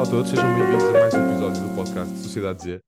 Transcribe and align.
Olá 0.00 0.08
a 0.08 0.12
todos, 0.12 0.30
sejam 0.30 0.54
bem-vindos 0.54 0.84
a 0.84 0.92
mais 0.92 1.12
um 1.14 1.30
episódio 1.30 1.62
do 1.62 1.74
podcast 1.74 2.16
Sociedade 2.20 2.62
Z. 2.62 2.80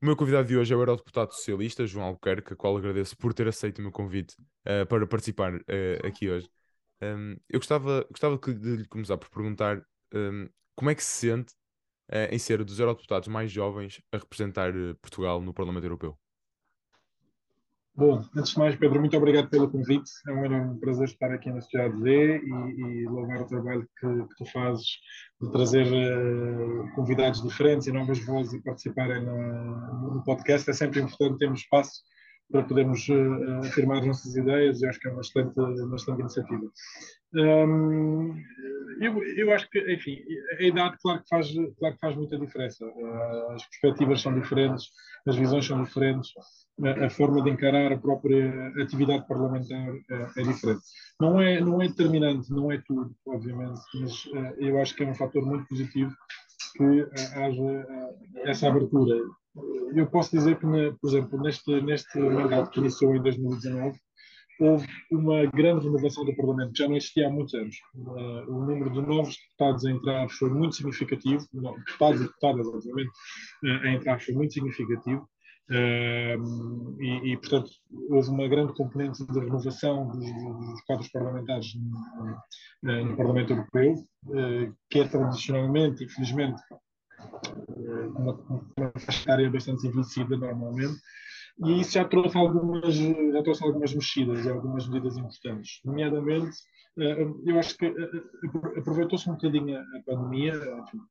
O 0.00 0.06
meu 0.06 0.14
convidado 0.14 0.46
de 0.46 0.56
hoje 0.56 0.72
é 0.72 0.76
o 0.76 0.80
Eurodeputado 0.80 1.34
Socialista, 1.34 1.84
João 1.84 2.06
Albuquerque, 2.06 2.52
a 2.52 2.56
qual 2.56 2.76
agradeço 2.76 3.16
por 3.16 3.34
ter 3.34 3.48
aceito 3.48 3.80
o 3.80 3.82
meu 3.82 3.90
convite 3.90 4.36
uh, 4.38 4.86
para 4.86 5.04
participar 5.04 5.52
uh, 5.56 6.06
aqui 6.06 6.30
hoje. 6.30 6.48
Um, 7.02 7.36
eu 7.48 7.58
gostava, 7.58 8.06
gostava 8.08 8.38
de 8.38 8.76
lhe 8.76 8.86
começar 8.86 9.18
por 9.18 9.28
perguntar 9.30 9.82
um, 10.14 10.48
como 10.76 10.90
é 10.92 10.94
que 10.94 11.02
se 11.02 11.26
sente 11.26 11.54
uh, 12.12 12.32
em 12.32 12.38
ser 12.38 12.62
dos 12.62 12.78
eurodeputados 12.78 13.26
mais 13.26 13.50
jovens 13.50 14.00
a 14.12 14.18
representar 14.18 14.72
Portugal 15.02 15.40
no 15.40 15.52
Parlamento 15.52 15.82
Europeu. 15.82 16.16
Bom, 18.00 18.24
antes 18.34 18.52
de 18.52 18.58
mais, 18.58 18.74
Pedro, 18.76 18.98
muito 18.98 19.14
obrigado 19.14 19.50
pelo 19.50 19.70
convite. 19.70 20.10
É 20.26 20.32
um 20.32 20.42
enorme 20.42 20.80
prazer 20.80 21.06
estar 21.06 21.30
aqui 21.30 21.50
na 21.50 21.60
Sociedade 21.60 22.00
Z 22.00 22.40
e, 22.42 22.80
e 22.80 23.06
louvar 23.06 23.42
o 23.42 23.44
trabalho 23.44 23.86
que, 24.00 24.06
que, 24.06 24.36
tu 24.38 24.50
fazes 24.50 24.86
de 25.38 25.52
trazer 25.52 25.86
uh, 25.86 26.90
convidados 26.94 27.42
diferentes 27.42 27.86
e 27.88 27.92
novas 27.92 28.18
vozes 28.24 28.58
a 28.58 28.62
participarem 28.62 29.22
no, 29.22 30.14
no, 30.14 30.24
podcast. 30.24 30.70
É 30.70 30.72
sempre 30.72 31.00
importante 31.00 31.40
termos 31.40 31.60
espaço 31.60 32.00
para 32.50 32.62
podermos 32.64 33.08
uh, 33.08 33.60
afirmar 33.64 33.98
as 33.98 34.06
nossas 34.06 34.36
ideias 34.36 34.80
e 34.80 34.86
acho 34.86 34.98
que 35.00 35.08
é 35.08 35.12
uma 35.12 35.20
excelente, 35.20 35.58
uma 35.58 35.96
excelente 35.96 36.20
iniciativa. 36.20 36.70
Um, 37.34 38.36
eu, 39.00 39.22
eu 39.22 39.54
acho 39.54 39.68
que, 39.70 39.78
enfim, 39.92 40.18
a 40.58 40.62
idade, 40.62 40.96
claro 41.00 41.22
que 41.22 41.28
faz, 41.28 41.52
claro 41.78 41.94
que 41.94 42.00
faz 42.00 42.16
muita 42.16 42.38
diferença. 42.38 42.84
Uh, 42.84 43.52
as 43.52 43.64
perspectivas 43.66 44.20
são 44.20 44.38
diferentes, 44.38 44.90
as 45.26 45.36
visões 45.36 45.66
são 45.66 45.82
diferentes 45.82 46.30
a, 46.84 47.06
a, 47.06 47.10
forma 47.10 47.42
de 47.42 47.50
encarar 47.50 47.92
a 47.92 47.98
própria 47.98 48.68
atividade 48.82 49.26
parlamentar 49.26 49.94
é, 50.10 50.40
é, 50.40 50.42
diferente. 50.42 50.82
Não 51.20 51.40
é, 51.40 51.60
não 51.60 51.80
é 51.80 51.88
determinante, 51.88 52.50
não 52.52 52.70
é 52.72 52.82
tudo, 52.86 53.14
obviamente, 53.26 53.80
mas 53.94 54.24
uh, 54.26 54.54
eu 54.58 54.80
acho 54.80 54.94
que 54.94 55.04
é 55.04 55.06
um 55.06 55.14
fator 55.14 55.44
muito 55.44 55.66
positivo 55.68 56.12
que 56.72 57.02
uh, 57.02 57.10
haja 57.34 57.62
uh, 57.62 58.48
essa 58.48 58.68
abertura. 58.68 59.16
Eu 59.94 60.06
posso 60.06 60.30
dizer 60.30 60.58
que, 60.58 60.66
por 61.00 61.08
exemplo, 61.08 61.40
neste, 61.42 61.80
neste 61.82 62.18
mandato 62.18 62.70
que 62.70 62.80
iniciou 62.80 63.16
em 63.16 63.22
2019, 63.22 63.98
houve 64.60 64.86
uma 65.10 65.46
grande 65.46 65.86
renovação 65.86 66.24
do 66.24 66.36
Parlamento, 66.36 66.72
que 66.72 66.78
já 66.78 66.88
não 66.88 66.96
existia 66.96 67.26
há 67.26 67.30
muitos 67.30 67.54
anos. 67.54 67.76
Uh, 67.94 68.52
o 68.52 68.66
número 68.66 68.90
de 68.90 69.00
novos 69.00 69.36
deputados 69.36 69.84
a 69.84 69.90
entrar 69.90 70.28
foi 70.28 70.50
muito 70.50 70.76
significativo, 70.76 71.44
deputados 71.52 72.20
e 72.20 72.24
deputadas, 72.24 72.66
obviamente, 72.66 73.10
a 73.64 73.88
entrar 73.88 74.20
foi 74.20 74.34
muito 74.34 74.52
significativo. 74.52 75.26
E, 75.70 77.32
e, 77.32 77.36
portanto, 77.36 77.70
houve 78.10 78.28
uma 78.30 78.48
grande 78.48 78.74
componente 78.74 79.24
de 79.24 79.38
renovação 79.38 80.08
dos, 80.08 80.26
dos 80.26 80.80
quadros 80.82 81.08
parlamentares 81.08 81.74
no, 81.76 82.36
no, 82.82 83.04
no 83.04 83.16
Parlamento 83.16 83.52
Europeu, 83.52 83.94
uh, 84.26 84.74
que 84.90 84.98
é 84.98 85.06
tradicionalmente, 85.06 86.04
infelizmente, 86.04 86.60
uma, 88.16 88.34
uma 88.76 88.92
faixa 88.98 89.32
área 89.32 89.50
bastante 89.50 89.86
envelhecida 89.86 90.36
normalmente, 90.36 90.98
e 91.64 91.80
isso 91.80 91.92
já 91.92 92.04
trouxe 92.04 92.36
algumas, 92.36 92.94
já 92.94 93.42
trouxe 93.42 93.64
algumas 93.64 93.94
mexidas 93.94 94.44
e 94.44 94.50
algumas 94.50 94.88
medidas 94.88 95.16
importantes, 95.16 95.80
nomeadamente 95.84 96.56
eh, 96.56 96.79
eu 96.96 97.58
acho 97.58 97.76
que 97.76 97.86
eh, 97.86 98.78
aproveitou-se 98.78 99.28
um 99.28 99.34
bocadinho 99.34 99.78
a 99.78 100.02
pandemia, 100.04 100.54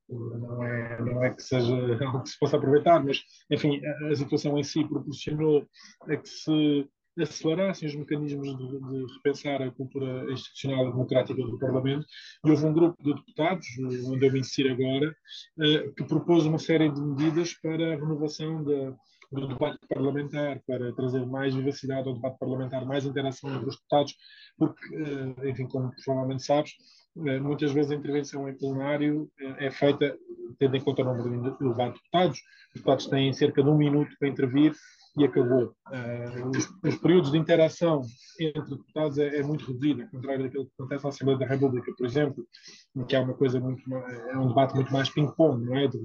não 0.09 0.63
é, 0.63 1.02
não 1.02 1.23
é 1.23 1.33
que 1.33 1.41
seja 1.41 1.73
algo 2.05 2.23
que 2.23 2.30
se 2.30 2.39
possa 2.39 2.58
aproveitar, 2.58 3.03
mas, 3.03 3.23
enfim, 3.49 3.81
a, 3.86 4.16
situação 4.16 4.58
em 4.58 4.63
si 4.63 4.83
proporcionou 4.86 5.66
a 6.02 6.16
que 6.16 6.27
se 6.27 6.88
acelerassem 7.19 7.88
os 7.88 7.95
mecanismos 7.95 8.58
de, 8.58 8.80
de, 8.80 9.13
repensar 9.16 9.61
a 9.61 9.71
cultura 9.71 10.31
institucional 10.31 10.88
e 10.88 10.91
democrática 10.91 11.42
do 11.42 11.59
Parlamento, 11.59 12.05
e 12.45 12.49
houve 12.49 12.65
um 12.65 12.73
grupo 12.73 13.02
de 13.03 13.14
deputados, 13.14 13.65
onde 14.05 14.26
eu 14.26 14.37
insiro 14.37 14.73
agora, 14.73 15.15
eh, 15.61 15.92
que 15.98 16.03
propôs 16.05 16.45
uma 16.45 16.59
série 16.59 16.89
de 16.89 17.02
medidas 17.02 17.53
para 17.61 17.93
a 17.93 17.98
renovação 17.98 18.64
da, 18.64 18.95
do 19.31 19.47
debate 19.47 19.79
parlamentar, 19.87 20.59
para 20.65 20.91
trazer 20.93 21.25
mais 21.25 21.53
vivacidade 21.53 22.07
ao 22.07 22.15
debate 22.15 22.39
parlamentar, 22.39 22.85
mais 22.85 23.05
interação 23.05 23.53
entre 23.53 23.69
os 23.69 23.75
deputados, 23.75 24.15
porque, 24.57 24.95
eh, 24.95 25.49
enfim, 25.49 25.67
como 25.67 25.91
provavelmente 26.03 26.43
sabes, 26.43 26.73
eh, 27.17 27.39
muitas 27.39 27.71
vezes 27.71 27.91
a 27.91 27.95
intervenção 27.95 28.49
em 28.49 28.57
plenário 28.57 29.29
eh, 29.39 29.67
é 29.67 29.71
feita 29.71 30.17
tendo 30.57 30.75
em 30.75 30.81
conta 30.81 31.03
o 31.03 31.05
número 31.05 31.51
de 31.57 31.59
deputados. 31.59 32.39
Os 32.39 32.73
deputados 32.75 33.07
têm 33.07 33.31
cerca 33.33 33.63
de 33.63 33.69
um 33.69 33.77
minuto 33.77 34.15
para 34.19 34.27
intervir 34.27 34.73
e 35.17 35.25
acabou. 35.25 35.73
Uh, 35.87 36.49
os, 36.49 36.70
os, 36.83 36.95
períodos 36.99 37.31
de 37.31 37.37
interação 37.37 38.02
entre 38.39 38.61
deputados 38.61 39.17
é, 39.17 39.37
é, 39.37 39.43
muito 39.43 39.65
reduzido, 39.65 40.03
ao 40.03 40.09
contrário 40.09 40.43
daquilo 40.43 40.65
que 40.65 40.71
acontece 40.77 41.03
na 41.03 41.09
Assembleia 41.09 41.39
da 41.39 41.45
República, 41.45 41.93
por 41.97 42.05
exemplo, 42.05 42.47
em 42.95 43.03
que 43.03 43.15
há 43.15 43.21
uma 43.21 43.33
coisa 43.33 43.59
muito 43.59 43.81
é 43.93 44.37
um 44.37 44.47
debate 44.47 44.75
muito 44.75 44.93
mais 44.93 45.09
ping-pong, 45.09 45.65
não 45.65 45.75
é? 45.75 45.87
De, 45.87 45.99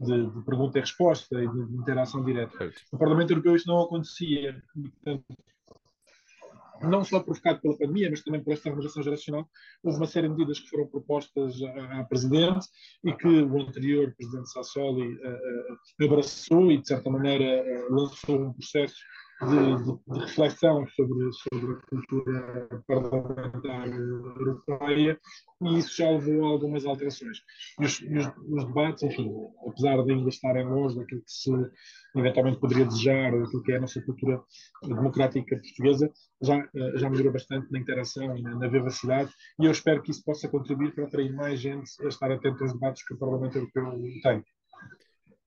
de, 0.00 0.30
de, 0.30 0.44
pergunta 0.44 0.78
e 0.78 0.80
resposta 0.80 1.42
e 1.42 1.48
de, 1.48 1.66
de 1.66 1.76
interação 1.76 2.24
direta. 2.24 2.70
No 2.92 2.98
Parlamento 2.98 3.30
Europeu 3.30 3.54
isso 3.54 3.68
não 3.68 3.82
acontecia, 3.82 4.62
portanto, 4.74 5.24
não 6.82 7.04
só 7.04 7.20
provocado 7.20 7.60
pela 7.60 7.76
pandemia, 7.76 8.10
mas 8.10 8.22
também 8.22 8.42
por 8.42 8.52
esta 8.52 8.70
renovação 8.70 9.02
geracional, 9.02 9.48
houve 9.82 9.98
uma 9.98 10.06
série 10.06 10.28
de 10.28 10.34
medidas 10.34 10.60
que 10.60 10.68
foram 10.68 10.86
propostas 10.86 11.54
à, 11.62 12.04
Presidente 12.04 12.66
e 13.04 13.12
que 13.12 13.26
o 13.26 13.60
anterior 13.60 14.14
Presidente 14.16 14.50
Sassoli 14.50 15.14
uh, 15.14 16.04
abraçou 16.04 16.70
e, 16.70 16.78
de 16.78 16.88
certa 16.88 17.10
maneira, 17.10 17.62
uh, 17.62 17.94
lançou 17.94 18.40
um 18.40 18.52
processo 18.52 18.96
de, 19.40 19.84
de, 19.84 19.98
de, 20.06 20.20
reflexão 20.20 20.86
sobre, 20.88 21.32
sobre 21.32 21.72
a 21.72 21.80
cultura 21.86 22.82
parlamentar 22.86 23.88
europeia 23.88 25.18
e 25.62 25.78
isso 25.78 25.96
já 25.96 26.10
levou 26.10 26.44
a 26.44 26.48
algumas 26.50 26.84
alterações. 26.84 27.38
E 27.80 27.84
os, 27.84 28.00
os, 28.00 28.26
os, 28.48 28.64
debates, 28.66 29.02
enfim, 29.02 29.30
apesar 29.66 30.02
de 30.02 30.12
ainda 30.12 30.28
estarem 30.28 30.66
longe 30.66 30.96
daquilo 30.96 31.22
que 31.22 31.30
se 31.30 31.50
eventualmente 32.16 32.58
poderia 32.58 32.84
desejar, 32.84 33.32
daquilo 33.32 33.62
que 33.62 33.72
é 33.72 33.76
a 33.76 33.80
nossa 33.80 34.02
cultura 34.02 34.42
democrática 34.82 35.56
portuguesa, 35.56 36.12
já, 36.42 36.68
já 36.96 37.08
melhorou 37.08 37.32
bastante 37.32 37.70
na 37.70 37.78
interação 37.78 38.36
e 38.36 38.42
na, 38.42 38.54
na 38.54 38.68
vivacidade 38.68 39.30
e 39.58 39.64
eu 39.64 39.70
espero 39.70 40.02
que 40.02 40.10
isso 40.10 40.22
possa 40.24 40.48
contribuir 40.48 40.94
para 40.94 41.04
atrair 41.04 41.32
mais 41.32 41.60
gente 41.60 41.90
a 42.02 42.08
estar 42.08 42.30
atento 42.30 42.62
aos 42.62 42.72
debates 42.72 43.06
que 43.06 43.14
o 43.14 43.18
Parlamento 43.18 43.56
Europeu 43.56 44.00
tem. 44.22 44.44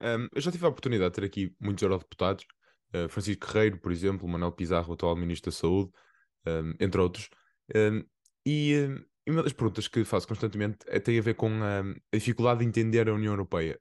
Um, 0.02 0.28
eu 0.34 0.42
já 0.42 0.52
tive 0.52 0.66
a 0.66 0.70
oportunidade 0.70 1.12
de 1.12 1.22
ter 1.22 1.26
aqui 1.26 1.56
muitos 1.62 1.82
eurodeputados 1.82 2.46
uh, 2.96 3.10
Francisco 3.10 3.46
Guerreiro, 3.46 3.78
por 3.80 3.92
exemplo, 3.92 4.28
Manuel 4.28 4.52
Pizarro, 4.52 4.94
atual 4.94 5.16
Ministro 5.16 5.52
da 5.52 5.58
Saúde, 5.58 5.92
um, 6.46 6.50
ehm, 6.50 6.74
entre 6.80 7.02
outros. 7.02 7.30
Um, 7.74 7.80
ehm, 7.80 8.06
e, 8.46 8.76
uh, 8.76 9.06
e, 9.26 9.32
uma 9.32 9.44
das 9.44 9.54
perguntas 9.54 9.88
que 9.88 10.04
faço 10.04 10.28
constantemente 10.28 10.80
é, 10.88 11.00
tem 11.00 11.18
a 11.18 11.22
ver 11.22 11.36
com 11.36 11.50
uh, 11.50 11.96
a 12.12 12.18
dificuldade 12.18 12.60
de 12.60 12.66
entender 12.66 13.08
a 13.10 13.14
União 13.14 13.34
Europeia. 13.34 13.80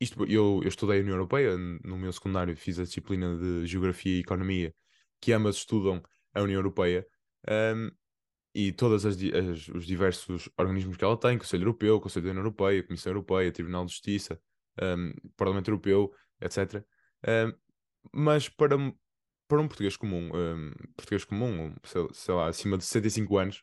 isto, 0.00 0.24
eu, 0.24 0.60
eu 0.62 0.68
estudei 0.68 0.98
a 0.98 1.02
União 1.02 1.14
Europeia, 1.14 1.56
no 1.56 1.96
meu 1.96 2.12
secundário 2.12 2.56
fiz 2.56 2.78
a 2.78 2.84
disciplina 2.84 3.36
de 3.36 3.66
Geografia 3.66 4.16
e 4.16 4.20
Economia, 4.20 4.74
que 5.20 5.32
ambas 5.32 5.56
estudam 5.56 6.02
a 6.34 6.42
União 6.42 6.58
Europeia. 6.58 7.06
Um, 7.48 7.90
e 8.54 8.72
todos 8.72 9.04
os 9.04 9.86
diversos 9.86 10.48
organismos 10.56 10.96
que 10.96 11.04
ela 11.04 11.16
tem, 11.16 11.38
Conselho 11.38 11.62
Europeu, 11.62 12.00
Conselho 12.00 12.24
da 12.24 12.30
União 12.30 12.42
Europeia, 12.42 12.82
Comissão 12.82 13.12
Europeia, 13.12 13.52
Tribunal 13.52 13.84
de 13.84 13.92
Justiça, 13.92 14.40
um, 14.82 15.12
Parlamento 15.36 15.68
Europeu, 15.68 16.12
etc. 16.40 16.84
Um, 17.26 17.52
mas 18.12 18.48
para, 18.48 18.76
para 19.46 19.60
um 19.60 19.68
português 19.68 19.96
comum, 19.96 20.30
um, 20.34 20.72
português 20.96 21.24
comum, 21.24 21.74
sei, 21.84 22.08
sei, 22.12 22.34
lá, 22.34 22.48
acima 22.48 22.76
de 22.78 22.84
65 22.84 23.38
anos, 23.38 23.62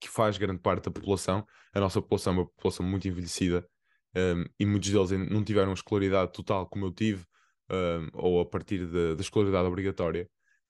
que 0.00 0.08
faz 0.08 0.38
grande 0.38 0.60
parte 0.60 0.84
da 0.84 0.90
população, 0.90 1.46
a 1.72 1.80
nossa 1.80 2.00
população 2.00 2.34
é 2.34 2.36
uma 2.36 2.46
população 2.46 2.84
muito 2.84 3.08
envelhecida 3.08 3.66
um, 4.14 4.44
e 4.58 4.66
muitos 4.66 4.90
deles 4.90 5.10
não 5.30 5.42
tiveram 5.42 5.72
escolaridade 5.72 6.32
total 6.32 6.66
como 6.66 6.86
eu 6.86 6.92
tive, 6.92 7.24
um, 7.70 8.08
ou 8.14 8.40
a 8.40 8.46
partir 8.46 8.86
da 8.86 9.20
escolaridade 9.20 9.66
obrigatória, 9.66 10.28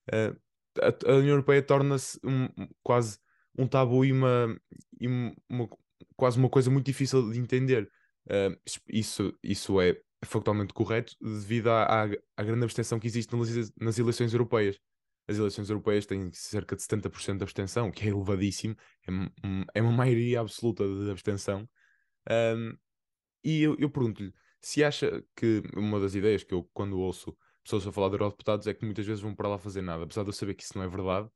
uh, 0.09 0.39
a, 0.81 1.11
a, 1.11 1.15
União 1.15 1.33
Europeia 1.33 1.61
torna-se 1.61 2.19
quase 2.83 3.19
um 3.57 3.67
tabu 3.67 4.05
e 4.05 4.11
uma, 4.11 4.55
e 4.99 5.07
uma, 5.07 5.69
quase 6.15 6.37
uma 6.37 6.49
coisa 6.49 6.69
muito 6.69 6.85
difícil 6.85 7.31
de 7.31 7.39
entender. 7.39 7.89
Uh, 8.25 8.55
isso, 8.89 9.33
isso 9.41 9.81
é 9.81 9.99
factualmente 10.25 10.73
correto 10.73 11.15
devido 11.21 11.69
à, 11.69 11.83
à, 11.83 12.09
à 12.35 12.43
grande 12.43 12.63
abstenção 12.63 12.99
que 12.99 13.07
existe 13.07 13.35
nas, 13.35 13.71
nas, 13.79 13.99
eleições 13.99 14.33
europeias. 14.33 14.79
As 15.27 15.37
eleições 15.37 15.69
europeias 15.69 16.05
têm 16.05 16.31
cerca 16.31 16.75
de 16.75 16.81
70% 16.81 17.37
de 17.37 17.43
abstenção, 17.43 17.91
que 17.91 18.05
é 18.05 18.09
elevadíssimo, 18.09 18.75
é, 19.07 19.79
é 19.79 19.81
uma 19.81 19.91
maioria 19.91 20.39
absoluta 20.39 20.83
de 20.87 21.11
abstenção. 21.11 21.67
Um, 22.29 22.77
e 23.43 23.61
eu, 23.61 23.75
eu 23.77 23.89
pergunto-lhe 23.89 24.33
se 24.61 24.83
acha 24.83 25.23
que 25.35 25.61
uma 25.75 25.99
das 25.99 26.15
ideias 26.15 26.43
que 26.43 26.53
eu, 26.53 26.69
quando 26.73 26.99
ouço 26.99 27.35
pessoas 27.63 27.85
a 27.85 27.91
falar 27.91 28.09
de 28.09 28.15
eurodeputados, 28.15 28.67
é 28.67 28.73
que 28.73 28.85
muitas 28.85 29.05
vezes 29.05 29.21
vão 29.21 29.35
para 29.35 29.47
lá 29.47 29.57
fazer 29.57 29.81
nada, 29.81 30.03
apesar 30.03 30.23
de 30.23 30.29
eu 30.29 30.33
saber 30.33 30.53
que 30.55 30.63
isso 30.63 30.77
não 30.77 30.83
é 30.83 30.87
verdade, 30.87 31.27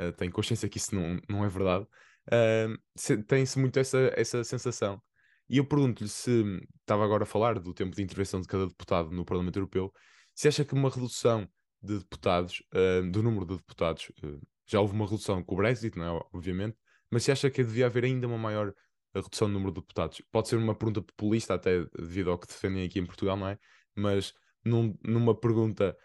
uh, 0.00 0.12
tenho 0.12 0.32
consciência 0.32 0.68
que 0.68 0.78
isso 0.78 0.94
não, 0.94 1.20
não 1.28 1.44
é 1.44 1.48
verdade, 1.48 1.84
uh, 1.84 3.22
tem-se 3.24 3.58
muito 3.58 3.78
essa, 3.78 4.12
essa 4.16 4.44
sensação. 4.44 5.00
E 5.48 5.58
eu 5.58 5.64
pergunto-lhe 5.64 6.08
se 6.08 6.42
estava 6.80 7.04
agora 7.04 7.22
a 7.22 7.26
falar 7.26 7.58
do 7.58 7.72
tempo 7.72 7.94
de 7.94 8.02
intervenção 8.02 8.40
de 8.40 8.48
cada 8.48 8.66
deputado 8.66 9.10
no 9.10 9.24
Parlamento 9.24 9.56
Europeu, 9.56 9.92
se 10.34 10.48
acha 10.48 10.64
que 10.64 10.74
uma 10.74 10.90
redução 10.90 11.48
de 11.80 11.98
deputados, 11.98 12.62
uh, 12.74 13.10
do 13.10 13.22
número 13.22 13.46
de 13.46 13.56
deputados, 13.56 14.10
uh, 14.22 14.40
já 14.66 14.80
houve 14.80 14.94
uma 14.94 15.06
redução 15.06 15.42
com 15.42 15.54
o 15.54 15.58
Brexit, 15.58 15.96
não 15.96 16.04
é? 16.04 16.20
Obviamente, 16.32 16.76
mas 17.10 17.22
se 17.24 17.30
acha 17.30 17.50
que 17.50 17.62
devia 17.62 17.86
haver 17.86 18.04
ainda 18.04 18.26
uma 18.26 18.38
maior 18.38 18.72
redução 19.14 19.48
do 19.48 19.54
número 19.54 19.72
de 19.72 19.80
deputados? 19.80 20.20
Pode 20.32 20.48
ser 20.48 20.56
uma 20.56 20.74
pergunta 20.74 21.00
populista, 21.00 21.54
até 21.54 21.84
devido 21.98 22.30
ao 22.30 22.38
que 22.38 22.48
defendem 22.48 22.84
aqui 22.84 22.98
em 22.98 23.06
Portugal, 23.06 23.36
não 23.36 23.48
é? 23.48 23.58
Mas 23.94 24.32
num, 24.64 24.96
numa 25.04 25.34
pergunta 25.38 25.96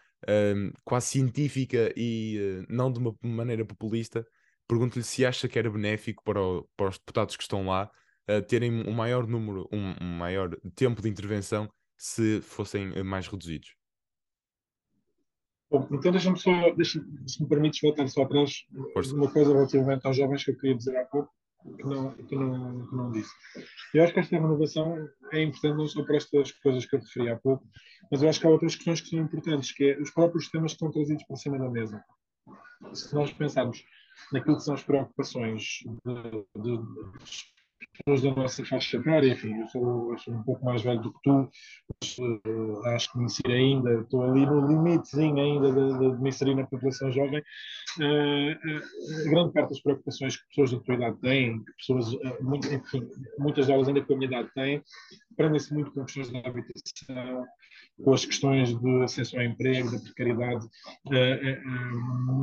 um, 0.56 0.72
quase 0.84 1.08
científica 1.08 1.92
e 1.96 2.38
uh, 2.38 2.66
não 2.72 2.92
de 2.92 2.98
uma 3.00 3.14
maneira 3.22 3.64
populista, 3.64 4.24
pergunto-lhe 4.68 5.04
se 5.04 5.26
acha 5.26 5.48
que 5.48 5.58
era 5.58 5.70
benéfico 5.70 6.22
para, 6.22 6.40
o, 6.40 6.68
para 6.76 6.88
os 6.90 6.98
deputados 6.98 7.36
que 7.36 7.42
estão 7.42 7.66
lá 7.66 7.90
uh, 8.28 8.42
terem 8.42 8.86
um 8.86 8.92
maior 8.92 9.26
número, 9.26 9.68
um, 9.72 9.94
um, 10.00 10.16
maior 10.18 10.56
tempo 10.74 11.02
de 11.02 11.08
intervenção 11.08 11.68
se 11.96 12.40
fossem 12.40 12.92
eh, 12.96 13.02
mais 13.02 13.28
reduzidos. 13.28 13.76
Bom, 15.70 15.88
então 15.90 16.10
deixa-me 16.10 16.38
só, 16.38 16.70
deixa 16.72 17.00
se 17.26 17.42
me 17.42 17.48
permites 17.48 17.80
voltar 17.80 18.06
só 18.08 18.22
atrás, 18.22 18.66
Força. 18.92 19.14
uma 19.14 19.30
coisa 19.30 19.52
relativamente 19.52 20.06
aos 20.06 20.16
jovens 20.16 20.44
que 20.44 20.50
eu 20.50 20.58
queria 20.58 20.76
dizer 20.76 20.96
há 20.96 21.04
pouco, 21.04 21.32
que 21.76 21.84
não, 21.84 22.12
que 22.12 22.34
não, 22.34 22.86
que 22.86 22.94
não 22.94 23.12
disse. 23.12 23.32
Eu 23.94 24.02
acho 24.02 24.12
que 24.12 24.20
esta 24.20 24.36
renovação 24.36 25.08
é 25.32 25.42
importante 25.42 25.76
não 25.76 25.86
só 25.86 26.02
para 26.02 26.16
estas 26.16 26.50
coisas 26.52 26.84
que 26.84 26.96
eu 26.96 27.00
referi 27.00 27.30
há 27.30 27.36
pouco, 27.36 27.64
mas 28.10 28.22
eu 28.22 28.28
acho 28.28 28.40
que 28.40 28.46
há 28.46 28.50
outras 28.50 28.74
questões 28.74 29.00
que 29.00 29.08
são 29.08 29.20
importantes, 29.20 29.72
que 29.72 29.84
é 29.84 30.00
os 30.00 30.10
próprios 30.10 30.50
temas 30.50 30.72
que 30.72 30.76
estão 30.76 30.90
trazidos 30.90 31.24
para 31.24 31.36
cima 31.36 31.58
da 31.58 31.70
mesa. 31.70 32.04
Se 32.92 33.14
nós 33.14 33.32
pensarmos 33.32 33.82
naquilo 34.32 34.56
que 34.56 34.64
são 34.64 34.74
as 34.74 34.82
preocupações 34.82 35.78
de, 36.04 36.62
de, 36.62 36.78
pessoas 38.04 38.22
da 38.22 38.34
nossa 38.34 38.64
faixa 38.64 38.96
etária, 38.96 39.32
enfim, 39.32 39.54
eu 39.60 39.68
sou, 39.68 40.12
eu 40.12 40.18
sou, 40.18 40.34
um 40.34 40.42
pouco 40.42 40.64
mais 40.64 40.82
velho 40.82 41.00
do 41.00 41.12
que 41.12 41.18
tu, 41.22 41.48
mas, 42.02 42.18
uh, 42.18 42.86
acho 42.86 43.12
que 43.12 43.22
inserir 43.22 43.54
ainda, 43.54 44.00
estou 44.00 44.24
ali 44.24 44.44
no 44.44 44.66
limitezinho 44.66 45.38
ainda 45.38 45.72
de, 45.72 45.98
de, 45.98 46.16
de 46.16 46.22
me 46.22 46.28
inserir 46.28 46.54
na 46.54 46.66
população 46.66 47.12
jovem. 47.12 47.42
Uh, 47.98 48.52
uh, 48.52 49.30
grande 49.30 49.52
parte 49.52 49.70
das 49.70 49.80
preocupações 49.80 50.36
que 50.36 50.48
pessoas 50.48 50.72
da 50.72 50.80
tua 50.80 50.94
idade 50.94 51.16
têm, 51.20 51.64
que 51.64 51.72
pessoas, 51.78 52.40
muito, 52.40 52.72
enfim, 52.72 53.08
muitas 53.38 53.66
delas 53.66 53.88
ainda 53.88 54.02
com 54.02 54.14
a 54.14 54.16
minha 54.16 54.28
idade 54.28 54.50
têm, 54.54 54.82
prendem-se 55.36 55.72
muito 55.72 55.92
com 55.92 56.04
questões 56.04 56.30
da 56.30 56.38
habitação, 56.40 57.46
com 58.02 58.12
as 58.12 58.24
questões 58.24 58.78
de 58.78 59.02
acesso 59.02 59.36
ao 59.36 59.44
emprego, 59.44 59.90
da 59.92 59.98
precariedade, 59.98 60.66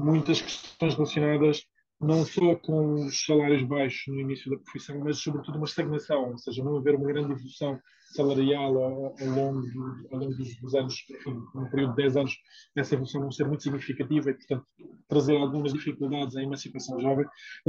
muitas 0.03 0.41
questões 0.41 0.95
relacionadas 0.95 1.65
não 1.99 2.25
só 2.25 2.55
com 2.55 3.05
os 3.05 3.25
salários 3.25 3.63
baixos 3.63 4.07
no 4.07 4.19
início 4.19 4.49
da 4.49 4.57
profissão, 4.57 4.99
mas 4.99 5.17
sobretudo 5.17 5.57
uma 5.57 5.65
estagnação, 5.65 6.31
ou 6.31 6.37
seja, 6.37 6.63
não 6.63 6.77
haver 6.77 6.95
uma 6.95 7.07
grande 7.07 7.33
evolução 7.33 7.79
salarial 8.13 8.77
ao, 8.77 9.15
ao 9.19 9.27
longo, 9.27 9.61
do, 9.61 10.07
ao 10.11 10.19
longo 10.19 10.33
dos, 10.33 10.75
anos, 10.75 11.05
enfim, 11.09 11.41
num 11.53 11.69
período 11.69 11.91
de 11.91 11.97
10 11.97 12.17
anos, 12.17 12.37
essa 12.75 12.95
evolução 12.95 13.21
não 13.21 13.31
ser 13.31 13.45
muito 13.45 13.63
significativa 13.63 14.31
e, 14.31 14.33
portanto, 14.33 14.65
trazer 15.07 15.37
algumas 15.37 15.73
dificuldades 15.73 16.35
à 16.35 16.41
emancipação 16.41 16.99
jovem. 16.99 17.25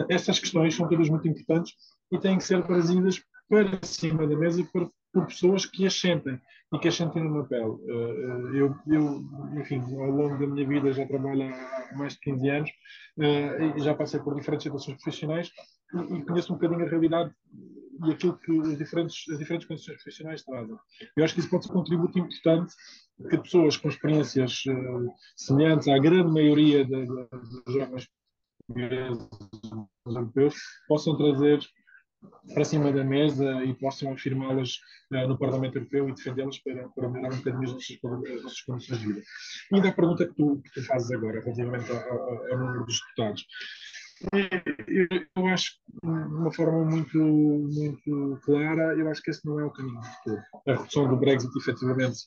Essas 0.09 0.39
questões 0.39 0.75
são 0.75 0.89
todas 0.89 1.09
muito 1.09 1.29
importantes 1.29 1.75
e 2.13 2.19
têm 2.19 2.39
que 2.39 2.45
ser 2.45 2.65
trazidas 2.65 3.21
para 3.49 3.79
cima 3.83 4.27
da 4.27 4.37
mesa 4.37 4.65
por, 4.73 4.91
por 5.13 5.27
pessoas 5.27 5.67
que 5.67 5.87
as 5.87 5.95
sentem 5.95 6.41
e 6.73 6.79
que 6.79 6.89
as 6.89 6.95
sentem 6.95 7.25
no 7.25 7.47
pele. 7.47 7.77
Eh, 7.89 7.93
eh, 7.93 8.61
eu, 8.61 8.77
eu, 8.87 9.25
enfim, 9.61 9.81
ao 9.97 10.11
longo 10.11 10.39
da 10.39 10.47
minha 10.47 10.67
vida 10.67 10.93
já 10.93 11.07
trabalho 11.07 11.43
há 11.43 11.97
mais 11.97 12.15
de 12.15 12.21
15 12.21 12.49
anos 12.49 12.71
eh, 13.19 13.73
e 13.77 13.81
já 13.81 13.95
passei 13.95 14.21
por 14.21 14.35
diferentes 14.35 14.65
situações 14.65 15.03
profissionais 15.03 15.51
e, 15.95 16.23
conheço 16.23 16.53
um 16.53 16.57
bocadinho 16.57 16.87
a 16.87 16.89
realidade 16.89 17.33
e 18.07 18.13
aquilo 18.13 18.39
que 18.39 18.61
as 18.61 18.79
diferentes, 18.79 19.25
as 19.31 19.39
diferentes 19.39 19.67
condições 19.67 19.97
profissionais 19.97 20.43
trazem. 20.45 20.77
Eu 21.17 21.25
acho 21.25 21.35
que 21.35 21.41
isso 21.41 21.51
pode 21.51 21.65
ser 21.65 21.73
um 21.73 21.75
contributo 21.75 22.19
importante 22.19 22.73
que 23.29 23.37
pessoas 23.37 23.77
com 23.77 23.89
experiências 23.89 24.63
semelhantes 25.37 25.89
à 25.89 25.99
grande 25.99 26.33
maioria 26.33 26.85
dos 26.87 27.75
jovens 27.75 28.09
europeus 30.07 30.55
possam 30.89 31.17
trazer 31.17 31.61
para 32.55 32.65
cima 32.65 32.93
da 32.93 33.05
mesa 33.05 33.65
e 33.65 33.75
possam 33.75 34.13
afirmá-las 34.13 34.81
uh, 35.13 35.29
no 35.29 35.39
Parlamento 35.39 35.77
Europeu 35.77 36.09
e 36.09 36.15
defendê-las 36.15 36.59
para, 36.59 36.89
para 36.89 37.09
melhorar 37.09 37.35
um 37.35 37.39
bocadinho 37.39 37.65
as 37.65 37.73
nossas, 37.73 37.99
as 38.37 38.43
nossas 38.43 38.61
condições 38.63 39.01
de 39.01 39.07
vida. 39.07 39.23
E 39.71 39.77
ainda 39.77 39.89
a 39.89 39.93
pergunta 39.93 40.27
que 40.27 40.35
tu, 40.35 40.61
que 40.63 40.81
tu 40.81 40.87
fazes 40.87 41.11
agora, 41.11 41.41
relativamente 41.41 41.91
ao, 41.91 41.99
ao, 41.99 42.59
número 42.59 42.85
dos 42.85 43.01
deputados. 43.01 43.47
Eu, 45.35 45.47
acho 45.47 45.77
de 46.03 46.09
uma 46.09 46.53
forma 46.53 46.85
muito, 46.85 47.19
muito 47.19 48.39
clara, 48.45 48.95
eu 48.95 49.09
acho 49.09 49.23
que 49.23 49.31
esse 49.31 49.47
não 49.47 49.59
é 49.59 49.65
o 49.65 49.71
caminho 49.71 50.01
de 50.01 50.09
todo. 50.25 50.43
A 50.69 50.75
redução 50.75 51.09
do 51.09 51.17
Brexit, 51.17 51.51
efetivamente, 51.57 52.19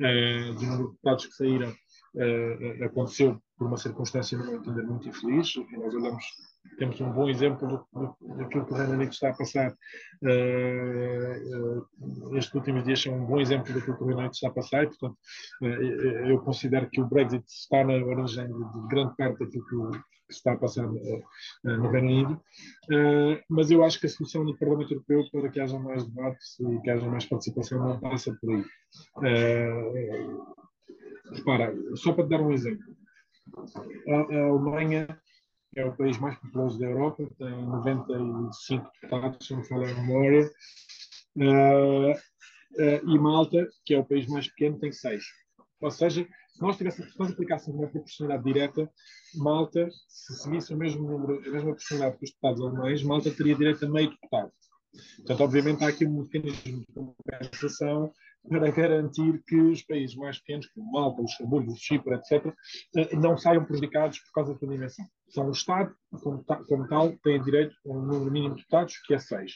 uh, 0.00 0.54
do 0.54 0.62
número 0.62 0.84
de 0.84 0.90
deputados 0.90 1.26
que 1.26 1.32
saíram, 1.34 1.70
uh, 1.70 2.84
aconteceu 2.84 3.40
por 3.56 3.68
uma 3.68 3.76
circunstância, 3.76 4.36
no 4.36 4.44
meu 4.44 4.56
entender, 4.56 4.82
muito 4.82 5.08
infeliz. 5.08 5.54
Nós 5.72 5.94
olhamos 5.94 6.24
temos 6.78 7.00
um 7.00 7.10
bom 7.10 7.28
exemplo 7.28 7.86
daquilo 8.38 8.66
que 8.66 8.72
o 8.72 8.76
Reino 8.76 8.94
Unido 8.94 9.10
está 9.10 9.30
a 9.30 9.34
passar. 9.34 9.72
Uh, 10.22 11.86
uh, 12.00 12.36
estes 12.36 12.54
últimos 12.54 12.84
dias 12.84 13.02
são 13.02 13.14
um 13.14 13.24
bom 13.24 13.40
exemplo 13.40 13.72
daquilo 13.72 13.96
que 13.96 14.02
o 14.02 14.06
Reino 14.06 14.20
Unido 14.20 14.32
está 14.32 14.48
a 14.48 14.52
passar 14.52 14.84
e, 14.84 14.86
portanto, 14.88 15.16
uh, 15.62 15.66
eu 15.66 16.38
considero 16.40 16.88
que 16.90 17.00
o 17.00 17.06
Brexit 17.06 17.44
está 17.46 17.84
na 17.84 17.94
origem 17.94 18.46
de, 18.46 18.52
de 18.52 18.88
grande 18.88 19.16
parte 19.16 19.38
daquilo 19.38 19.64
que, 19.64 19.98
que 20.26 20.34
está 20.34 20.52
a 20.52 20.56
passar 20.56 20.86
no 20.86 21.90
Reino 21.90 22.08
Unido. 22.08 22.42
mas 23.48 23.70
eu 23.70 23.84
acho 23.84 24.00
que 24.00 24.06
a 24.06 24.10
solução 24.10 24.44
do 24.44 24.58
Parlamento 24.58 24.92
Europeu 24.92 25.24
para 25.30 25.48
que 25.48 25.60
haja 25.60 25.78
mais 25.78 26.04
debate 26.04 26.38
e 26.60 26.80
que 26.80 26.90
haja 26.90 27.08
mais 27.08 27.26
participação 27.26 27.78
não 27.78 28.00
passa 28.00 28.36
por 28.40 28.50
aí. 28.52 28.64
repara, 31.32 31.74
só 31.94 32.12
para 32.12 32.24
te 32.24 32.30
dar 32.30 32.40
um 32.40 32.52
exemplo. 32.52 32.84
A, 34.08 34.34
a 34.34 34.48
Alemanha 34.48 35.06
é 35.76 35.84
o 35.84 35.94
país 35.94 36.18
mais 36.18 36.36
populoso 36.38 36.78
da 36.78 36.86
Europa, 36.86 37.28
tem 37.38 37.66
95 37.66 38.90
deputados, 39.02 39.46
se 39.46 39.54
não 39.54 39.62
falha 39.64 39.90
a 39.90 39.94
memória, 39.94 40.50
uh, 41.36 42.12
uh, 42.12 43.10
e 43.10 43.18
Malta, 43.18 43.68
que 43.84 43.94
é 43.94 43.98
o 43.98 44.04
país 44.04 44.26
mais 44.26 44.48
pequeno, 44.48 44.78
tem 44.78 44.90
6. 44.90 45.22
Ou 45.82 45.90
seja, 45.90 46.26
se 46.48 46.62
nós, 46.62 46.78
tivéssemos, 46.78 47.12
se 47.12 47.18
nós 47.18 47.30
aplicássemos 47.30 47.78
uma 47.78 47.88
proporcionalidade 47.88 48.52
direta, 48.52 48.90
Malta, 49.34 49.88
se 50.08 50.34
seguisse 50.36 50.72
o 50.72 50.78
mesmo 50.78 51.06
número, 51.06 51.34
a 51.40 51.50
mesma 51.50 51.60
proporcionalidade 51.60 52.18
que 52.18 52.24
os 52.24 52.30
deputados 52.30 52.62
alemães, 52.62 53.02
Malta 53.02 53.30
teria 53.30 53.54
direito 53.54 53.84
a 53.84 53.88
meio 53.90 54.10
deputado. 54.10 54.50
Portanto, 55.18 55.40
obviamente, 55.42 55.84
há 55.84 55.88
aqui 55.88 56.06
um 56.06 56.22
mecanismo 56.22 56.80
de 56.80 56.86
compensação 56.94 58.10
para 58.48 58.70
garantir 58.70 59.42
que 59.46 59.56
os 59.56 59.82
países 59.82 60.16
mais 60.16 60.38
pequenos, 60.38 60.66
como 60.68 60.90
Malta, 60.90 61.20
Luxemburgo, 61.20 61.76
Chipre, 61.76 62.14
etc., 62.14 62.54
eh, 62.96 63.16
não 63.16 63.36
saiam 63.36 63.64
prejudicados 63.64 64.18
por 64.20 64.32
causa 64.32 64.54
da 64.54 64.58
sua 64.58 64.68
dimensão. 64.68 65.04
São 65.28 65.48
o 65.48 65.52
Estado, 65.52 65.94
como, 66.22 66.44
como 66.44 66.88
tal, 66.88 67.16
têm 67.18 67.42
direito 67.42 67.76
a 67.86 67.90
um 67.90 68.02
número 68.02 68.30
mínimo 68.30 68.54
de 68.54 68.60
deputados, 68.60 68.96
que 69.06 69.14
é 69.14 69.18
seis. 69.18 69.54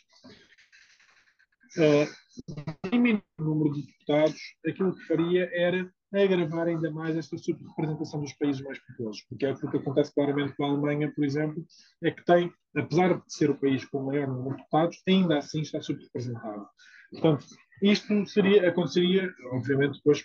Uh, 1.77 2.91
diminuir 2.91 3.23
o 3.39 3.45
número 3.45 3.75
de 3.75 3.87
deputados, 3.87 4.41
aquilo 4.67 4.97
que 4.97 5.07
faria 5.07 5.49
era 5.53 5.91
agravar 6.13 6.67
ainda 6.67 6.91
mais 6.91 7.17
esta 7.17 7.39
subrepresentação 7.39 8.21
dos 8.21 8.33
países 8.33 8.61
mais 8.63 8.79
populosos, 8.81 9.23
porque 9.29 9.47
é 9.47 9.51
aquilo 9.51 9.71
que 9.71 9.77
acontece 9.77 10.13
claramente 10.13 10.57
com 10.57 10.65
a 10.65 10.69
Alemanha, 10.69 11.13
por 11.15 11.25
exemplo, 11.25 11.65
é 12.03 12.11
que 12.11 12.25
tem, 12.25 12.53
apesar 12.77 13.15
de 13.15 13.33
ser 13.33 13.51
o 13.51 13.57
país 13.57 13.85
com 13.85 13.99
o 13.99 14.07
maior 14.07 14.27
número 14.27 14.57
de 14.57 14.57
deputados, 14.57 15.01
ainda 15.07 15.39
assim 15.39 15.61
está 15.61 15.81
subrepresentado. 15.81 16.67
Portanto, 17.13 17.47
isto 17.83 18.27
seria, 18.27 18.69
aconteceria, 18.69 19.33
obviamente, 19.53 19.97
depois, 19.99 20.25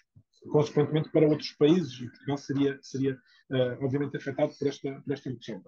consequentemente, 0.51 1.09
para 1.11 1.27
outros 1.27 1.51
países, 1.53 1.93
e 1.99 2.09
Portugal 2.09 2.37
seria, 2.37 2.79
seria 2.81 3.13
uh, 3.51 3.83
obviamente, 3.83 4.17
afetado 4.17 4.53
por 4.57 4.67
esta, 4.67 5.01
por 5.01 5.13
esta 5.13 5.29
redução. 5.29 5.61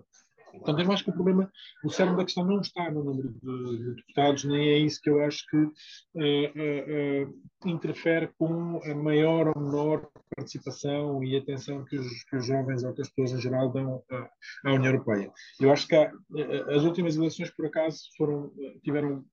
Portanto, 0.51 0.81
eu 0.81 0.91
acho 0.91 1.03
que 1.03 1.09
o 1.09 1.13
problema, 1.13 1.51
o 1.83 1.89
cerne 1.89 2.15
da 2.15 2.23
questão 2.23 2.45
não 2.45 2.61
está 2.61 2.89
no 2.89 3.03
número 3.03 3.29
de 3.29 3.95
deputados, 3.95 4.43
nem 4.43 4.69
é 4.69 4.77
isso 4.77 5.01
que 5.01 5.09
eu 5.09 5.23
acho 5.23 5.45
que 5.47 5.57
uh, 5.57 5.71
uh, 6.15 7.27
uh, 7.27 7.69
interfere 7.69 8.29
com 8.37 8.81
a 8.83 8.95
maior 8.95 9.49
ou 9.49 9.61
menor 9.61 10.09
participação 10.35 11.23
e 11.23 11.35
atenção 11.35 11.83
que 11.85 11.97
os, 11.97 12.23
que 12.23 12.37
os 12.37 12.45
jovens 12.45 12.83
ou 12.83 12.93
que 12.93 13.01
as 13.01 13.09
pessoas 13.09 13.39
em 13.39 13.41
geral 13.41 13.71
dão 13.71 14.03
à 14.65 14.73
União 14.73 14.93
Europeia. 14.93 15.31
Eu 15.59 15.71
acho 15.71 15.87
que 15.87 15.95
há, 15.95 16.11
as 16.69 16.83
últimas 16.83 17.15
eleições, 17.15 17.51
por 17.51 17.65
acaso, 17.65 17.99
foram, 18.17 18.51
tiveram 18.83 19.25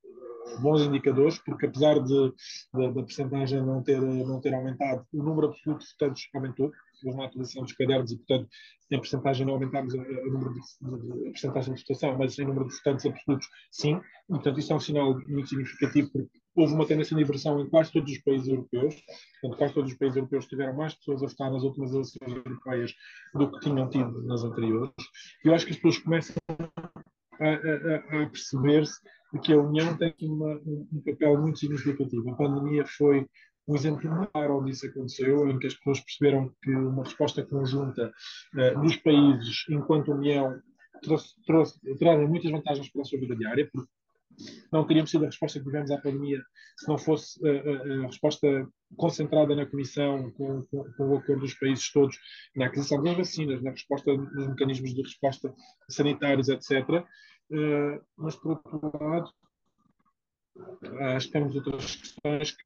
bons 0.61 0.83
indicadores, 0.83 1.39
porque 1.39 1.67
apesar 1.67 1.99
de, 2.01 2.33
de, 2.75 2.93
da 2.93 3.03
percentagem 3.03 3.63
não 3.63 3.83
ter, 3.83 4.01
não 4.01 4.41
ter 4.41 4.55
aumentado, 4.55 5.07
o 5.13 5.23
número 5.23 5.49
absoluto 5.49 5.85
de 5.85 5.91
votantes 5.93 6.29
aumentou, 6.35 6.73
houve 7.05 7.17
uma 7.17 7.27
atualização 7.27 7.63
dos 7.63 7.73
cadernos 7.73 8.13
e, 8.13 8.17
portanto, 8.17 8.49
em 8.91 9.01
percentagem 9.01 9.47
não 9.47 9.55
aumentámos 9.55 9.95
a, 9.95 10.01
a, 10.01 11.31
percentagem 11.31 11.75
de 11.75 11.81
votação, 11.83 12.17
mas 12.19 12.39
em 12.39 12.45
número 12.45 12.69
de 12.69 12.75
votantes 12.75 13.07
absolutos, 13.07 13.49
sim. 13.71 13.97
E, 13.97 14.33
portanto, 14.33 14.59
isso 14.59 14.73
é 14.73 14.77
um 14.77 14.81
sinal 14.81 15.19
muito 15.27 15.49
significativo, 15.49 16.11
porque 16.13 16.29
houve 16.57 16.75
uma 16.75 16.87
tendência 16.87 17.17
de 17.17 17.23
inversão 17.23 17.61
em 17.61 17.69
quase 17.69 17.93
todos 17.93 18.13
os 18.13 18.19
países 18.19 18.49
europeus. 18.49 18.95
Portanto, 19.41 19.59
quase 19.59 19.75
todos 19.75 19.93
os 19.93 19.99
países 19.99 20.17
europeus 20.17 20.47
tiveram 20.47 20.75
mais 20.75 20.95
pessoas 20.95 21.23
a 21.23 21.27
votar 21.27 21.51
nas 21.51 21.63
últimas 21.63 21.93
eleições 21.93 22.37
europeias 22.37 22.95
do 23.35 23.51
que 23.51 23.61
tinham 23.61 23.89
tido 23.89 24.23
nas 24.23 24.45
anteriores. 24.45 24.93
E 25.45 25.49
eu 25.49 25.55
acho 25.55 25.67
que 25.67 25.73
as 25.73 25.79
pessoas 25.79 25.99
começam 25.99 26.37
a, 27.41 27.49
a, 27.49 28.23
a 28.23 28.27
perceber-se 28.29 29.01
que 29.41 29.53
a 29.53 29.59
União 29.59 29.97
tem 29.97 30.15
uma, 30.23 30.55
um, 30.67 31.03
papel 31.05 31.41
muito 31.41 31.59
significativo. 31.59 32.31
A 32.31 32.37
pandemia 32.37 32.85
foi 32.87 33.27
um 33.67 33.75
exemplo 33.75 34.09
muito 34.11 34.31
claro 34.31 34.59
onde 34.59 34.71
isso 34.73 34.87
aconteceu, 34.87 35.49
em 35.49 35.59
que 35.59 35.67
as 35.67 35.75
pessoas 35.75 36.01
perceberam 36.01 36.53
que 36.63 36.71
uma 36.71 37.03
resposta 37.03 37.45
conjunta 37.45 38.13
uh, 38.55 38.81
dos 38.81 38.97
países, 38.97 39.65
enquanto 39.71 40.13
União, 40.13 40.61
trouxe, 41.03 41.35
trouxe, 41.47 41.81
trazem 41.99 42.29
muitas 42.29 42.51
vantagens 42.51 42.91
para 42.91 43.03
a 43.03 43.05
sua 43.05 43.19
vida 43.19 43.35
diária, 43.37 43.69
porque 43.73 43.89
não 44.73 44.87
teríamos 44.87 45.11
tido 45.11 45.25
a 45.25 45.27
resposta 45.27 45.59
que 45.59 45.65
tivemos 45.65 45.91
à 45.91 45.99
pandemia 45.99 46.43
se 46.77 46.89
não 46.89 46.99
fosse 46.99 47.39
a, 47.47 47.51
a, 47.51 48.05
a 48.05 48.07
resposta 48.07 48.69
concentrada 48.97 49.55
na 49.55 49.67
Comissão, 49.67 50.31
com, 50.33 50.63
com, 50.65 50.85
com, 50.93 51.09
o 51.09 51.17
acordo 51.17 51.43
dos 51.43 51.55
países 51.55 51.91
todos, 51.93 52.17
na 52.57 52.67
aquisição 52.67 53.03
das 53.03 53.17
vacinas, 53.17 53.63
na 53.63 53.71
resposta 53.71 54.13
nos 54.13 54.49
mecanismos 54.49 54.95
de 54.95 55.03
resposta 55.03 55.55
sanitários, 55.89 56.49
etc. 56.49 57.05
Uh, 57.51 58.01
mas, 58.17 58.37
por 58.37 58.53
outro 58.53 58.91
lado, 59.01 59.31
acho 61.15 61.27
que 61.27 61.33
temos 61.33 61.55
outras 61.55 61.97
questões 61.97 62.57
que 62.57 62.65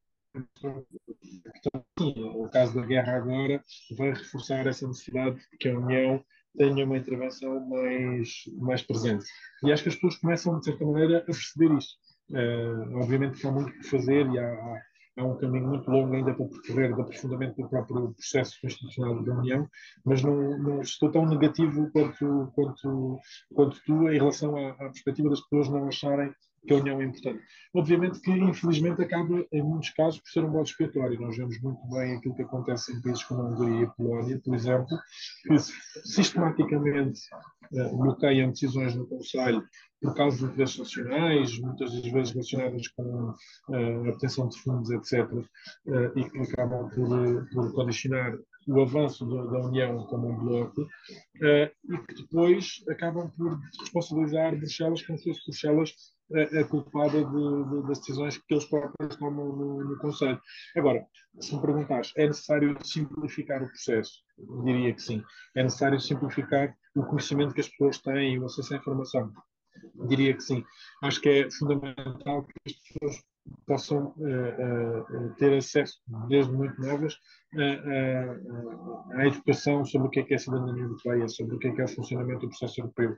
o 2.21 2.49
caso 2.51 2.75
da 2.75 2.87
guerra 2.87 3.17
agora 3.17 3.65
vai 3.97 4.11
reforçar 4.11 4.67
essa 4.67 4.87
necessidade 4.87 5.37
de 5.51 5.59
que 5.59 5.69
a 5.69 5.79
União 5.79 6.25
tenha 6.57 6.85
uma 6.85 6.99
intervenção 6.99 7.67
mais, 7.69 8.45
mais 8.59 8.83
presente. 8.83 9.25
E 9.65 9.73
acho 9.73 9.83
que 9.83 9.89
as 9.89 9.95
pessoas 9.95 10.17
começam, 10.17 10.59
de 10.59 10.67
certa 10.67 10.85
maneira, 10.85 11.19
a 11.19 11.23
perceber 11.23 11.75
isto. 11.77 11.97
Uh, 12.31 12.99
obviamente 13.01 13.41
que 13.41 13.47
há 13.47 13.51
muito 13.51 13.73
por 13.73 13.85
fazer 13.85 14.27
e 14.27 14.39
há, 14.39 14.83
há, 15.19 15.25
um 15.25 15.37
caminho 15.37 15.69
muito 15.69 15.91
longo 15.91 16.15
ainda 16.15 16.35
para 16.35 16.47
percorrer 16.47 16.95
de 16.95 17.01
aprofundamento 17.01 17.57
do 17.57 17.69
próprio 17.69 18.13
processo 18.15 18.61
constitucional 18.61 19.23
da 19.23 19.35
União, 19.35 19.69
mas 20.05 20.23
não, 20.23 20.59
não 20.59 20.81
estou 20.81 21.11
tão 21.11 21.27
negativo 21.27 21.91
quanto, 21.91 22.53
quanto, 22.55 23.19
quanto 23.55 23.83
tu 23.85 24.09
em 24.11 24.19
relação 24.19 24.57
à, 24.57 24.71
à 24.71 24.91
perspectiva 24.91 25.31
das 25.31 25.41
pessoas 25.43 25.69
não 25.69 25.89
acharem 25.89 26.33
que 26.67 26.75
a 26.75 26.77
União 26.77 27.01
é 27.01 27.05
importante. 27.05 27.43
Obviamente 27.75 28.21
que, 28.21 28.31
infelizmente, 28.31 29.03
acaba, 29.03 29.45
em 29.53 29.63
muitos 29.63 29.91
casos, 29.91 30.21
por 30.21 30.29
ser 30.31 30.45
um 30.45 30.51
bode 30.51 30.71
expiatório. 30.71 31.21
Nós 31.21 31.37
vemos 31.37 31.61
muito 31.61 31.87
bem 31.89 32.17
aquilo 32.17 32.35
que 32.35 32.43
acontece 32.43 32.93
em 32.93 33.01
países 33.01 33.25
como 33.25 33.43
a 33.43 33.45
Hungria 33.47 33.81
e 33.81 33.85
a 33.85 33.89
Polónia, 33.89 34.41
por 34.45 34.55
exemplo, 34.55 34.99
que 35.47 35.59
sistematicamente 36.05 37.21
uh, 37.73 37.97
bloqueiam 37.97 38.51
decisões 38.51 38.95
no 38.95 39.07
Conselho 39.07 39.63
por 40.01 40.15
causa 40.15 40.39
de 40.39 40.45
interesses 40.45 40.79
nacionais, 40.79 41.59
muitas 41.59 41.93
das 41.93 42.13
vezes 42.13 42.33
relacionadas 42.33 42.89
com 42.89 43.31
uh, 43.31 44.07
a 44.07 44.11
obtenção 44.11 44.49
de 44.49 44.59
fundos, 44.61 44.91
etc., 44.91 45.31
uh, 45.33 46.19
e 46.19 46.31
que 46.31 46.39
acabam 46.39 46.89
por, 46.91 47.49
por 47.53 47.73
condicionar 47.75 48.37
o 48.69 48.81
avanço 48.83 49.27
da 49.27 49.61
União 49.61 50.05
como 50.07 50.29
um 50.29 50.39
bloco, 50.39 50.83
uh, 50.83 51.93
e 51.93 51.99
que 52.07 52.23
depois 52.23 52.85
acabam 52.89 53.31
por 53.37 53.59
responsabilizar 53.81 54.57
Bruxelas 54.57 55.03
como 55.03 55.19
se 55.19 55.25
fosse 55.25 55.45
Bruxelas 55.47 55.95
a, 56.35 56.61
a 56.61 56.65
culpada 56.65 57.25
de, 57.25 57.65
de, 57.71 57.89
das 57.89 57.99
decisões 58.01 58.39
que 58.39 58.55
eles 58.55 58.65
próprios 58.67 59.17
tomam 59.17 59.47
no, 59.57 59.85
no 59.85 59.99
Conselho. 59.99 60.41
Agora, 60.77 61.07
se 61.41 61.55
me 61.55 61.61
perguntares, 61.61 62.13
é 62.17 62.27
necessário 62.27 62.77
simplificar 62.83 63.63
o 63.63 63.69
processo? 63.69 64.23
Diria 64.65 64.95
que 64.95 65.03
sim. 65.03 65.23
É 65.55 65.63
necessário 65.63 66.01
simplificar 66.01 66.75
o 66.95 67.05
conhecimento 67.05 67.55
que 67.55 67.61
as 67.61 67.69
pessoas 67.69 67.99
têm, 67.99 68.39
o 68.39 68.47
acesso 68.47 68.75
à 68.75 68.77
informação. 68.77 69.33
Diria 70.09 70.35
que 70.35 70.43
sim. 70.43 70.65
Acho 71.03 71.21
que 71.21 71.29
é 71.29 71.51
fundamental 71.51 72.45
que 72.45 72.55
as 72.67 72.73
pessoas 72.73 73.25
possam 73.69 74.15
uh, 74.17 75.29
uh, 75.29 75.35
ter 75.37 75.57
acesso, 75.57 75.99
desde 76.29 76.51
muito 76.51 76.81
novas, 76.81 77.15
uh, 77.55 79.13
à 79.13 79.27
educação 79.27 79.85
sobre 79.85 80.09
o 80.09 80.11
que 80.11 80.21
é, 80.21 80.23
que 80.23 80.33
é 80.33 80.37
a 80.37 80.41
cidadania 80.41 80.83
europeia, 80.83 81.29
sobre 81.29 81.55
o 81.55 81.59
que 81.59 81.69
é, 81.69 81.73
que 81.73 81.81
é 81.83 81.85
o 81.85 81.89
funcionamento 81.89 82.41
do 82.41 82.49
processo 82.49 82.81
europeu, 82.81 83.15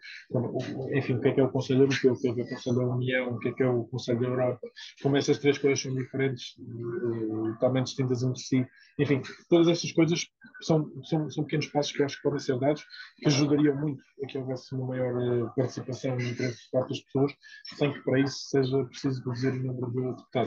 enfim, 0.92 1.14
o 1.14 1.20
que 1.20 1.28
é 1.28 1.32
que 1.32 1.40
é 1.40 1.44
o 1.44 1.50
Conselho 1.50 1.82
Europeu, 1.82 2.12
o 2.12 2.20
que 2.20 2.28
é, 2.28 2.34
que 2.34 2.40
é 2.40 2.44
o 2.44 2.48
Conselho 2.48 2.76
da 2.76 2.86
União, 2.86 3.28
o 3.30 3.38
que 3.38 3.48
é 3.48 3.52
que 3.52 3.62
é 3.62 3.68
o 3.68 3.84
Conselho 3.84 4.20
da 4.20 4.26
Europa, 4.26 4.68
como 5.02 5.16
essas 5.16 5.38
três 5.38 5.56
coisas 5.56 5.80
são 5.80 5.94
diferentes, 5.94 6.56
totalmente 7.54 7.86
distintas 7.86 8.22
entre 8.22 8.40
si, 8.40 8.66
enfim, 8.98 9.22
todas 9.48 9.68
essas 9.68 9.92
coisas 9.92 10.26
são, 10.60 10.90
são, 11.04 11.30
são 11.30 11.44
pequenos 11.44 11.66
passos 11.68 11.92
que 11.92 12.02
acho 12.02 12.16
que 12.16 12.22
podem 12.22 12.38
ser 12.38 12.58
dados, 12.58 12.84
que 13.16 13.28
ajudariam 13.28 13.76
muito 13.76 14.02
a 14.22 14.26
que 14.26 14.36
houvesse 14.36 14.74
uma 14.74 14.88
maior 14.88 15.54
participação 15.54 16.16
no 16.16 16.22
interesse 16.22 16.68
de 16.72 16.80
das 16.80 17.00
pessoas, 17.00 17.32
sem 17.76 17.92
que 17.92 18.00
para 18.00 18.20
isso 18.20 18.36
seja 18.48 18.84
preciso 18.84 19.20
reduzir 19.20 19.48
o 19.48 19.62
número 19.62 19.90
de 19.90 20.16
deputados. 20.16 20.39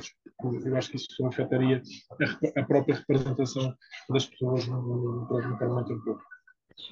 Eu 0.66 0.76
acho 0.76 0.90
que 0.90 0.98
isso 0.98 1.26
afetaria 1.26 1.82
a, 2.22 2.60
a 2.60 2.66
própria 2.66 2.96
representação 2.96 3.76
das 4.10 4.26
pessoas 4.26 4.68
no, 4.68 4.82
no, 4.82 5.58
Parlamento 5.58 5.92
Europeu. 5.92 6.20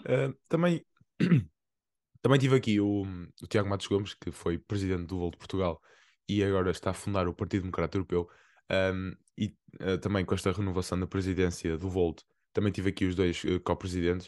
Uh, 0.01 0.33
também, 0.47 0.85
também 2.21 2.39
tive 2.39 2.55
aqui 2.55 2.79
o, 2.79 3.03
o 3.41 3.47
Tiago 3.47 3.69
Matos 3.69 3.87
Gomes, 3.87 4.13
que 4.13 4.31
foi 4.31 4.57
presidente 4.57 5.07
do 5.07 5.17
Volt 5.17 5.33
de 5.33 5.39
Portugal 5.39 5.81
e 6.29 6.43
agora 6.43 6.71
está 6.71 6.91
a 6.91 6.93
fundar 6.93 7.27
o 7.27 7.33
Partido 7.33 7.63
Democrata 7.63 7.97
Europeu. 7.97 8.29
Um, 8.71 9.13
e 9.37 9.53
uh, 9.81 9.97
também 9.97 10.23
com 10.23 10.33
esta 10.33 10.51
renovação 10.51 10.99
da 10.99 11.07
presidência 11.07 11.77
do 11.77 11.89
Volt, 11.89 12.21
também 12.53 12.71
tive 12.71 12.89
aqui 12.89 13.05
os 13.05 13.15
dois 13.15 13.43
uh, 13.43 13.59
co-presidentes. 13.59 14.27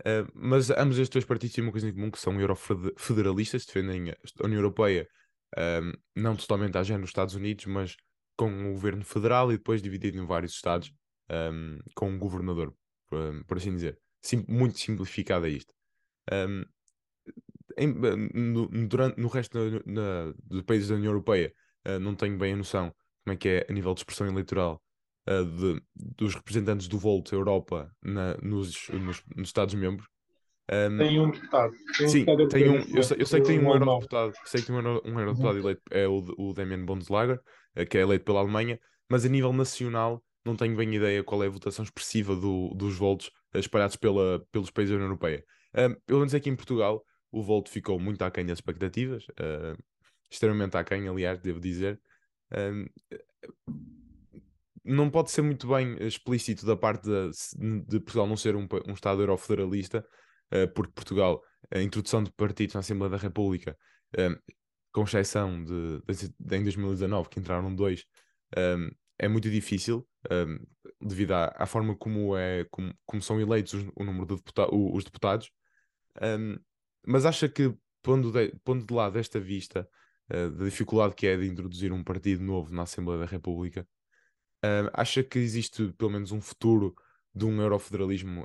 Uh, 0.00 0.26
mas 0.34 0.70
ambos 0.70 0.98
estes 0.98 1.10
dois 1.12 1.24
partidos 1.24 1.54
têm 1.54 1.62
uma 1.62 1.70
coisa 1.70 1.88
em 1.88 1.94
comum, 1.94 2.10
que 2.10 2.18
são 2.18 2.40
eurofederalistas, 2.40 3.64
defendem 3.64 4.10
a 4.10 4.44
União 4.44 4.58
Europeia 4.58 5.08
um, 5.56 5.92
não 6.16 6.34
totalmente 6.34 6.76
à 6.76 6.82
género 6.82 7.02
dos 7.02 7.10
Estados 7.10 7.34
Unidos, 7.34 7.66
mas 7.66 7.96
com 8.36 8.48
um 8.48 8.72
governo 8.72 9.04
federal 9.04 9.52
e 9.52 9.56
depois 9.56 9.82
dividido 9.82 10.18
em 10.18 10.26
vários 10.26 10.52
estados, 10.52 10.92
um, 11.30 11.78
com 11.94 12.10
um 12.10 12.18
governador, 12.18 12.74
por, 13.08 13.44
por 13.44 13.56
assim 13.56 13.74
dizer. 13.74 13.98
Sim, 14.20 14.44
muito 14.48 14.78
simplificado 14.78 15.46
é 15.46 15.50
isto. 15.50 15.74
Um, 16.32 16.64
em, 17.76 17.88
no, 18.32 18.68
durante, 18.86 19.20
no 19.20 19.28
resto 19.28 19.58
dos 20.44 20.62
países 20.62 20.88
da 20.88 20.94
União 20.94 21.10
Europeia, 21.10 21.52
uh, 21.86 21.98
não 21.98 22.14
tenho 22.14 22.38
bem 22.38 22.54
a 22.54 22.56
noção 22.56 22.94
como 23.24 23.34
é 23.34 23.36
que 23.36 23.48
é 23.48 23.66
a 23.68 23.72
nível 23.72 23.94
de 23.94 24.00
expressão 24.00 24.26
eleitoral 24.26 24.82
uh, 25.28 25.44
de, 25.44 25.82
dos 25.94 26.34
representantes 26.34 26.88
do 26.88 26.98
Volt 26.98 27.32
Europa 27.32 27.90
na, 28.02 28.36
nos, 28.38 28.88
nos, 28.90 29.22
nos 29.34 29.48
Estados-membros. 29.48 30.06
Um, 30.70 30.96
tem 30.96 31.20
um 31.20 31.30
deputado. 31.30 31.74
Tem 31.96 32.06
um 32.06 32.08
sim, 32.08 32.24
deputado 32.24 32.48
tem 32.48 32.68
um, 32.68 32.96
eu, 32.96 33.02
sei, 33.02 33.16
eu 33.20 33.26
sei 33.26 33.40
que 33.40 33.46
tem 33.46 33.58
um 33.58 33.72
eurodeputado, 33.72 34.32
sei 34.46 34.60
que 34.60 34.66
tem 34.66 34.76
um, 34.76 34.80
um 34.80 35.20
eurodeputado 35.20 35.58
eleito, 35.58 35.82
é 35.90 36.08
o, 36.08 36.24
o 36.38 36.52
Damien 36.54 36.84
Bondeslager, 36.84 37.38
eh, 37.74 37.84
que 37.84 37.98
é 37.98 38.00
eleito 38.00 38.24
pela 38.24 38.40
Alemanha, 38.40 38.78
mas 39.10 39.24
a 39.24 39.28
nível 39.28 39.52
nacional 39.52 40.22
não 40.44 40.56
tenho 40.56 40.76
bem 40.76 40.94
ideia 40.94 41.22
qual 41.22 41.42
é 41.42 41.46
a 41.46 41.50
votação 41.50 41.82
expressiva 41.82 42.34
do, 42.34 42.70
dos 42.74 42.96
votos 42.96 43.30
eh, 43.52 43.58
espalhados 43.58 43.96
pela, 43.96 44.44
pelos 44.50 44.70
países 44.70 44.90
da 44.90 44.96
União 44.96 45.08
Europeia. 45.08 45.44
Um, 45.76 45.94
pelo 46.06 46.20
menos 46.20 46.34
aqui 46.34 46.48
em 46.48 46.56
Portugal, 46.56 47.04
o 47.30 47.42
voto 47.42 47.68
ficou 47.68 47.98
muito 47.98 48.22
aquém 48.22 48.46
das 48.46 48.58
expectativas, 48.58 49.24
uh, 49.30 49.76
extremamente 50.30 50.76
aquém, 50.76 51.08
aliás, 51.08 51.40
devo 51.40 51.60
dizer. 51.60 52.00
Um, 52.56 52.86
não 54.84 55.10
pode 55.10 55.30
ser 55.30 55.42
muito 55.42 55.66
bem 55.66 55.96
explícito 56.00 56.64
da 56.64 56.76
parte 56.76 57.08
de, 57.08 57.30
de 57.88 57.98
Portugal 58.00 58.26
não 58.26 58.36
ser 58.36 58.54
um, 58.54 58.68
um 58.86 58.92
Estado 58.92 59.22
eurofederalista, 59.22 60.06
porque 60.74 60.92
Portugal, 60.92 61.42
a 61.72 61.80
introdução 61.80 62.22
de 62.22 62.30
partidos 62.32 62.74
na 62.74 62.80
Assembleia 62.80 63.10
da 63.10 63.16
República, 63.16 63.76
um, 64.18 64.36
com 64.92 65.02
exceção 65.02 65.64
de, 65.64 66.00
de, 66.38 66.56
em 66.56 66.62
2019, 66.62 67.28
que 67.28 67.40
entraram 67.40 67.74
dois, 67.74 68.04
um, 68.56 68.90
é 69.18 69.28
muito 69.28 69.50
difícil, 69.50 70.06
devido 71.00 71.32
à, 71.32 71.54
à, 71.56 71.66
forma 71.66 71.96
como, 71.96 72.36
é, 72.36 72.64
como, 72.70 72.92
como 73.06 73.22
são 73.22 73.40
eleitos 73.40 73.74
os, 73.74 73.84
o 73.94 74.04
número 74.04 74.26
de 74.26 74.42
os 74.72 75.04
deputados. 75.04 75.50
mas 77.06 77.24
acha 77.24 77.48
que, 77.48 77.74
pondo 78.02 78.32
de, 78.32 78.52
pondo 78.64 78.84
de 78.84 78.92
lado 78.92 79.18
esta 79.18 79.38
vista 79.38 79.88
da 80.28 80.64
dificuldade 80.64 81.14
que 81.14 81.26
é 81.26 81.36
de 81.36 81.46
introduzir 81.46 81.92
um 81.92 82.02
partido 82.02 82.42
novo 82.42 82.74
na 82.74 82.82
Assembleia 82.82 83.20
da 83.20 83.26
República, 83.26 83.86
acha 84.92 85.22
que 85.22 85.38
existe 85.38 85.92
pelo 85.92 86.10
menos 86.10 86.32
um 86.32 86.40
futuro 86.40 86.94
de 87.34 87.44
um 87.44 87.60
eurofederalismo 87.60 88.44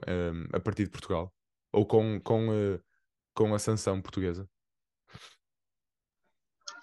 a 0.54 0.60
partir 0.60 0.84
de 0.84 0.92
Portugal? 0.92 1.34
Ou 1.72 1.86
com, 1.86 2.20
com, 2.22 2.50
uh, 2.50 2.82
com 3.34 3.54
a 3.54 3.60
sanção 3.60 4.02
portuguesa? 4.02 4.50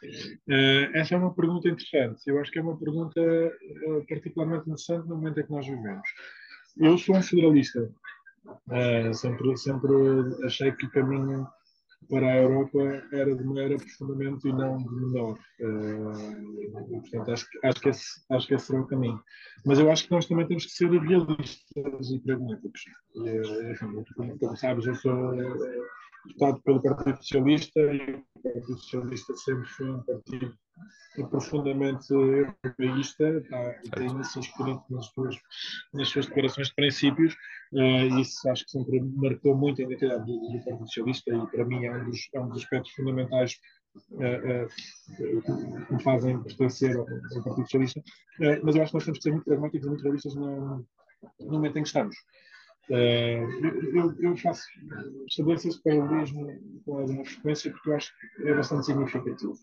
Uh, 0.02 0.90
essa 0.95 1.14
é 1.14 1.19
uma 1.19 1.35
pergunta 1.35 1.69
interessante. 1.69 2.23
Eu 2.26 2.40
acho 2.40 2.50
que 2.50 2.59
é 2.59 2.62
uma 2.62 2.78
pergunta 2.78 3.21
uh, 3.21 4.07
particularmente 4.09 4.62
interessante 4.62 5.09
no 5.09 5.16
momento 5.16 5.40
em 5.40 5.45
que 5.45 5.50
nós 5.50 5.66
vivemos. 5.66 6.09
Eu 6.76 6.99
sou 6.99 7.16
um 7.16 7.23
federalista. 7.23 7.90
Uh, 8.69 9.12
sempre, 9.14 9.57
sempre 9.57 9.93
achei 10.45 10.71
que 10.73 10.87
o 10.87 10.90
caminho 10.90 11.49
para 12.09 12.26
a 12.26 12.37
Europa 12.37 12.79
era 13.12 13.35
de 13.35 13.45
maior 13.45 13.73
aprofundamento 13.73 14.47
e 14.47 14.53
não 14.53 14.76
de 14.79 14.95
menor. 14.95 15.38
Uh, 15.61 17.00
portanto, 17.00 17.33
acho, 17.33 17.47
acho, 17.65 17.81
que 17.81 17.88
esse, 17.88 18.05
acho 18.31 18.47
que 18.47 18.55
esse 18.55 18.67
será 18.67 18.81
o 18.81 18.87
caminho. 18.87 19.21
Mas 19.65 19.79
eu 19.79 19.91
acho 19.91 20.05
que 20.05 20.12
nós 20.12 20.26
também 20.26 20.47
temos 20.47 20.67
que 20.67 20.73
ser 20.73 20.91
realistas 20.91 22.11
e 22.11 22.19
pragmáticos. 22.21 22.85
Uh, 23.17 24.38
como 24.38 24.57
sabes, 24.57 24.87
eu 24.87 24.95
sou 24.95 25.35
deputado 26.26 26.61
pelo 26.62 26.83
Partido 26.83 27.16
Socialista 27.16 27.80
e 27.80 28.14
o 28.14 28.42
Partido 28.42 28.78
Socialista 28.78 29.37
sempre 29.37 29.68
foi 29.68 29.90
um 29.90 30.02
partido 30.02 30.54
profundamente 31.25 32.12
europeísta, 32.12 33.38
está, 33.38 33.73
tem 33.95 34.25
se 34.25 34.38
inscrito 34.38 34.83
nas 34.90 35.06
suas, 35.06 35.37
nas 35.95 36.09
suas 36.09 36.26
declarações 36.26 36.68
de 36.68 36.75
princípios, 36.75 37.35
uh, 37.73 38.21
isso 38.21 38.49
acho 38.50 38.64
que 38.64 38.71
sempre 38.73 39.00
marcou 39.00 39.56
muito 39.56 39.80
a 39.80 39.85
identidade 39.85 40.26
do, 40.26 40.38
do 40.38 40.64
Partido 40.64 40.87
Socialista 40.87 41.35
e 41.35 41.47
para 41.47 41.64
mim 41.64 41.85
é 41.85 41.92
um 41.92 42.11
dos, 42.11 42.28
é 42.35 42.40
um 42.40 42.49
dos 42.49 42.62
aspectos 42.62 42.92
fundamentais 42.92 43.54
uh, 44.12 44.64
uh, 44.66 45.87
que 45.87 45.95
me 45.95 46.02
fazem 46.02 46.42
pertencer 46.42 46.97
ao, 46.97 47.06
ao 47.06 47.42
Partido 47.42 47.64
Socialista, 47.64 48.02
mas 48.62 48.76
eu 48.76 48.83
acho 48.83 48.90
que 48.90 48.97
nós 48.97 49.04
temos 49.04 49.18
que 49.18 49.23
ser 49.23 49.30
muito 49.30 49.45
pragmáticos 49.45 49.87
e 49.87 49.88
muito 49.88 50.02
realistas 50.02 50.35
no, 50.35 50.87
no 51.40 51.52
momento 51.52 51.78
em 51.78 51.83
que 51.83 51.88
estamos. 51.88 52.16
Uh, 52.88 53.97
eu, 53.97 54.14
eu, 54.21 54.37
faço 54.37 54.62
estabeleço 55.28 55.69
esse 55.69 55.83
paralelismo 55.83 56.47
com 56.85 56.99
alguma 56.99 57.25
frequência 57.25 57.73
porque 57.73 57.90
eu 57.90 57.97
acho 57.97 58.12
que 58.12 58.49
é 58.49 58.55
bastante 58.55 58.87
significativo. 58.87 59.55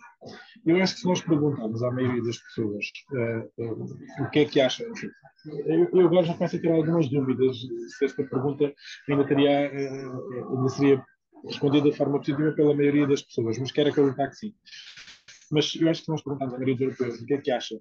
Eu 0.65 0.83
acho 0.83 0.95
que 0.95 0.99
se 0.99 1.07
nós 1.07 1.21
perguntarmos 1.21 1.81
à 1.83 1.91
maioria 1.91 2.21
das 2.21 2.37
pessoas 2.37 2.85
uh, 3.13 3.63
uh, 3.63 4.23
o 4.25 4.29
que 4.29 4.39
é 4.39 4.45
que 4.45 4.59
acham, 4.59 4.85
eu, 5.45 5.89
eu, 5.93 6.07
agora 6.07 6.25
já 6.25 6.33
começo 6.33 6.57
a 6.57 6.59
ter 6.59 6.71
algumas 6.71 7.09
dúvidas 7.09 7.57
se 7.97 8.05
esta 8.05 8.23
pergunta 8.23 8.73
ainda, 9.09 9.25
teria, 9.25 9.71
ainda 9.71 10.69
seria 10.69 11.05
respondida 11.45 11.89
de 11.89 11.97
forma 11.97 12.19
positiva 12.19 12.51
pela 12.51 12.75
maioria 12.75 13.07
das 13.07 13.21
pessoas, 13.21 13.57
mas 13.57 13.71
quero 13.71 13.89
acreditar 13.89 14.27
que 14.27 14.35
sim. 14.35 14.53
Mas 15.49 15.73
eu 15.75 15.89
acho 15.89 16.01
que 16.01 16.05
se 16.05 16.11
nós 16.11 16.21
perguntarmos 16.21 16.55
à 16.55 16.57
maioria 16.57 16.75
dos 16.87 16.99
europeus 16.99 17.21
o 17.21 17.25
que 17.25 17.33
é 17.35 17.37
que 17.37 17.51
acha 17.51 17.75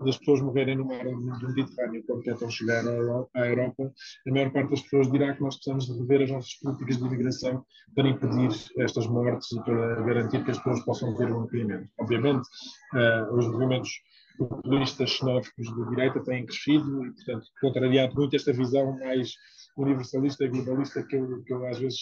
das 0.00 0.18
pessoas 0.18 0.40
morrerem 0.40 0.76
no 0.76 0.84
mar 0.84 1.04
do 1.04 1.48
Mediterrâneo 1.48 2.02
quando 2.06 2.22
tentam 2.22 2.50
chegar 2.50 2.86
à 2.86 3.46
Europa, 3.46 3.92
a 4.26 4.30
maior 4.30 4.50
parte 4.52 4.70
das 4.70 4.82
pessoas 4.82 5.10
dirá 5.10 5.34
que 5.34 5.42
nós 5.42 5.56
precisamos 5.56 5.86
de 5.86 5.98
rever 5.98 6.22
as 6.22 6.30
nossas 6.30 6.54
políticas 6.54 6.98
de 6.98 7.04
imigração 7.04 7.64
para 7.94 8.08
impedir 8.08 8.50
estas 8.78 9.06
mortes 9.06 9.52
e 9.52 9.62
para 9.62 10.02
garantir 10.02 10.44
que 10.44 10.50
as 10.50 10.58
pessoas 10.58 10.84
possam 10.84 11.14
ter 11.16 11.32
um 11.32 11.42
acolhimento. 11.42 11.88
Obviamente, 11.98 12.46
uh, 12.94 13.34
os 13.34 13.46
movimentos 13.46 13.90
populistas 14.38 15.10
xenófobos 15.10 15.74
de 15.74 15.88
direita 15.90 16.22
têm 16.22 16.44
crescido 16.44 17.06
e, 17.06 17.12
portanto, 17.12 17.46
contrariado 17.60 18.14
muito 18.14 18.36
esta 18.36 18.52
visão 18.52 18.98
mais 18.98 19.32
universalista 19.76 20.44
e 20.44 20.48
globalista 20.48 21.02
que 21.02 21.16
eu, 21.16 21.42
que 21.42 21.52
eu 21.52 21.66
às 21.66 21.78
vezes 21.78 22.00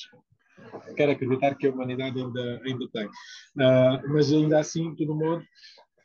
quero 0.97 1.13
acreditar 1.13 1.55
que 1.55 1.67
a 1.67 1.71
humanidade 1.71 2.21
ainda, 2.21 2.63
ainda 2.65 2.89
tem. 2.93 3.07
Uh, 3.07 4.13
mas 4.13 4.33
ainda 4.33 4.59
assim, 4.59 4.91
de 4.95 5.07
todo 5.07 5.19
modo, 5.19 5.45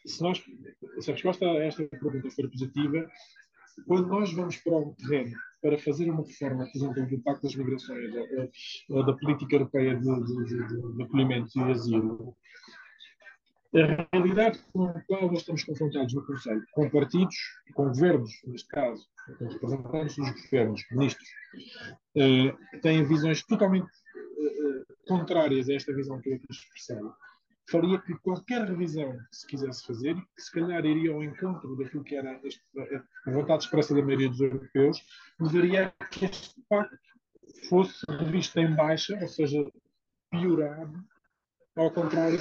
se, 0.10 0.22
nós, 0.22 0.44
se 1.00 1.12
a 1.12 1.14
resposta 1.14 1.46
a 1.46 1.64
esta 1.64 1.84
pergunta 1.86 2.30
for 2.32 2.50
positiva, 2.50 3.10
quando 3.88 4.08
nós 4.08 4.34
vamos 4.34 4.58
para 4.58 4.78
um 4.78 4.94
terreno 4.94 5.36
para 5.62 5.78
fazer 5.78 6.10
uma 6.10 6.26
reforma, 6.26 6.66
por 6.66 6.78
exemplo, 6.78 7.08
do 7.08 7.20
Pacto 7.22 7.44
das 7.44 7.56
Migrações 7.56 8.12
ou, 8.90 9.06
da 9.06 9.14
política 9.14 9.56
europeia 9.56 9.96
de, 9.96 10.24
de, 10.24 10.46
de, 10.46 10.96
de, 10.96 11.04
acolhimento 11.04 11.60
e 11.60 11.72
asilo, 11.72 12.36
a 13.76 14.08
realidade 14.12 14.60
com 14.74 14.86
a 14.86 15.02
qual 15.02 15.28
nós 15.28 15.40
estamos 15.40 15.64
confrontados 15.64 16.14
no 16.14 16.26
Conselho, 16.26 16.64
com 16.72 16.90
partidos, 16.90 17.36
com 17.76 17.88
governos, 17.90 18.32
neste 18.48 18.68
caso, 18.68 19.06
com 19.38 19.48
representantes 19.48 20.16
dos 20.16 20.42
governos, 20.44 20.86
ministros, 20.92 21.30
uh, 22.16 22.80
têm 22.82 23.06
visões 23.06 23.44
totalmente 23.44 23.86
uh, 23.86 25.08
contrárias 25.08 25.70
a 25.70 25.74
esta 25.74 25.94
visão 25.94 26.20
que 26.20 26.32
eu 26.32 26.40
expressei 26.50 26.98
faria 27.70 28.00
que 28.00 28.16
qualquer 28.20 28.68
revisão 28.68 29.18
que 29.30 29.38
se 29.38 29.48
quisesse 29.48 29.86
fazer, 29.86 30.16
que 30.16 30.42
se 30.42 30.52
calhar 30.52 30.84
iria 30.86 31.12
ao 31.12 31.24
encontro 31.24 31.76
daquilo 31.76 32.04
que 32.04 32.16
era 32.16 32.40
a 33.26 33.32
vontade 33.32 33.64
expressa 33.64 33.94
da 33.94 34.02
maioria 34.02 34.30
dos 34.30 34.40
europeus, 34.40 35.04
levaria 35.40 35.94
a 36.00 36.06
que 36.06 36.26
este 36.26 36.62
pacto 36.68 36.98
fosse 37.70 38.06
revisto 38.10 38.60
em 38.60 38.76
baixa, 38.76 39.18
ou 39.22 39.28
seja, 39.28 39.72
piorado, 40.32 41.04
ao 41.80 41.92
contrário 41.92 42.40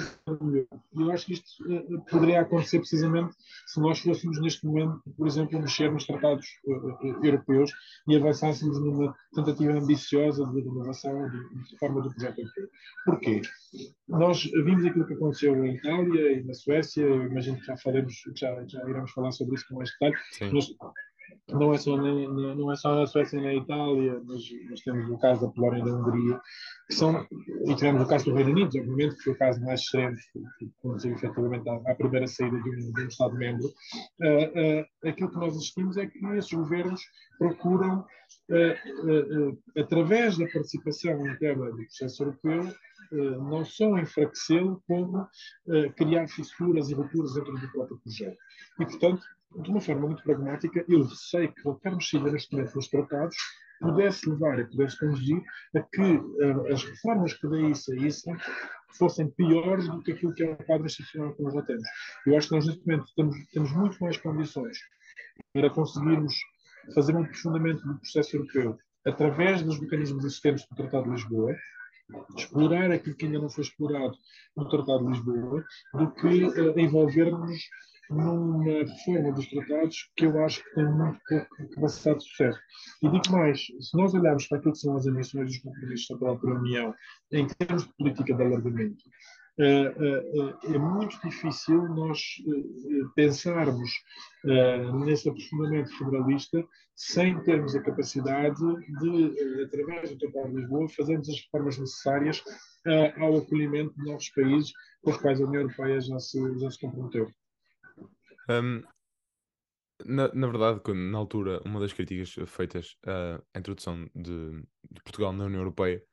E 0.93 1.01
eu 1.01 1.11
acho 1.11 1.25
que 1.25 1.33
isto 1.33 1.47
uh, 1.63 2.01
poderia 2.09 2.41
acontecer 2.41 2.79
precisamente 2.79 3.33
se 3.67 3.79
nós 3.79 3.99
fôssemos 3.99 4.41
neste 4.41 4.65
momento, 4.65 5.01
por 5.17 5.27
exemplo, 5.27 5.59
mexer 5.59 5.91
nos 5.91 6.05
tratados 6.05 6.45
uh, 6.65 7.25
europeus 7.25 7.71
e 8.07 8.15
avançássemos 8.15 8.79
numa 8.79 9.15
tentativa 9.33 9.73
ambiciosa 9.73 10.45
de 10.45 10.61
renovação 10.61 11.29
de, 11.29 11.69
de 11.69 11.77
forma 11.77 12.01
do 12.01 12.11
projeto 12.11 12.39
europeu. 12.39 12.69
Porquê? 13.05 13.41
Nós 14.07 14.43
vimos 14.43 14.85
aquilo 14.85 15.05
que 15.07 15.13
aconteceu 15.13 15.65
em 15.65 15.75
Itália 15.75 16.33
e 16.33 16.43
na 16.43 16.53
Suécia, 16.53 17.05
imagino 17.05 17.59
que 17.59 17.65
já 17.65 17.77
falemos, 17.77 18.13
já, 18.35 18.63
já 18.67 18.87
iremos 18.89 19.11
falar 19.11 19.31
sobre 19.31 19.55
isso 19.55 19.65
com 19.67 19.75
mais 19.75 19.91
detalhe, 19.91 20.15
não 21.49 21.73
é 21.73 21.77
só 21.77 21.97
na, 21.97 22.55
não 22.55 22.71
é 22.71 22.75
só 22.75 22.95
na 22.95 23.07
Suécia 23.07 23.37
e 23.37 23.41
na 23.41 23.53
Itália, 23.53 24.21
mas, 24.25 24.41
mas 24.69 24.81
temos 24.81 25.09
o 25.09 25.17
caso 25.17 25.41
da 25.41 25.51
Polónia 25.51 25.81
e 25.81 25.85
da 25.85 25.95
Hungria, 25.95 26.41
que 26.87 26.93
são, 26.93 27.25
e 27.65 27.75
tivemos 27.75 28.03
o 28.03 28.07
caso 28.07 28.25
do 28.25 28.35
Reino 28.35 28.51
Unido, 28.51 28.77
obviamente, 28.77 29.15
que 29.15 29.23
foi 29.23 29.33
o 29.33 29.37
caso 29.37 29.61
mais 29.61 29.81
extremo, 29.81 30.15
que 30.57 30.71
conduziu 30.81 31.13
efetivamente 31.13 31.67
à, 31.69 31.75
à, 31.91 31.95
primeira 31.95 32.27
saída 32.27 32.61
de 32.61 32.69
um, 32.69 32.91
de 32.93 33.01
um 33.01 33.07
Estado-membro. 33.07 33.67
Uh, 33.67 34.79
uh, 34.81 35.09
aquilo 35.09 35.29
que 35.29 35.37
nós 35.37 35.55
assistimos 35.55 35.97
é 35.97 36.07
que 36.07 36.25
esses 36.25 36.51
governos 36.51 37.01
procuram, 37.37 38.05
uh, 38.49 39.57
através 39.77 40.37
da 40.37 40.45
participação 40.47 41.27
interna 41.27 41.71
do 41.71 41.77
processo 41.77 42.23
europeu, 42.23 42.73
não 43.11 43.65
só 43.65 43.97
enfraquecê-lo, 43.97 44.83
como 44.85 45.27
criar 45.97 46.27
fissuras 46.27 46.91
e 46.91 46.93
rupturas 46.93 47.33
dentro 47.33 47.53
do 47.53 47.71
próprio 47.71 47.97
projeto. 47.97 48.37
E, 48.79 48.85
portanto, 48.85 49.23
de 49.63 49.69
uma 49.71 49.81
forma 49.81 50.05
muito 50.05 50.21
pragmática, 50.21 50.85
eu 50.87 51.03
sei 51.09 51.47
que 51.47 51.59
qualquer 51.63 51.95
mexida 51.95 52.31
neste 52.31 52.53
momento 52.53 52.75
nos 52.75 52.87
tratados 52.87 53.35
pudesse 53.79 54.29
levar 54.29 54.59
e 54.59 54.65
pudesse 54.65 54.99
conduzir 54.99 55.41
a 55.75 55.81
que 55.81 56.01
uh, 56.01 56.73
as 56.73 56.83
reformas 56.83 57.33
que 57.33 57.47
daí 57.47 57.75
saíssem 57.75 58.35
fossem 58.97 59.29
piores 59.31 59.87
do 59.87 60.01
que 60.01 60.11
aquilo 60.11 60.33
que 60.33 60.43
é 60.43 60.51
o 60.51 60.57
quadro 60.57 60.87
institucional 60.87 61.33
que 61.33 61.43
nós 61.43 61.53
já 61.53 61.61
temos. 61.61 61.87
Eu 62.25 62.37
acho 62.37 62.49
que 62.49 62.55
nós, 62.55 62.65
neste 62.65 62.85
momento, 62.85 63.05
temos, 63.15 63.35
temos 63.53 63.71
muito 63.71 64.03
mais 64.03 64.17
condições 64.17 64.77
para 65.53 65.69
conseguirmos 65.69 66.35
fazer 66.93 67.15
um 67.15 67.23
aprofundamento 67.23 67.85
do 67.85 67.99
processo 67.99 68.35
europeu 68.35 68.77
através 69.05 69.61
dos 69.61 69.79
mecanismos 69.79 70.25
existentes 70.25 70.65
do 70.67 70.75
Tratado 70.75 71.05
de 71.05 71.11
Lisboa, 71.11 71.55
explorar 72.35 72.91
aquilo 72.91 73.15
que 73.15 73.25
ainda 73.25 73.39
não 73.39 73.49
foi 73.49 73.63
explorado 73.63 74.15
no 74.55 74.67
Tratado 74.67 75.05
de 75.05 75.11
Lisboa, 75.11 75.63
do 75.93 76.11
que 76.11 76.43
uh, 76.43 76.79
envolvermos 76.79 77.59
numa 78.09 78.63
reforma 78.63 79.31
dos 79.33 79.47
tratados 79.47 80.09
que 80.15 80.25
eu 80.25 80.43
acho 80.43 80.63
que 80.63 80.75
tem 80.75 80.85
muito 80.85 81.19
pouco 81.27 81.69
capacidade 81.75 82.19
de 82.19 82.25
sucesso. 82.25 82.59
E 83.03 83.09
digo 83.09 83.31
mais, 83.31 83.61
se 83.61 83.95
nós 83.97 84.13
olharmos 84.13 84.47
para 84.47 84.57
aquilo 84.57 84.73
que 84.73 84.79
são 84.79 84.95
as 84.95 85.05
emissões 85.05 85.47
dos 85.47 85.59
compromissos 85.59 86.07
da 86.09 86.17
própria 86.17 86.55
União, 86.55 86.93
em 87.31 87.47
termos 87.47 87.85
de 87.85 87.93
política 87.97 88.33
de 88.33 88.41
alargamento, 88.41 89.03
é, 89.61 89.65
é, 89.65 90.75
é 90.75 90.77
muito 90.77 91.19
difícil 91.21 91.83
nós 91.89 92.19
pensarmos 93.15 93.91
nesse 95.05 95.27
aprofundamento 95.27 95.97
federalista 95.97 96.65
sem 96.95 97.37
termos 97.43 97.75
a 97.75 97.81
capacidade 97.81 98.61
de, 99.01 99.63
através 99.63 100.11
do 100.11 100.17
Tratado 100.17 100.49
de 100.49 100.61
Lisboa, 100.61 100.87
fazermos 100.89 101.29
as 101.29 101.41
reformas 101.41 101.77
necessárias 101.77 102.41
ao 103.17 103.37
acolhimento 103.37 103.93
de 103.95 104.05
novos 104.05 104.29
países 104.29 104.71
com 105.01 105.11
os 105.11 105.17
quais 105.17 105.41
a 105.41 105.45
União 105.45 105.63
Europeia 105.63 105.99
já 105.99 106.19
se, 106.19 106.59
já 106.59 106.71
se 106.71 106.79
comprometeu. 106.79 107.29
Um, 108.49 108.83
na, 110.05 110.33
na 110.33 110.47
verdade, 110.47 110.81
na 110.93 111.17
altura, 111.17 111.61
uma 111.65 111.79
das 111.79 111.93
críticas 111.93 112.33
feitas 112.47 112.97
uh, 113.05 113.43
à 113.53 113.59
introdução 113.59 114.09
de, 114.15 114.61
de, 114.89 115.01
Portugal 115.03 115.31
na 115.33 115.45
União 115.45 115.59
Europeia, 115.59 116.03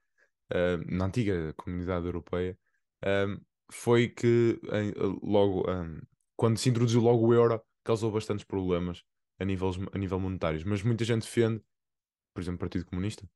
uh, 0.53 0.95
na 0.95 1.07
antiga 1.07 1.55
comunidade 1.57 2.05
europeia, 2.05 2.59
um, 3.05 3.41
foi 3.71 4.09
que 4.09 4.61
em, 4.73 4.93
logo 5.23 5.71
um, 5.71 6.01
quando 6.37 6.59
se 6.59 6.69
introduziu 6.69 7.01
logo 7.01 7.27
o 7.27 7.35
euro, 7.35 7.63
causou 7.85 8.11
bastantes 8.11 8.45
problemas 8.45 9.03
a 9.39 9.45
nível, 9.45 9.71
a 9.93 9.99
nível 9.99 10.21
monetários. 10.21 10.65
Mas 10.65 10.83
muita 10.83 11.05
gente 11.05 11.23
defende, 11.23 11.63
por 12.35 12.41
exemplo, 12.41 12.57
o 12.57 12.61
Partido 12.61 12.85
Comunista, 12.85 13.29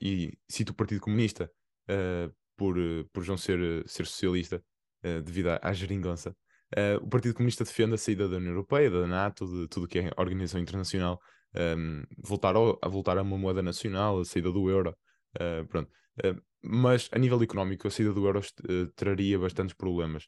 e 0.00 0.38
cito 0.48 0.72
o 0.72 0.74
Partido 0.74 1.00
Comunista 1.00 1.50
por, 2.56 2.76
por 3.12 3.26
não 3.26 3.36
ser, 3.36 3.86
ser 3.88 4.06
socialista, 4.06 4.62
devido 5.24 5.48
à, 5.48 5.60
à 5.62 5.72
geringonça. 5.72 6.36
Uh, 6.76 7.02
o 7.02 7.08
Partido 7.08 7.34
Comunista 7.34 7.64
defende 7.64 7.94
a 7.94 7.98
saída 7.98 8.28
da 8.28 8.36
União 8.36 8.50
Europeia, 8.50 8.90
da 8.90 9.06
NATO, 9.06 9.46
de 9.46 9.68
tudo 9.68 9.88
que 9.88 10.00
é 10.00 10.10
organização 10.18 10.60
internacional, 10.60 11.18
um, 11.54 11.60
ehm, 11.60 12.04
voltar 12.18 12.56
ao, 12.56 12.78
a 12.82 12.88
voltar 12.88 13.16
a 13.16 13.22
uma 13.22 13.38
moeda 13.38 13.62
nacional, 13.62 14.20
a 14.20 14.24
saída 14.24 14.52
do 14.52 14.68
euro. 14.68 14.94
Uh, 15.36 15.66
pronto. 15.66 15.90
Uh, 16.22 16.40
mas 16.62 17.08
a 17.12 17.18
nível 17.18 17.42
económico, 17.42 17.88
a 17.88 17.90
saída 17.90 18.12
do 18.12 18.26
euro 18.26 18.40
traria 18.96 19.38
bastantes 19.38 19.74
problemas. 19.74 20.26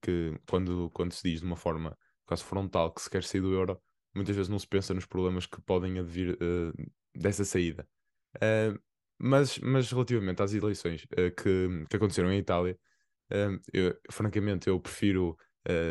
que 0.00 0.36
quando, 0.48 0.90
quando 0.90 1.12
se 1.12 1.22
diz 1.30 1.40
de 1.40 1.46
uma 1.46 1.56
forma 1.56 1.96
quase 2.26 2.42
frontal 2.42 2.92
que 2.92 3.00
se 3.00 3.10
quer 3.10 3.22
sair 3.22 3.42
do 3.42 3.52
euro, 3.52 3.80
muitas 4.14 4.34
vezes 4.34 4.48
não 4.48 4.58
se 4.58 4.66
pensa 4.66 4.94
nos 4.94 5.06
problemas 5.06 5.46
que 5.46 5.60
podem 5.62 5.98
advir 5.98 6.36
dessa 7.14 7.44
saída. 7.44 7.86
mas, 9.20 9.58
mas 9.58 9.92
relativamente 9.92 10.42
às 10.42 10.54
eleições 10.54 11.06
que, 11.36 11.84
que 11.88 11.96
aconteceram 11.96 12.32
em 12.32 12.38
Itália, 12.38 12.76
eu, 13.72 13.94
francamente 14.10 14.68
eu 14.68 14.80
prefiro 14.80 15.36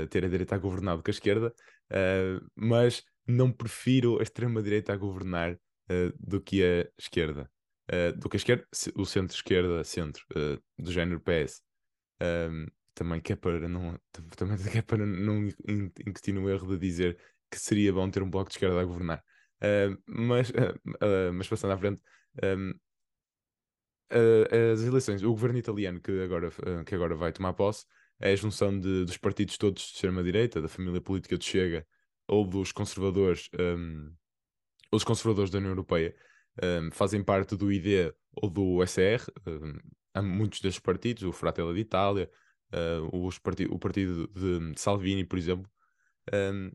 ter 0.10 0.26
a 0.26 0.28
direita 0.28 0.56
a 0.56 0.58
governar 0.58 0.98
do 0.98 1.04
que 1.04 1.12
a 1.12 1.14
esquerda, 1.14 1.54
uh, 1.92 2.46
mas 2.56 3.04
não 3.28 3.52
prefiro 3.52 4.20
a 4.20 4.24
extrema-direita 4.24 4.94
a 4.94 4.98
governar 4.98 5.54
uh, 5.54 6.14
do 6.20 6.42
que 6.42 6.64
a 6.64 6.90
esquerda. 6.98 7.50
do 8.18 8.30
que 8.30 8.38
a 8.38 8.40
esquerda, 8.40 8.68
o 8.96 9.06
centro-esquerda, 9.06 9.84
centro, 9.84 10.26
do 10.78 10.92
género 10.92 11.22
PS. 11.22 11.62
Também 12.94 13.22
que 13.22 13.34
é 13.34 13.36
para 13.36 13.68
não, 13.68 14.00
também 14.36 14.58
que 14.72 14.78
é 14.78 14.82
para 14.82 15.06
não 15.06 15.48
incutir 16.06 16.34
no 16.34 16.50
erro 16.50 16.68
de 16.68 16.78
dizer 16.78 17.18
que 17.50 17.60
seria 17.60 17.92
bom 17.92 18.10
ter 18.10 18.24
um 18.24 18.30
bloco 18.30 18.50
de 18.50 18.56
esquerda 18.56 18.80
a 18.80 18.86
governar. 18.86 19.24
mas, 20.08 20.52
mas 21.34 21.48
passando 21.48 21.74
à 21.74 21.78
frente, 21.78 22.02
um, 22.44 22.74
as 24.74 24.84
eleições, 24.84 25.24
o 25.24 25.30
governo 25.32 25.58
italiano 25.58 26.00
que 26.00 26.12
agora, 26.22 26.50
que 26.86 26.96
agora 26.96 27.16
vai 27.16 27.32
tomar 27.32 27.54
posse 27.54 27.86
é 28.22 28.32
a 28.32 28.36
junção 28.36 28.80
de, 28.80 29.04
dos 29.04 29.18
partidos 29.18 29.58
todos 29.58 29.82
de 29.82 29.94
extrema-direita, 29.96 30.62
da 30.62 30.68
família 30.68 31.02
política 31.02 31.38
de 31.38 31.44
Chega 31.44 31.86
ou 32.28 32.46
dos 32.46 32.72
conservadores, 32.72 33.50
um, 33.60 34.14
ou 34.92 34.98
dos 34.98 35.04
conservadores 35.04 35.50
da 35.50 35.58
União 35.58 35.72
Europeia, 35.72 36.16
um, 36.64 36.92
fazem 36.92 37.24
parte 37.24 37.56
do 37.56 37.72
ID 37.72 38.14
ou 38.34 38.50
do 38.50 38.86
SR, 38.86 39.26
um, 40.16 40.22
muitos 40.22 40.62
destes 40.62 40.80
partidos, 40.80 41.24
o 41.24 41.32
Fratelli 41.32 41.74
d'Italia, 41.74 42.30
uh, 42.74 43.26
os 43.26 43.40
parti 43.40 43.66
o 43.66 43.80
partido 43.80 44.28
de 44.28 44.80
Salvini, 44.80 45.26
por 45.26 45.38
exemplo, 45.38 45.70
um, 46.32 46.72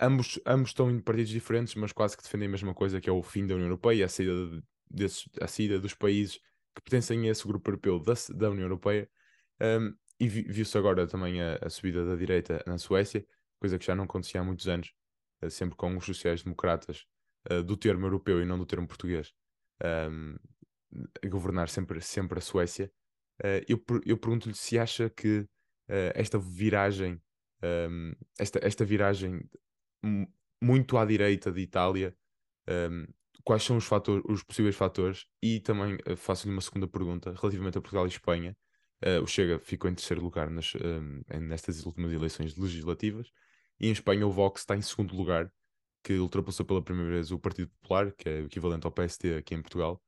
ambos, 0.00 0.40
ambos 0.46 0.70
estão 0.70 0.90
em 0.90 1.00
partidos 1.00 1.30
diferentes, 1.30 1.74
mas 1.74 1.92
quase 1.92 2.16
que 2.16 2.22
defendem 2.22 2.48
a 2.48 2.52
mesma 2.52 2.72
coisa, 2.72 3.00
que 3.00 3.10
é 3.10 3.12
o 3.12 3.22
fim 3.22 3.46
da 3.46 3.54
União 3.54 3.66
Europeia, 3.66 4.06
a 4.06 4.08
saída, 4.08 4.62
desses, 4.88 5.28
a 5.40 5.48
saída 5.48 5.78
dos 5.80 5.94
países 5.94 6.36
que 6.74 6.82
pertencem 6.82 7.28
a 7.28 7.32
esse 7.32 7.46
grupo 7.46 7.68
europeu 7.68 7.98
da, 7.98 8.14
da 8.34 8.50
União 8.50 8.64
Europeia. 8.64 9.10
Um, 9.60 9.92
e 10.20 10.28
viu-se 10.28 10.76
agora 10.76 11.06
também 11.06 11.40
a, 11.40 11.58
a, 11.62 11.70
subida 11.70 12.04
da 12.04 12.16
direita 12.16 12.62
na 12.66 12.76
Suécia, 12.76 13.24
coisa 13.60 13.78
que 13.78 13.86
já 13.86 13.94
não 13.94 14.04
acontecia 14.04 14.40
há 14.40 14.44
muitos 14.44 14.66
anos, 14.66 14.92
uh, 15.42 15.50
sempre 15.50 15.76
com 15.76 15.96
os 15.96 16.04
sociais-democratas 16.04 17.06
uh, 17.50 17.62
do 17.62 17.76
termo 17.76 18.06
europeu 18.06 18.42
e 18.42 18.44
não 18.44 18.58
do 18.58 18.66
termo 18.66 18.86
português, 18.86 19.32
um, 20.10 20.36
a 21.24 21.28
governar 21.28 21.68
sempre, 21.68 22.00
sempre 22.00 22.38
a 22.38 22.42
Suécia. 22.42 22.90
Uh, 23.40 23.62
eu, 23.68 23.84
eu 24.04 24.18
pergunto-lhe 24.18 24.54
se 24.54 24.78
acha 24.78 25.08
que 25.08 25.46
esta 26.14 26.38
viragem, 26.38 27.18
um, 27.62 28.12
esta, 28.38 28.58
esta 28.62 28.84
viragem 28.84 29.40
muito 30.62 30.98
à 30.98 31.04
direita 31.06 31.50
de 31.50 31.62
Itália, 31.62 32.14
um, 32.68 33.06
quais 33.42 33.62
são 33.62 33.78
os, 33.78 33.86
fatores, 33.86 34.22
os 34.28 34.42
possíveis 34.42 34.76
fatores? 34.76 35.26
E 35.42 35.60
também 35.60 35.96
faço-lhe 36.14 36.52
uma 36.52 36.60
segunda 36.60 36.86
pergunta 36.86 37.32
relativamente 37.32 37.78
a 37.78 37.80
Portugal 37.80 38.04
e 38.04 38.10
Espanha. 38.10 38.54
Uh, 39.04 39.22
o 39.22 39.26
Chega 39.26 39.58
ficou 39.60 39.88
em 39.88 39.94
terceiro 39.94 40.22
lugar 40.22 40.50
nas, 40.50 40.74
uh, 40.74 41.40
nestas 41.40 41.86
últimas 41.86 42.12
eleições 42.12 42.56
legislativas 42.56 43.30
e 43.78 43.88
em 43.88 43.92
Espanha 43.92 44.26
o 44.26 44.30
Vox 44.30 44.62
está 44.62 44.76
em 44.76 44.82
segundo 44.82 45.14
lugar, 45.14 45.52
que 46.02 46.14
ultrapassou 46.14 46.66
pela 46.66 46.82
primeira 46.82 47.12
vez 47.12 47.30
o 47.30 47.38
Partido 47.38 47.70
Popular, 47.80 48.12
que 48.12 48.28
é 48.28 48.40
o 48.40 48.46
equivalente 48.46 48.86
ao 48.86 48.92
PSD 48.92 49.36
aqui 49.36 49.54
em 49.54 49.62
Portugal. 49.62 50.02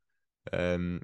Um, 0.53 0.99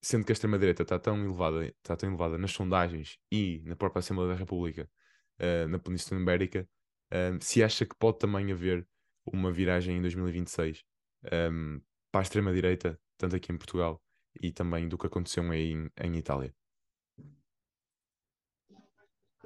sendo 0.00 0.24
que 0.24 0.30
a 0.30 0.34
extrema-direita 0.34 0.82
está 0.84 0.98
tão 0.98 1.24
elevada, 1.24 1.66
está 1.66 1.96
tão 1.96 2.08
elevada 2.08 2.38
nas 2.38 2.52
sondagens 2.52 3.18
e 3.30 3.60
na 3.64 3.74
própria 3.74 4.00
Assembleia 4.00 4.32
da 4.32 4.36
República, 4.36 4.88
uh, 5.40 5.68
na 5.68 5.78
Península 5.78 6.20
Ibérica, 6.20 6.68
um, 7.12 7.40
se 7.40 7.62
acha 7.62 7.84
que 7.84 7.94
pode 7.96 8.18
também 8.18 8.52
haver 8.52 8.86
uma 9.24 9.50
viragem 9.50 9.96
em 9.96 10.00
2026 10.00 10.84
um, 11.50 11.80
para 12.12 12.20
a 12.20 12.22
extrema-direita, 12.22 13.00
tanto 13.16 13.34
aqui 13.34 13.52
em 13.52 13.56
Portugal 13.56 14.00
e 14.40 14.52
também 14.52 14.88
do 14.88 14.98
que 14.98 15.06
aconteceu 15.06 15.42
aí 15.50 15.72
em, 15.72 15.90
em 16.00 16.16
Itália. 16.16 16.54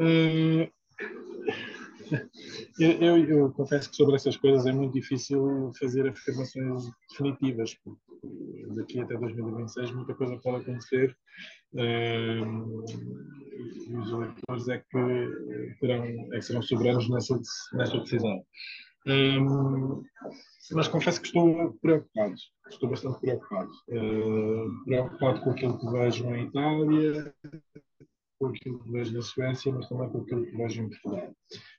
Hum, 0.00 0.66
eu, 2.78 2.90
eu, 3.02 3.28
eu, 3.28 3.52
confesso 3.52 3.90
que 3.90 3.96
sobre 3.96 4.16
essas 4.16 4.34
coisas 4.36 4.64
é 4.64 4.72
muito 4.72 4.94
difícil 4.94 5.70
fazer 5.78 6.08
afirmações 6.08 6.90
definitivas, 7.10 7.74
porque 7.84 8.00
daqui 8.74 8.98
até 9.00 9.16
2026 9.18 9.90
muita 9.92 10.14
coisa 10.14 10.38
pode 10.38 10.62
acontecer 10.62 11.14
um, 11.74 12.82
e 13.88 13.94
os 13.94 14.10
eleitores 14.10 14.68
é 14.68 14.78
que, 14.78 15.76
terão, 15.80 16.04
é 16.32 16.38
que 16.38 16.42
serão 16.42 16.62
soberanos 16.62 17.08
nessa, 17.10 17.38
nessa 17.74 17.98
decisão. 17.98 18.42
Um, 19.06 20.02
mas 20.72 20.88
confesso 20.88 21.20
que 21.20 21.26
estou 21.28 21.74
preocupado, 21.82 22.34
estou 22.70 22.88
bastante 22.88 23.20
preocupado. 23.20 23.70
Uh, 23.88 24.84
preocupado 24.84 25.40
com 25.42 25.50
aquilo 25.50 25.78
que 25.78 25.90
vejo 25.90 26.24
em 26.34 26.46
Itália, 26.46 27.34
com 28.40 28.46
aquilo 28.46 28.82
que 28.82 28.90
vejo 28.90 29.12
na 29.12 29.22
Suécia, 29.22 29.72
mas 29.72 29.86
também 29.88 30.08
com 30.08 30.18
aquilo 30.18 30.46
que 30.46 30.56
vejo 30.56 30.82
em 30.82 30.88
Portugal. 30.88 31.36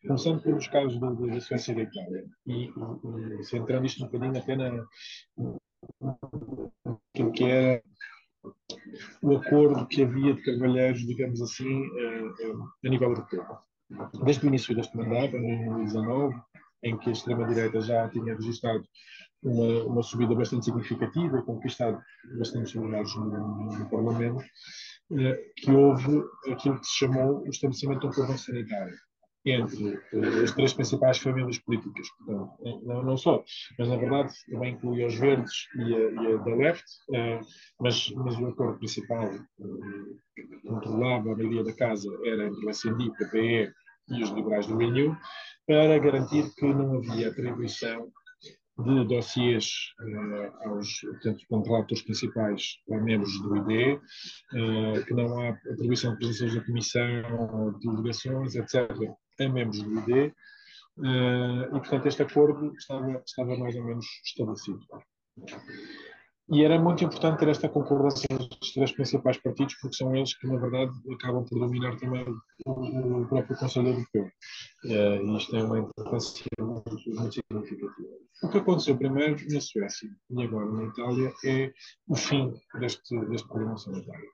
Começando 0.08 0.44
pelos 0.44 0.68
casos 0.68 1.00
da, 1.00 1.10
da 1.10 1.42
Suécia 1.42 1.72
e 1.72 1.76
da 1.76 1.82
Itália, 1.82 2.26
e, 2.46 3.44
centrando 3.44 3.88
isto 3.88 4.04
um 4.04 4.06
bocadinho 4.06 4.38
até 4.38 4.56
na, 4.56 4.88
aquilo 7.14 7.32
que 7.32 7.44
é 7.46 7.82
o 9.24 9.36
acordo 9.36 9.88
que 9.88 10.04
havia 10.04 10.36
de 10.36 10.44
cavalheiros, 10.44 11.02
digamos 11.02 11.42
assim, 11.42 11.84
a, 11.84 12.88
a 12.88 12.90
nível 12.90 13.10
europeu. 13.10 13.44
Desde 14.24 14.46
o 14.46 14.48
início 14.48 14.76
deste 14.76 14.96
mandato, 14.96 15.36
em 15.36 15.66
2019, 15.66 16.40
em 16.84 16.98
que 16.98 17.10
a 17.10 17.12
extrema-direita 17.12 17.82
já 17.82 18.08
tinha 18.10 18.36
registrado 18.36 18.84
uma, 19.44 19.84
uma, 19.86 20.04
subida 20.04 20.36
bastante 20.36 20.66
significativa, 20.66 21.42
conquistado 21.42 22.00
bastantes 22.38 22.74
lugares 22.76 23.14
no, 23.16 23.78
no 23.78 23.90
Parlamento, 23.90 24.40
eh, 24.40 24.46
que 25.58 25.72
houve 25.72 26.24
aquilo 26.50 26.80
que 26.80 26.88
se 26.88 27.00
chamou 27.00 27.42
o 27.42 27.50
estabelecimento 27.50 28.02
de 28.02 28.08
um 28.08 28.12
cordão 28.12 28.38
sanitário 28.38 28.96
entre 29.46 29.96
uh, 30.14 30.44
as 30.44 30.52
três 30.52 30.74
principais 30.74 31.18
famílias 31.18 31.58
políticas, 31.60 32.08
portanto, 32.10 32.82
não, 32.86 33.04
não, 33.04 33.18
só, 33.18 33.44
mas 33.78 33.88
na 33.90 33.98
verdade 33.98 34.34
também 34.50 34.74
inclui 34.74 35.04
os 35.04 35.16
verdes 35.16 35.68
e 35.76 35.96
a, 35.96 36.12
e 36.12 36.34
a 36.34 36.38
da 36.38 36.56
left, 36.56 36.86
mas, 37.80 38.12
mas 38.12 38.38
o 38.38 38.48
acordo 38.48 38.78
principal 38.78 39.32
que 40.36 40.44
controlava 40.68 41.32
a 41.32 41.36
maioria 41.36 41.64
da 41.64 41.74
casa 41.74 42.08
era 42.24 42.46
entre 42.46 42.66
o 42.66 42.70
SND, 42.70 43.10
o 43.10 43.14
PPE 43.14 43.74
e 44.10 44.24
os 44.24 44.30
liberais 44.30 44.68
do 44.68 44.78
Renew, 44.78 45.16
para 45.66 45.98
garantir 45.98 46.54
que 46.56 46.66
não 46.66 46.98
havia 46.98 47.30
atribuição 47.30 48.12
de 48.84 49.06
dossiês 49.06 49.94
uh, 50.00 50.70
aos 50.70 51.02
portanto, 51.02 51.46
contratos 51.50 52.02
principais 52.02 52.78
a 52.92 52.98
membros 52.98 53.42
do 53.42 53.58
ID, 53.58 53.98
uh, 53.98 55.06
que 55.06 55.14
não 55.14 55.40
há 55.40 55.50
atribuição 55.50 56.12
de 56.14 56.18
presenças 56.18 56.56
da 56.56 56.66
Comissão, 56.66 57.80
de 57.80 57.88
delegações, 57.88 58.56
etc., 58.56 58.92
a 59.40 59.50
membros 59.50 59.82
do 59.82 60.00
ID, 60.00 60.10
uh, 60.10 61.06
eh, 61.06 61.68
e, 61.68 61.80
portanto, 61.80 62.08
este 62.08 62.22
acordo 62.22 62.74
estava, 62.78 63.22
estava 63.26 63.58
mais 63.58 63.76
ou 63.76 63.84
menos 63.84 64.06
estabelecido. 64.26 64.80
E 66.52 66.66
era 66.66 66.78
muito 66.78 67.02
importante 67.02 67.40
ter 67.40 67.48
esta 67.48 67.70
concordância 67.70 68.28
dos 68.38 68.74
três 68.74 68.92
principais 68.92 69.38
partidos, 69.38 69.74
porque 69.76 69.96
são 69.96 70.14
eles 70.14 70.38
que, 70.38 70.48
na 70.48 70.58
verdade, 70.58 70.92
acabam 71.14 71.46
por 71.46 71.60
dominar 71.60 71.96
também 71.96 72.26
o, 72.66 73.22
o 73.22 73.28
próprio 73.28 73.58
Conselho 73.58 73.88
Europeu. 73.90 74.30
Uh, 74.84 75.26
e 75.26 75.38
isto 75.38 75.56
é 75.56 75.64
uma 75.64 75.80
importância 75.80 76.46
muito, 76.60 77.10
muito 77.10 77.34
significativa. 77.36 78.11
O 78.44 78.50
que 78.50 78.58
aconteceu 78.58 78.98
primeiro 78.98 79.38
na 79.50 79.62
Suécia 79.62 80.10
e 80.30 80.44
agora 80.44 80.72
na 80.72 80.84
Itália 80.86 81.32
é 81.46 81.72
o 82.08 82.16
fim 82.16 82.54
deste, 82.80 83.20
deste 83.28 83.48
sanitário. 83.78 84.30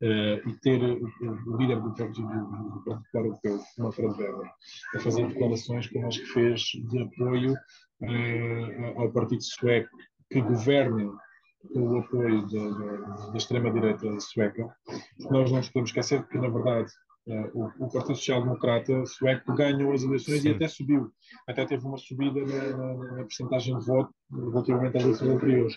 Uh, 0.00 0.48
e 0.48 0.60
ter 0.62 0.80
o, 0.80 1.04
o, 1.24 1.56
líder 1.56 1.80
do 1.80 1.92
Partido, 1.92 2.28
do 2.28 2.84
Partido 2.84 3.08
Europeu, 3.14 3.60
Manfred 3.78 4.22
Weber, 4.22 4.50
a 4.94 5.00
fazer 5.00 5.26
declarações 5.26 5.88
como 5.88 6.06
as 6.06 6.16
que 6.16 6.26
fez 6.26 6.60
de 6.60 7.02
apoio 7.02 7.54
uh, 7.54 9.00
ao 9.00 9.10
Partido 9.10 9.42
Sueco, 9.42 9.96
que 10.30 10.40
governa 10.40 11.18
com 11.72 11.80
o 11.80 11.98
apoio 11.98 12.46
da, 12.46 13.30
da 13.30 13.36
extrema-direita 13.36 14.20
sueca. 14.20 14.74
Nós 15.18 15.50
não 15.50 15.58
nos 15.58 15.68
podemos 15.68 15.90
esquecer 15.90 16.26
que, 16.28 16.38
na 16.38 16.48
verdade, 16.48 16.90
uh, 16.90 17.07
o, 17.54 17.66
o, 17.84 17.90
Partido 17.90 18.16
Social 18.16 18.42
Democrata 18.42 19.04
sueco 19.06 19.54
ganhou 19.54 19.92
as 19.92 20.02
eleições 20.02 20.42
Sim. 20.42 20.48
e 20.48 20.52
até 20.52 20.68
subiu. 20.68 21.10
Até 21.46 21.66
teve 21.66 21.84
uma 21.84 21.98
subida 21.98 22.40
na, 22.40 22.76
na, 22.76 22.94
na 22.94 23.24
percentagem 23.24 23.78
de 23.78 23.84
voto 23.84 24.10
relativamente 24.30 24.96
às 24.96 25.02
eleições 25.02 25.30
anteriores. 25.30 25.74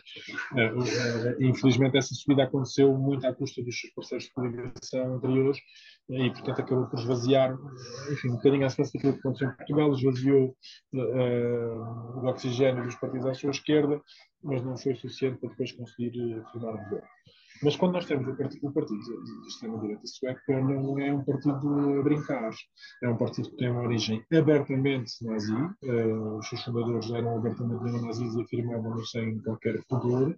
Uh, 0.54 0.80
uh, 0.80 1.44
infelizmente, 1.44 1.98
essa 1.98 2.14
subida 2.14 2.44
aconteceu 2.44 2.98
muito 2.98 3.26
à 3.28 3.34
custa 3.34 3.62
dos 3.64 3.80
seus 3.80 3.94
parceiros 3.94 4.26
de 4.26 4.34
coligação 4.34 5.16
anteriores 5.16 5.60
e, 6.10 6.30
portanto, 6.32 6.62
acabou 6.62 6.88
por 6.88 7.00
esvaziar, 7.00 7.58
enfim, 8.12 8.30
um 8.30 8.36
bocadinho 8.36 8.66
à 8.66 8.70
semelhança 8.70 8.94
daquilo 8.94 9.14
que 9.14 9.20
aconteceu 9.20 9.50
em 9.50 9.56
Portugal, 9.56 9.94
esvaziou 9.94 10.56
o 10.94 12.28
oxigênio 12.28 12.84
dos 12.84 12.96
partidos 12.96 13.26
à 13.26 13.34
sua 13.34 13.52
esquerda 13.52 14.02
mas 14.44 14.64
não 14.64 14.78
foi 14.78 14.96
suficiente 14.96 15.40
para 15.40 15.50
depois 15.50 15.72
conseguir 15.74 16.34
eh, 16.34 16.44
formar 16.52 16.74
um 16.74 16.84
governo. 16.84 17.08
Mas 17.64 17.76
quando 17.76 17.94
nós 17.94 18.06
temos 18.06 18.28
o 18.28 18.36
partido, 18.36 18.68
o 18.68 18.74
partido 18.74 19.00
de 19.00 19.48
extrema-direita 19.48 20.02
sueco, 20.06 20.40
não 20.52 21.00
é 21.00 21.14
um 21.14 21.24
partido 21.24 22.00
a 22.00 22.04
brincar. 22.04 22.52
É 23.04 23.10
um 23.10 23.18
partido 23.18 23.50
que 23.50 23.58
tem 23.58 23.70
uma 23.70 23.82
origem 23.82 24.24
abertamente 24.34 25.14
nazi. 25.22 25.54
Uh, 25.54 26.38
os 26.38 26.50
seus 26.50 26.64
fundadores 26.64 27.12
eram 27.12 27.38
abertamente 27.38 27.84
neonazis 27.84 28.34
e 28.36 28.42
afirmavam-no 28.42 29.06
sem 29.06 29.40
qualquer 29.40 29.80
pudor. 29.88 30.36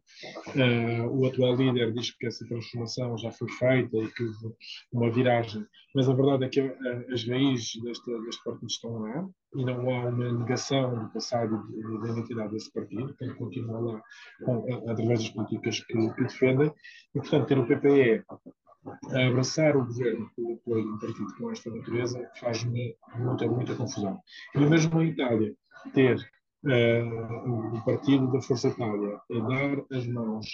Uh, 0.48 1.08
o 1.10 1.26
atual 1.26 1.56
líder 1.56 1.94
diz 1.94 2.12
que 2.12 2.28
essa 2.28 2.46
transformação 2.46 3.18
já 3.18 3.32
foi 3.32 3.50
feita 3.52 3.98
e 3.98 4.08
que 4.12 4.24
houve 4.24 4.56
uma 4.92 5.10
viragem. 5.10 5.66
Mas 5.96 6.10
a 6.10 6.14
verdade 6.14 6.46
é 6.46 6.50
que 6.50 6.62
uh, 6.62 7.14
as 7.14 7.28
raízes 7.28 7.82
deste, 7.82 8.22
deste 8.26 8.44
partido 8.44 8.68
estão 8.68 9.00
lá 9.00 9.30
e 9.56 9.66
não 9.66 9.90
há 9.90 10.06
uma 10.10 10.32
negação 10.32 11.04
do 11.04 11.10
passado 11.12 11.64
da 12.02 12.10
identidade 12.10 12.52
desse 12.52 12.72
partido, 12.72 13.14
que 13.16 13.34
continua 13.36 13.80
lá 13.80 14.02
com, 14.44 14.90
através 14.90 15.20
das 15.20 15.30
políticas 15.30 15.80
que, 15.82 16.14
que, 16.14 16.24
defendem, 16.24 16.74
e 17.16 17.20
portanto 17.20 17.48
ter 17.48 17.58
o 17.58 17.68
PPE 17.68 18.24
a 19.12 19.28
abraçar 19.28 19.78
o 19.78 19.86
governo 19.86 20.30
com 20.36 20.42
o 20.42 20.54
apoio 20.56 20.84
de 20.84 20.90
um 20.90 21.00
partido 21.00 21.36
com 21.38 21.52
esta 21.52 21.70
natureza 21.70 22.30
faz-me 22.40 22.96
muita, 23.16 23.48
muita 23.48 23.76
confusão. 23.76 24.20
E 24.56 24.60
mesmo 24.60 25.02
em 25.02 25.10
Itália, 25.10 25.54
ter 25.94 26.18
uh, 26.66 27.78
o 27.78 27.86
partido 27.86 28.32
da 28.32 28.42
Força 28.42 28.68
Itália 28.68 29.20
a 29.32 29.40
dar 29.40 29.98
as 29.98 30.08
mãos 30.08 30.48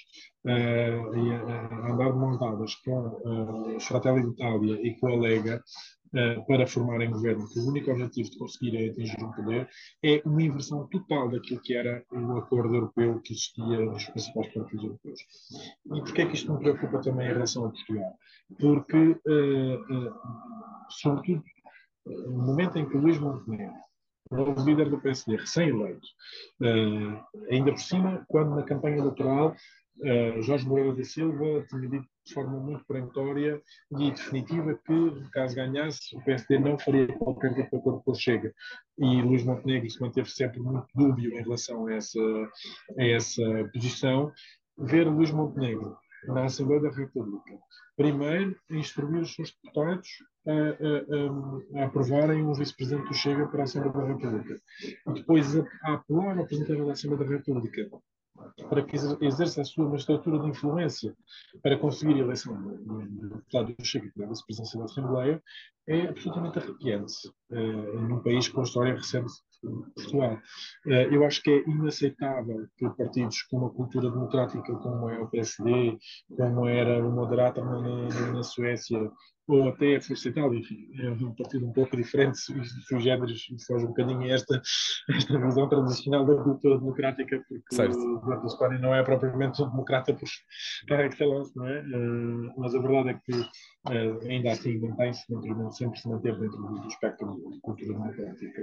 uh, 0.46 1.16
e 1.16 1.34
a, 1.34 1.42
a, 1.42 1.92
andar 1.92 2.12
de 2.12 2.18
mão 2.18 2.38
dadas 2.38 2.76
com 2.76 3.08
uh, 3.08 3.80
Fratelli 3.80 4.28
d'Italia 4.28 4.80
e 4.82 4.96
com 5.00 5.08
a 5.08 5.16
Lega 5.16 5.64
uh, 6.14 6.46
para 6.46 6.68
formarem 6.68 7.12
governo, 7.12 7.48
que 7.50 7.60
o 7.60 7.68
único 7.68 7.92
objetivo 7.92 8.30
de 8.30 8.38
conseguirem 8.38 8.90
atingir 8.90 9.24
o 9.24 9.34
poder, 9.34 9.70
é 10.04 10.22
uma 10.26 10.42
inversão 10.42 10.88
total 10.88 11.30
daquilo 11.30 11.62
que 11.62 11.74
era 11.76 12.04
o 12.12 12.38
acordo 12.38 12.76
europeu 12.76 13.20
que 13.22 13.34
existia 13.34 13.64
nos 13.64 14.06
principais 14.06 14.54
partidos 14.54 14.84
europeus. 14.84 15.20
E 15.86 16.02
porquê 16.02 16.22
é 16.22 16.26
que 16.26 16.36
isto 16.36 16.54
me 16.54 16.60
preocupa 16.60 17.02
também 17.02 17.28
em 17.28 17.34
relação 17.34 17.66
a 17.66 17.70
Portugal? 17.70 18.14
Porque, 18.60 18.98
uh, 18.98 20.14
sobretudo, 20.90 21.44
no 22.06 22.42
momento 22.42 22.78
em 22.78 22.88
que 22.88 22.98
Luís 22.98 23.20
Montenegro 23.20 23.90
novo 24.32 24.64
líder 24.64 24.90
do 24.90 25.00
PSD, 25.00 25.38
recém-eleito. 25.38 26.08
Uh, 26.62 27.20
ainda 27.52 27.72
por 27.72 27.82
cima, 27.82 28.26
quando 28.28 28.56
na 28.56 28.64
campanha 28.64 28.98
eleitoral 28.98 29.56
uh, 30.00 30.42
Jorge 30.42 30.68
Moreira 30.68 30.96
da 30.96 31.04
Silva 31.04 31.66
tinha 31.68 31.90
dito 31.90 32.08
de 32.30 32.34
forma 32.36 32.60
muito 32.60 32.86
perentória 32.86 33.62
e 34.00 34.12
definitiva 34.12 34.80
que, 34.86 35.30
caso 35.32 35.56
ganhasse, 35.56 36.16
o 36.16 36.24
PSD 36.24 36.60
não 36.60 36.78
faria 36.78 37.08
qualquer 37.18 37.54
tipo 37.56 37.70
de 37.72 37.76
acordo 37.78 38.02
com 38.04 38.12
o 38.12 38.16
Chega. 38.16 38.54
E 38.98 39.22
Luís 39.22 39.44
Montenegro 39.44 39.90
se 39.90 40.00
manteve 40.00 40.30
sempre 40.30 40.60
muito 40.60 40.88
dúbio 40.96 41.34
em 41.34 41.42
relação 41.42 41.88
a 41.88 41.94
essa, 41.94 42.20
a 42.98 43.04
essa 43.04 43.70
posição. 43.74 44.32
Ver 44.78 45.08
Luís 45.08 45.32
Montenegro 45.32 45.98
na 46.28 46.46
Assembleia 46.46 46.82
da 46.82 46.90
República, 46.90 47.58
primeiro 47.98 48.56
instruir 48.70 49.22
os 49.22 49.34
seus 49.34 49.52
deputados 49.52 50.08
a, 50.46 50.52
a, 50.52 51.82
a, 51.82 51.86
aprovarem 51.86 52.44
um 52.44 52.54
vice-presidente 52.54 53.08
do 53.08 53.14
Chega 53.14 53.48
para 53.48 53.62
a 53.62 53.64
Assembleia 53.64 53.94
da 53.94 54.14
República, 54.14 54.62
e 55.08 55.14
depois 55.14 55.58
a, 55.58 55.64
a 55.84 55.94
apelar 55.94 56.38
ao 56.38 56.46
presidente 56.46 56.86
da 56.86 56.92
Assembleia 56.92 57.26
da 57.26 57.38
República 57.38 57.90
para 58.70 58.84
que 58.84 58.96
exerça 58.96 59.62
a 59.62 59.66
sua 59.66 59.96
estrutura 59.96 60.40
de 60.40 60.50
influência 60.50 61.16
para 61.62 61.78
conseguir 61.78 62.16
a 62.16 62.20
eleição 62.20 62.60
do 62.62 63.30
deputado 63.30 63.74
do 63.74 63.86
Chega 63.86 64.12
para 64.16 64.26
a 64.26 64.30
vice-presidência 64.30 64.80
da 64.80 64.86
Assembleia, 64.86 65.44
é 65.90 66.08
absolutamente 66.08 66.60
arrepiante 66.60 67.14
uh, 67.52 68.00
num 68.00 68.22
país 68.22 68.48
com 68.48 68.62
a 68.62 68.64
história 68.64 68.94
recente 68.94 69.34
Portugal. 69.96 70.40
Uh, 70.86 70.92
eu 71.12 71.26
acho 71.26 71.42
que 71.42 71.50
é 71.50 71.70
inaceitável 71.70 72.68
que 72.78 72.90
partidos 72.92 73.42
com 73.44 73.58
uma 73.58 73.70
cultura 73.72 74.10
democrática 74.10 74.74
como 74.76 75.10
é 75.10 75.20
o 75.20 75.28
PSD, 75.28 75.98
como 76.38 76.68
era 76.68 77.06
o 77.06 77.12
Moderato 77.12 77.64
na, 77.64 77.82
na, 77.82 78.32
na 78.34 78.44
Suécia, 78.44 79.12
ou 79.50 79.68
até 79.68 79.96
a 79.96 80.02
Força 80.02 80.30
Itália, 80.30 80.60
enfim, 80.60 80.88
é 81.00 81.10
um 81.10 81.34
partido 81.34 81.66
um 81.66 81.74
pouco 81.74 81.98
diferente, 81.98 82.38
generis, 83.00 83.50
e 83.50 83.66
foge 83.66 83.84
um 83.84 83.88
bocadinho 83.88 84.32
esta, 84.32 84.62
esta 85.10 85.40
visão 85.40 85.68
tradicional 85.68 86.24
da 86.24 86.36
cultura 86.36 86.78
democrática, 86.78 87.44
porque 87.50 87.76
certo. 87.76 87.98
o 87.98 88.20
Berlusconi 88.20 88.80
não 88.80 88.94
é 88.94 89.02
propriamente 89.02 89.60
um 89.64 89.70
democrata 89.70 90.14
por, 90.14 90.30
par 90.88 91.04
excellence, 91.04 91.52
não 91.56 91.68
é? 91.68 91.82
Uh, 91.82 92.54
mas 92.58 92.76
a 92.76 92.80
verdade 92.80 93.10
é 93.10 93.14
que 93.26 93.40
uh, 93.40 94.30
ainda 94.30 94.52
assim 94.52 94.78
mantém-se 94.78 95.24
dentro, 95.28 95.72
sempre 95.80 96.00
se 96.00 96.08
manteve 96.08 96.40
dentro 96.40 96.58
do, 96.58 96.88
espectro 96.88 97.52
de 97.52 97.60
cultura 97.62 97.94
democrática. 97.94 98.62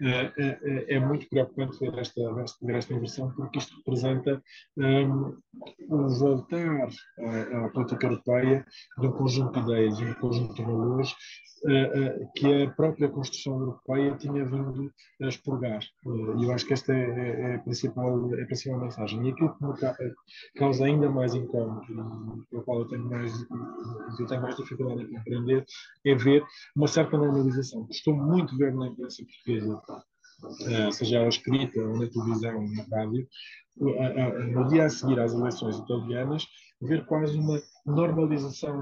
Uh, 0.00 0.84
é 0.88 1.00
muito 1.00 1.28
preocupante 1.28 1.78
ver 1.78 1.98
esta, 1.98 2.20
ver 2.62 2.74
esta 2.74 2.94
inversão, 2.94 3.32
porque 3.34 3.58
isto 3.58 3.76
representa 3.78 4.42
um, 4.76 5.36
um 5.88 6.08
voltar 6.08 6.88
à, 7.20 7.66
à 7.66 7.68
política 7.70 8.06
europeia 8.06 8.66
de 8.98 9.06
um 9.06 9.12
conjunto 9.12 9.52
de 9.52 9.72
ideias, 9.72 10.00
um 10.00 10.14
conjunto 10.14 10.54
de 10.54 10.62
valores 10.62 11.14
que 12.36 12.62
a 12.62 12.70
própria 12.70 13.08
Constituição 13.08 13.58
Europeia 13.58 14.16
tinha 14.16 14.44
vindo 14.44 14.92
a 15.22 15.26
expurgar. 15.26 15.80
E 16.38 16.44
eu 16.44 16.52
acho 16.52 16.66
que 16.66 16.74
esta 16.74 16.92
é, 16.92 17.02
é, 17.02 17.40
é, 17.40 17.54
a, 17.56 17.58
principal, 17.60 18.34
é 18.34 18.42
a 18.42 18.46
principal 18.46 18.80
mensagem. 18.80 19.26
E 19.26 19.32
aquilo 19.32 19.56
que 19.56 19.64
me 19.64 20.14
causa 20.56 20.84
ainda 20.84 21.10
mais 21.10 21.34
incómodo, 21.34 22.46
pelo 22.50 22.62
qual 22.62 22.80
eu 22.80 22.88
tenho 22.88 23.04
mais, 23.04 23.32
eu 24.18 24.26
tenho 24.26 24.42
mais 24.42 24.56
dificuldade 24.56 25.02
em 25.02 25.12
compreender, 25.12 25.64
é 26.04 26.14
ver 26.14 26.44
uma 26.74 26.86
certa 26.86 27.16
normalização. 27.16 27.86
Estou 27.90 28.14
muito 28.14 28.56
ver 28.56 28.74
na 28.74 28.88
imprensa 28.88 29.22
portuguesa, 29.24 29.82
seja 30.92 31.18
ela 31.18 31.28
escrita 31.28 31.80
ou 31.80 31.98
na 31.98 32.06
televisão 32.08 32.56
ou 32.56 32.68
na 32.68 32.82
rádio, 32.96 33.26
no 34.52 34.68
dia 34.68 34.84
a 34.86 34.90
seguir 34.90 35.18
às 35.20 35.32
eleições 35.32 35.78
italianas, 35.78 36.46
ver 36.80 37.04
quase 37.06 37.38
uma 37.38 37.60
normalização 37.86 38.76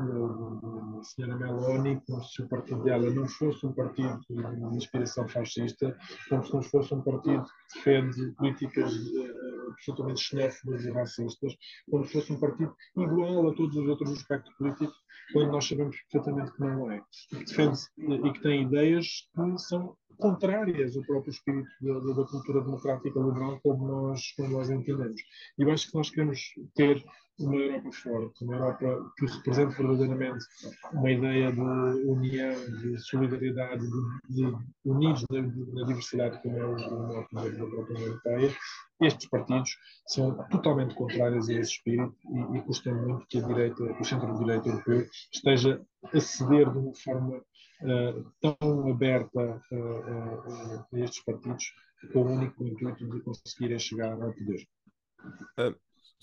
da 0.96 1.02
senhora 1.04 1.36
Meloni, 1.36 2.00
como 2.06 2.24
se 2.24 2.42
o 2.42 2.48
partido 2.48 2.82
dela 2.82 3.10
não 3.10 3.28
fosse 3.28 3.66
um 3.66 3.72
partido 3.72 4.18
de 4.28 4.76
inspiração 4.76 5.28
fascista, 5.28 5.96
como 6.28 6.44
se 6.44 6.54
não 6.54 6.62
fosse 6.62 6.94
um 6.94 7.02
partido 7.02 7.44
que 7.44 7.78
defende 7.78 8.32
políticas 8.32 8.94
uh, 8.94 9.70
absolutamente 9.72 10.20
xenófobas 10.22 10.84
e 10.84 10.90
racistas, 10.90 11.56
como 11.90 12.04
se 12.04 12.12
fosse 12.12 12.32
um 12.32 12.40
partido 12.40 12.74
igual 12.96 13.48
a 13.48 13.54
todos 13.54 13.76
os 13.76 13.88
outros 13.88 14.10
do 14.10 14.16
espectro 14.16 14.52
político, 14.56 14.92
quando 15.32 15.52
nós 15.52 15.66
sabemos 15.66 15.96
perfeitamente 16.10 16.52
que 16.52 16.60
não 16.60 16.90
é. 16.90 17.02
E 17.32 17.36
que 17.36 17.44
defende 17.44 17.80
e 17.98 18.32
que 18.32 18.40
tem 18.40 18.62
ideias 18.62 19.28
que 19.34 19.58
são 19.58 19.96
contrárias 20.18 20.96
ao 20.96 21.02
próprio 21.04 21.30
espírito 21.30 21.68
da, 21.80 21.98
da, 21.98 22.24
cultura 22.24 22.60
democrática 22.62 23.18
liberal 23.18 23.58
como 23.62 23.86
nós, 23.86 24.32
como 24.36 24.48
nós 24.50 24.70
entendemos. 24.70 25.20
E 25.58 25.62
eu 25.62 25.70
acho 25.70 25.90
que 25.90 25.96
nós 25.96 26.10
queremos 26.10 26.40
ter 26.74 27.04
uma 27.38 27.56
Europa 27.56 27.90
forte, 27.92 28.44
uma 28.44 28.54
Europa 28.54 29.12
que 29.16 29.26
represente 29.26 29.76
verdadeiramente 29.76 30.44
uma 30.92 31.10
ideia 31.10 31.52
de 31.52 31.60
união, 31.60 32.54
de 32.80 32.98
solidariedade, 32.98 33.84
de, 34.28 34.52
de 34.52 34.56
unidos 34.84 35.24
na, 35.30 35.84
diversidade 35.84 36.40
como 36.42 36.58
é 36.58 36.64
o 36.64 36.76
norte 36.76 37.34
da 37.34 37.42
União 37.42 37.98
Europeia. 37.98 38.54
Estes 39.00 39.28
partidos 39.28 39.76
são 40.06 40.36
totalmente 40.48 40.94
contrários 40.94 41.48
a 41.48 41.54
esse 41.54 41.72
espírito 41.72 42.14
e, 42.30 42.58
e 42.58 42.62
custam 42.62 42.94
muito 42.94 43.26
que 43.26 43.38
a 43.38 43.42
direita, 43.42 43.82
o 43.82 44.04
centro-direita 44.04 44.68
europeu 44.68 45.06
esteja 45.32 45.84
a 46.12 46.20
ceder 46.20 46.70
de 46.70 46.78
uma 46.78 46.94
forma 46.94 47.38
uh, 47.38 48.32
tão 48.40 48.88
aberta 48.88 49.60
uh, 49.72 49.76
uh, 49.76 50.86
a 50.92 50.98
estes 51.00 51.24
partidos 51.24 51.64
com 52.12 52.20
o 52.20 52.32
único 52.32 52.64
intuito 52.64 53.10
de 53.10 53.20
conseguirem 53.22 53.78
chegar 53.78 54.12
ao 54.12 54.32
poder. 54.32 54.66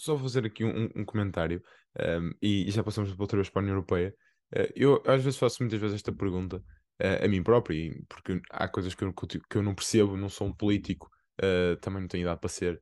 Só 0.02 0.18
fazer 0.18 0.48
aqui 0.48 0.64
um, 0.64 0.90
um 0.96 1.06
comentário, 1.06 1.62
um, 2.00 2.32
e, 2.42 2.72
já 2.72 2.84
passamos 2.84 3.14
outra 3.20 3.38
vez 3.38 3.52
para 3.52 3.62
a 3.62 3.64
União 3.64 3.76
Europeia. 3.76 4.12
Uh, 4.52 4.74
eu 4.76 5.04
às 5.06 5.24
vezes 5.24 5.38
faço 5.38 5.62
muitas 5.62 5.80
vezes 5.80 5.98
esta 5.98 6.12
pergunta 6.12 6.58
uh, 6.58 7.24
a 7.24 7.28
mim 7.28 7.44
próprio, 7.44 8.04
porque 8.10 8.42
há 8.50 8.68
coisas 8.68 8.96
que 8.96 9.04
eu, 9.04 9.14
que 9.14 9.58
eu 9.58 9.62
não 9.62 9.76
percebo, 9.76 10.18
não 10.18 10.28
sou 10.28 10.48
um 10.48 10.54
político, 10.56 11.08
uh, 11.40 11.76
também 11.82 12.02
não 12.02 12.08
tenho 12.08 12.24
idade 12.24 12.40
para 12.40 12.50
ser. 12.50 12.82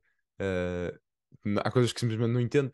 há 1.62 1.70
coisas 1.70 1.92
que 1.92 2.00
simplesmente 2.00 2.32
não 2.32 2.40
entendo. 2.40 2.72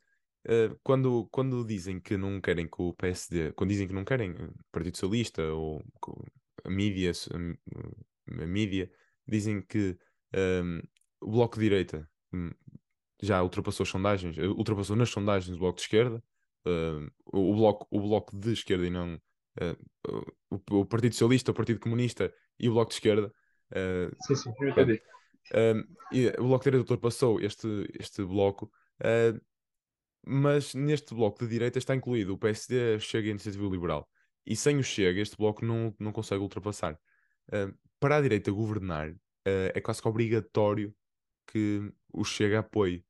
quando, 0.85 1.26
quando 1.32 1.66
dizem 1.66 2.00
que 2.00 2.16
não 2.16 2.40
querem 2.40 2.68
que 2.68 2.80
o 2.80 2.94
PSD, 2.94 3.52
quando 3.52 3.70
dizem 3.70 3.88
que 3.88 3.94
não 3.94 4.04
querem 4.04 4.32
Partido 4.70 4.96
Socialista 4.96 5.42
ou 5.42 5.82
a 6.64 6.70
mídia, 6.70 7.11
a 7.32 8.46
mídia 8.46 8.88
dizem 9.26 9.61
que 9.61 9.98
um, 10.37 10.80
o 11.20 11.32
Bloco 11.32 11.56
de 11.56 11.62
Direita 11.62 12.09
hum, 12.32 12.52
já 13.22 13.42
ultrapassou 13.42 13.85
as 13.85 13.90
sondagens, 13.90 14.37
eh, 14.38 14.46
ultrapassou 14.46 14.96
nas 14.96 15.11
sondagens 15.11 15.57
o 15.57 15.59
Bloco 15.59 15.76
de 15.76 15.83
Esquerda, 15.83 16.22
uh, 16.66 17.11
o, 17.33 17.55
bloco, 17.55 17.87
o 17.90 18.00
Bloco 18.00 18.37
de 18.37 18.52
Esquerda 18.52 18.87
e 18.87 18.90
não 18.90 19.14
uh, 19.14 20.35
o, 20.50 20.81
o, 20.81 20.87
Partido 20.87 21.12
Socialista, 21.12 21.50
o 21.50 21.55
Partido 21.55 21.81
Comunista 21.81 22.33
e 22.59 22.68
o 22.68 22.72
Bloco 22.72 22.90
de 22.90 22.96
Esquerda. 22.96 23.33
Uh, 23.70 24.14
sim, 24.26 24.35
sim, 24.35 24.52
eu 24.61 24.68
entendi. 24.68 25.02
e 26.12 26.29
o 26.38 26.44
Bloco 26.44 26.64
de 26.64 26.70
Direita 26.70 26.92
ultrapassou 26.92 27.40
este, 27.40 27.66
este 27.98 28.22
bloco, 28.22 28.70
mas 30.26 30.74
neste 30.74 31.14
bloco 31.14 31.38
de 31.38 31.48
direita 31.48 31.79
está 31.79 31.94
incluído 31.94 32.35
o 32.35 32.38
PSD, 32.38 32.98
Chega 32.98 33.29
e 33.29 33.31
a 33.31 33.31
Iniciativa 33.31 33.64
Liberal. 33.64 34.09
E 34.44 34.57
sem 34.57 34.76
o 34.76 34.83
Chega, 34.83 35.20
este 35.20 35.37
bloco 35.37 35.64
não, 35.64 35.94
não 35.98 36.12
consegue 36.12 36.42
ultrapassar. 36.42 36.98
para 38.00 38.16
a 38.16 38.20
direita 38.20 38.50
governar, 38.50 39.14
é 39.44 39.81
quase 39.81 40.02
que 40.02 40.09
obrigatório 40.09 40.94
que 41.46 41.92
o 42.12 42.24
Chega 42.24 42.59
apoie. 42.59 43.05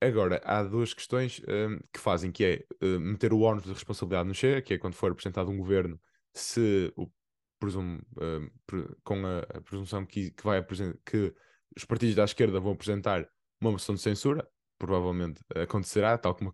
Agora, 0.00 0.40
há 0.44 0.62
duas 0.62 0.92
questões 0.92 1.40
um, 1.48 1.78
que 1.92 1.98
fazem, 1.98 2.30
que 2.30 2.44
é 2.44 2.64
uh, 2.84 3.00
meter 3.00 3.32
o 3.32 3.40
ónus 3.40 3.64
de 3.64 3.72
responsabilidade 3.72 4.28
no 4.28 4.34
Chega, 4.34 4.60
que 4.60 4.74
é 4.74 4.78
quando 4.78 4.94
for 4.94 5.10
apresentado 5.10 5.50
um 5.50 5.56
governo, 5.56 5.98
se 6.34 6.92
o 6.96 7.10
presumo, 7.58 8.02
uh, 8.18 8.96
com 9.02 9.26
a, 9.26 9.38
a, 9.38 9.60
presunção 9.62 10.04
que, 10.04 10.30
que, 10.32 10.44
vai 10.44 10.62
que 11.04 11.34
os 11.74 11.84
partidos 11.84 12.14
da 12.14 12.24
esquerda 12.24 12.60
vão 12.60 12.72
apresentar 12.72 13.26
uma 13.58 13.72
moção 13.72 13.94
de 13.94 14.02
censura, 14.02 14.46
provavelmente 14.78 15.40
acontecerá, 15.54 16.18
tal 16.18 16.34
como, 16.34 16.52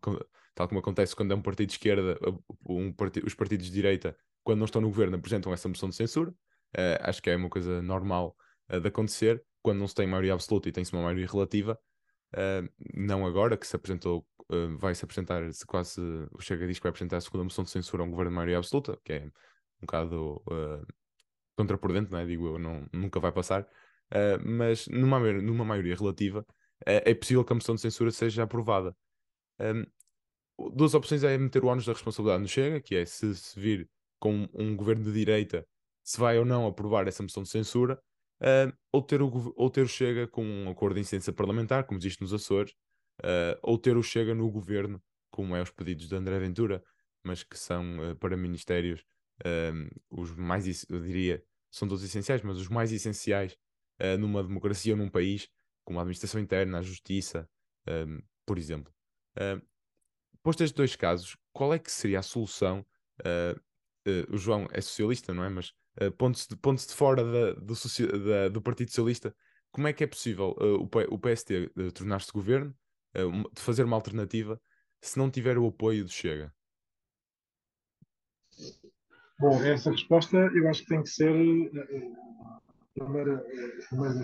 tal 0.55 0.69
como 0.69 0.79
acontece 0.81 1.17
quando 1.17 1.33
é 1.33 1.35
um 1.35 1.43
partido 1.43 1.69
de 1.69 1.75
esquerda, 1.75 2.19
um 2.69 2.95
os 3.25 3.35
partidos 3.35 3.67
de 3.67 3.73
direita, 3.73 4.17
quando 4.45 4.59
não 4.59 4.67
estão 4.67 4.81
no 4.81 4.89
governo, 4.89 5.17
apresentam 5.17 5.53
essa 5.53 5.69
moção 5.69 5.89
de 5.89 5.97
censura. 5.97 6.31
Uh, 6.77 6.99
acho 7.01 7.21
que 7.21 7.29
é 7.29 7.37
uma 7.37 7.51
coisa 7.51 7.83
normal 7.83 8.37
uh, 8.71 8.81
de 8.81 8.89
acontecer 8.89 9.45
quando 9.61 9.79
não 9.79 9.89
se 9.89 9.95
tem 9.95 10.07
maioria 10.07 10.33
absoluta 10.33 10.69
e 10.69 10.73
tem-se 10.73 10.93
uma 10.93 11.03
maioria 11.03 11.27
relativa, 11.27 11.79
uh, 12.35 12.69
não 12.95 13.27
agora, 13.27 13.57
que 13.57 13.67
se 13.67 13.77
apresentou, 13.77 14.27
uh, 14.51 14.77
vai 14.79 14.95
se 14.95 15.05
apresentar, 15.05 15.53
se 15.53 15.67
quase 15.67 16.01
o 16.33 16.41
Chega 16.41 16.67
diz 16.67 16.79
que 16.79 16.83
vai 16.83 16.91
apresentar 16.91 17.19
a 17.19 17.21
segunda 17.21 17.45
moção 17.45 17.65
de 17.65 17.71
censura 17.71 18.03
a 18.03 18.07
um 18.07 18.11
governo 18.11 18.31
de 18.31 18.37
maioria 18.37 18.59
absoluta, 18.59 18.99
que 19.05 19.13
é 19.13 19.25
um 19.25 19.31
bocado 19.83 20.43
uh, 20.47 20.87
contraprodente, 21.57 22.11
não 22.11 22.19
é? 22.19 22.27
digo 22.27 22.47
eu, 22.47 22.59
não, 22.59 22.87
nunca 22.93 23.21
vai 23.21 23.33
passar, 23.33 23.67
mas 24.45 24.89
numa, 24.89 25.19
numa 25.41 25.65
maioria 25.65 25.95
relativa 25.95 26.45
é 26.85 27.15
possível 27.15 27.43
que 27.45 27.53
a 27.53 27.55
moção 27.55 27.75
de 27.75 27.81
censura 27.81 28.11
seja 28.11 28.43
aprovada. 28.43 28.95
Um, 29.59 29.87
duas 30.75 30.93
opções 30.93 31.25
é 31.25 31.39
meter 31.39 31.65
o 31.65 31.69
ônus 31.69 31.87
da 31.87 31.93
responsabilidade 31.93 32.43
no 32.43 32.49
Chega, 32.49 32.81
que 32.81 32.95
é 32.95 33.07
se, 33.07 33.35
se 33.35 33.59
vir 33.59 33.89
com 34.19 34.49
um 34.53 34.77
governo 34.77 35.05
de 35.05 35.13
direita 35.13 35.67
se 36.03 36.19
vai 36.19 36.39
ou 36.39 36.45
não 36.45 36.67
aprovar 36.67 37.07
essa 37.07 37.23
moção 37.23 37.43
de 37.43 37.49
censura, 37.49 38.01
uh, 38.43 38.77
ou, 38.93 39.03
ter 39.03 39.23
o, 39.23 39.53
ou 39.57 39.71
ter 39.71 39.83
o 39.83 39.89
Chega 39.89 40.27
com 40.27 40.45
um 40.45 40.71
acordo 40.71 40.95
de 40.95 41.01
incidência 41.01 41.33
parlamentar, 41.33 41.85
como 41.85 41.99
existe 41.99 42.21
nos 42.21 42.35
Açores, 42.35 42.73
uh, 43.21 43.59
ou 43.63 43.79
ter 43.79 43.97
o 43.97 44.03
Chega 44.03 44.35
no 44.35 44.51
governo, 44.51 45.03
como 45.31 45.57
é 45.57 45.63
os 45.63 45.71
pedidos 45.71 46.09
de 46.09 46.17
André 46.17 46.39
Ventura, 46.39 46.83
mas 47.23 47.43
que 47.43 47.59
são 47.59 48.11
uh, 48.11 48.17
para 48.17 48.37
ministérios 48.37 49.05
os 50.09 50.31
mais, 50.37 50.89
eu 50.89 51.01
diria, 51.01 51.43
são 51.69 51.89
todos 51.89 52.05
essenciais, 52.05 52.43
mas 52.43 52.59
os 52.59 52.69
mais 52.69 52.93
essenciais 52.93 53.59
numa 54.21 54.41
democracia 54.41 54.93
ou 54.93 54.97
num 54.97 55.09
país, 55.09 55.49
como 55.85 55.99
a 55.99 56.03
administração 56.03 56.41
interna, 56.41 56.79
a 56.79 56.83
justiça, 56.83 57.51
por 58.47 58.57
exemplo. 58.57 58.95
Uh, 59.37 59.61
posto 60.45 60.63
estes 60.63 60.77
dois 60.77 60.95
casos, 60.95 61.37
qual 61.53 61.75
é 61.75 61.79
que 61.81 61.91
seria 61.91 62.21
a 62.21 62.23
solução? 62.23 62.87
o 64.29 64.37
João 64.37 64.69
é 64.71 64.81
socialista, 64.81 65.35
não 65.35 65.43
é? 65.43 65.49
Mas 65.49 65.75
uh, 66.01 66.11
pontos 66.13 66.47
de, 66.47 66.57
pontos 66.57 66.87
de 66.87 66.95
fora 66.95 67.25
da, 67.25 67.53
do, 67.55 67.75
da, 68.25 68.49
do 68.49 68.63
Partido 68.63 68.89
Socialista, 68.89 69.35
como 69.71 69.89
é 69.89 69.93
que 69.93 70.05
é 70.05 70.07
possível 70.07 70.55
uh, 70.59 70.83
o, 70.83 71.15
o 71.15 71.19
PST 71.19 71.51
uh, 71.51 71.81
eh, 71.81 71.91
tornar-se 71.91 72.33
governo, 72.33 72.75
de 73.15 73.61
fazer 73.61 73.85
uma 73.85 73.97
alternativa, 73.97 74.59
se 74.99 75.19
não 75.19 75.31
tiver 75.31 75.59
o 75.59 75.67
apoio 75.67 76.03
do 76.03 76.11
Chega? 76.11 76.51
Bom, 79.39 79.63
essa 79.63 79.91
resposta 79.91 80.37
eu 80.37 80.69
acho 80.69 80.83
que 80.83 80.89
tem 80.89 81.03
que 81.03 81.11
ser. 81.11 81.29
A 81.31 83.05
primeira, 83.05 83.39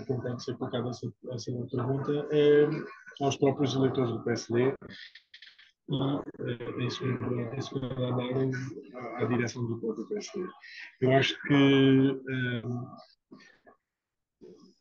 tem 0.05 0.35
que 0.35 0.43
ser 0.43 0.57
colocada 0.57 0.89
essa, 0.89 1.11
essa 1.31 1.51
pergunta 1.51 2.27
é 2.31 2.67
aos 3.19 3.37
próprios 3.37 3.75
eleitores 3.75 4.11
do 4.11 4.23
PSD 4.23 4.73
e, 5.89 6.79
em 6.79 6.89
andar, 8.05 9.21
à 9.21 9.25
direção 9.25 9.65
do 9.65 9.79
próprio 9.79 10.07
PSD. 10.07 10.47
Eu 11.01 11.11
acho 11.13 11.41
que 11.43 12.21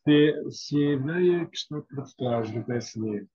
se, 0.05 0.51
se 0.51 0.77
a 0.77 0.93
ideia 0.93 1.47
que 1.47 1.57
está 1.57 1.81
por 1.81 2.05
detrás 2.05 2.51
do 2.51 2.65
PSD 2.65 3.27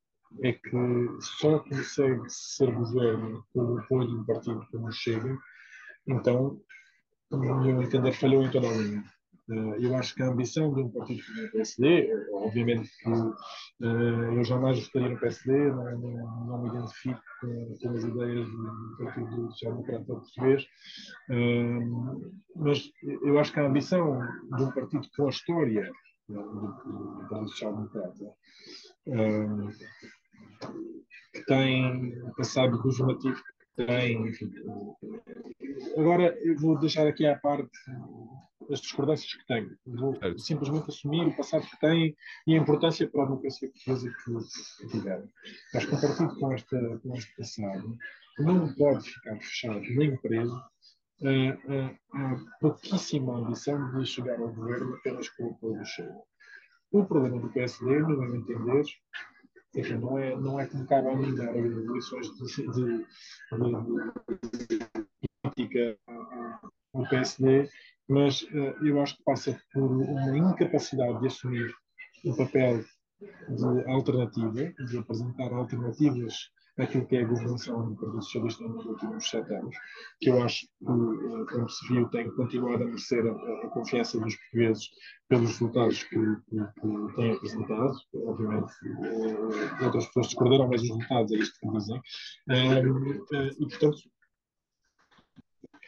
é 0.42 0.54
que 0.54 1.08
só 1.40 1.60
consegue 1.60 2.24
ser 2.28 2.72
governo 2.72 3.46
pelo 3.54 3.80
apoio 3.80 4.08
de 4.08 4.16
um 4.16 4.26
partido 4.26 4.68
como 4.72 4.92
Chega, 4.92 5.38
então, 6.08 6.60
no 7.32 7.62
meu 7.62 7.82
entender, 7.82 8.14
falhou 8.14 8.44
em 8.44 8.52
toda 8.52 8.68
a 8.68 8.72
linha. 8.72 9.04
Uh, 9.50 9.76
eu 9.76 9.94
acho 9.98 10.16
que 10.16 10.24
a 10.24 10.28
ambição 10.28 10.74
de 10.74 10.82
um 10.82 10.90
partido 10.90 11.22
como 11.26 11.48
o 11.48 11.52
PSD, 11.52 12.10
obviamente 12.32 12.90
que 12.98 13.10
uh, 13.10 13.36
eu 13.82 14.44
jamais 14.46 14.80
votaria 14.80 15.10
no 15.10 15.20
PSD, 15.20 15.70
não, 15.70 16.00
não, 16.00 16.46
não 16.46 16.64
me 16.64 16.70
identifico 16.70 17.22
com, 17.42 17.78
com, 17.82 17.90
as 17.90 18.04
ideias 18.06 18.48
do 18.48 18.98
Partido 18.98 19.52
Social 19.52 19.74
Democrata 19.74 20.06
Português, 20.06 20.64
uh, 21.30 22.32
mas 22.56 22.90
eu 23.04 23.38
acho 23.38 23.52
que 23.52 23.60
a 23.60 23.68
ambição 23.68 24.18
de 24.56 24.64
um 24.64 24.72
partido 24.72 25.08
com 25.14 25.26
a 25.26 25.30
história 25.30 25.92
do, 26.30 26.42
do 26.42 27.28
Partido 27.28 27.50
Social 27.50 27.76
Democrata, 27.76 28.34
que 31.34 31.46
tem 31.46 32.34
passado 32.38 32.82
governativo 32.82 33.42
tem, 33.76 34.28
enfim, 34.28 34.52
agora 35.98 36.38
eu 36.44 36.58
vou 36.58 36.80
deixar 36.80 37.08
aqui 37.08 37.26
à 37.26 37.38
parte 37.38 37.72
as 38.72 38.80
discordâncias 38.80 39.34
que 39.34 39.46
tenho. 39.46 39.78
Vou 39.86 40.18
é. 40.22 40.38
simplesmente 40.38 40.90
assumir 40.90 41.28
o 41.28 41.36
passado 41.36 41.66
que 41.66 41.80
tem 41.80 42.16
e 42.48 42.56
a 42.56 42.58
importância 42.58 43.08
para 43.10 43.24
a 43.24 43.26
democracia 43.26 43.70
portuguesa 43.70 44.10
que 44.10 44.88
tiveram. 44.88 45.30
Um 45.76 46.02
partido 46.02 46.36
com, 46.40 46.54
esta, 46.54 47.00
com 47.00 47.16
este 47.16 47.36
passado 47.36 47.98
não 48.40 48.74
pode 48.74 49.10
ficar 49.10 49.36
fechado 49.38 49.82
nem 49.82 50.16
preso 50.18 50.62
a, 51.24 52.36
pouquíssima 52.60 53.38
ambição 53.38 53.92
de 53.92 54.06
chegar 54.06 54.40
ao 54.40 54.54
governo 54.54 54.96
apenas 54.96 55.30
com 55.30 55.46
o 55.46 55.52
apoio 55.52 55.80
do 55.80 55.86
Chega. 55.86 56.22
O 56.92 57.06
problema 57.06 57.40
do 57.40 57.50
PSD, 57.50 58.00
no 58.00 58.20
meu 58.20 58.36
entender, 58.36 58.84
enfim, 59.76 59.96
não 59.96 60.18
é, 60.18 60.36
não 60.36 60.60
é 60.60 60.68
como 60.68 60.86
cabe 60.86 61.08
a 61.08 61.16
mim 61.16 61.36
dar 61.36 61.54
lições 61.54 62.28
de, 62.34 62.72
de, 62.72 63.06
política 65.42 65.98
ao 66.94 67.08
PSD, 67.10 67.70
mas 68.08 68.44
uh, 68.44 68.86
eu 68.86 69.02
acho 69.02 69.18
que 69.18 69.24
passa 69.24 69.60
por 69.74 69.84
uma 69.84 70.38
incapacidade 70.38 71.20
de 71.22 71.28
assumir 71.28 71.74
o 72.26 72.36
papel 72.36 72.84
de 73.50 73.90
alternativa, 73.90 74.74
de 74.86 74.98
apresentar 74.98 75.52
alternativas 75.54 76.52
àquilo 76.78 77.06
que 77.06 77.16
é 77.16 77.22
a 77.22 77.28
governação 77.28 77.90
do 77.90 77.96
Partido 77.96 78.24
Socialista 78.24 78.64
nos 78.68 78.86
últimos 78.86 79.30
sete 79.30 79.54
anos, 79.54 79.76
que 80.20 80.30
eu 80.30 80.42
acho 80.44 80.62
que, 80.62 80.86
uh, 80.86 81.46
como 81.46 81.70
se 81.70 81.88
viu, 81.88 82.10
tem 82.10 82.32
continuado 82.36 82.84
a 82.84 82.86
merecer 82.88 83.26
a, 83.26 83.32
a 83.32 83.70
confiança 83.70 84.20
dos 84.20 84.36
portugueses 84.36 84.90
pelos 85.28 85.52
resultados 85.52 86.04
que, 86.04 86.16
que, 86.16 86.58
que 86.82 87.16
têm 87.16 87.34
apresentado. 87.34 87.96
Obviamente, 88.16 88.72
uh, 88.86 89.86
outras 89.86 90.08
pessoas 90.08 90.28
discordaram, 90.28 90.68
mas 90.68 90.82
os 90.82 90.90
resultados 90.90 91.32
é 91.32 91.36
isto 91.36 91.60
que 91.60 91.72
dizem. 91.72 92.02
e, 93.60 93.68
portanto, 93.68 93.98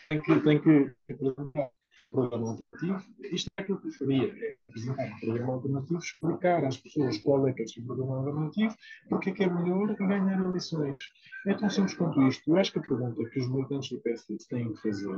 tem 0.09 0.21
que, 0.21 0.39
tem 0.41 0.61
que 0.61 0.95
apresentar 1.11 1.69
programa 2.15 2.51
alternativo, 2.51 3.13
isto 3.31 3.49
é 3.57 3.61
aquilo 3.61 3.79
que 3.79 3.87
eu 3.87 3.93
faria, 3.93 4.27
é 4.27 4.55
apresentar 4.69 5.05
um 5.05 5.19
programa 5.19 5.53
alternativo, 5.53 5.99
explicar 5.99 6.65
às 6.65 6.77
pessoas 6.77 7.17
qual 7.19 7.47
é 7.47 7.53
que 7.53 7.61
é 7.61 7.65
o 7.65 7.69
seu 7.69 7.83
programa 7.83 8.17
alternativo, 8.17 8.75
porque 9.09 9.29
é 9.29 9.33
que 9.33 9.43
é 9.43 9.49
melhor 9.49 9.95
ganhar 9.95 10.39
eleições. 10.39 10.97
É 11.47 11.53
tão 11.53 11.69
simples 11.69 11.93
quanto 11.95 12.21
isto. 12.27 12.49
Eu 12.49 12.57
acho 12.57 12.71
que 12.71 12.79
a 12.79 12.81
pergunta 12.81 13.29
que 13.29 13.39
os 13.39 13.49
militantes 13.49 13.89
do 13.89 13.99
PSD 13.99 14.37
têm 14.49 14.73
que 14.73 14.81
fazer, 14.81 15.17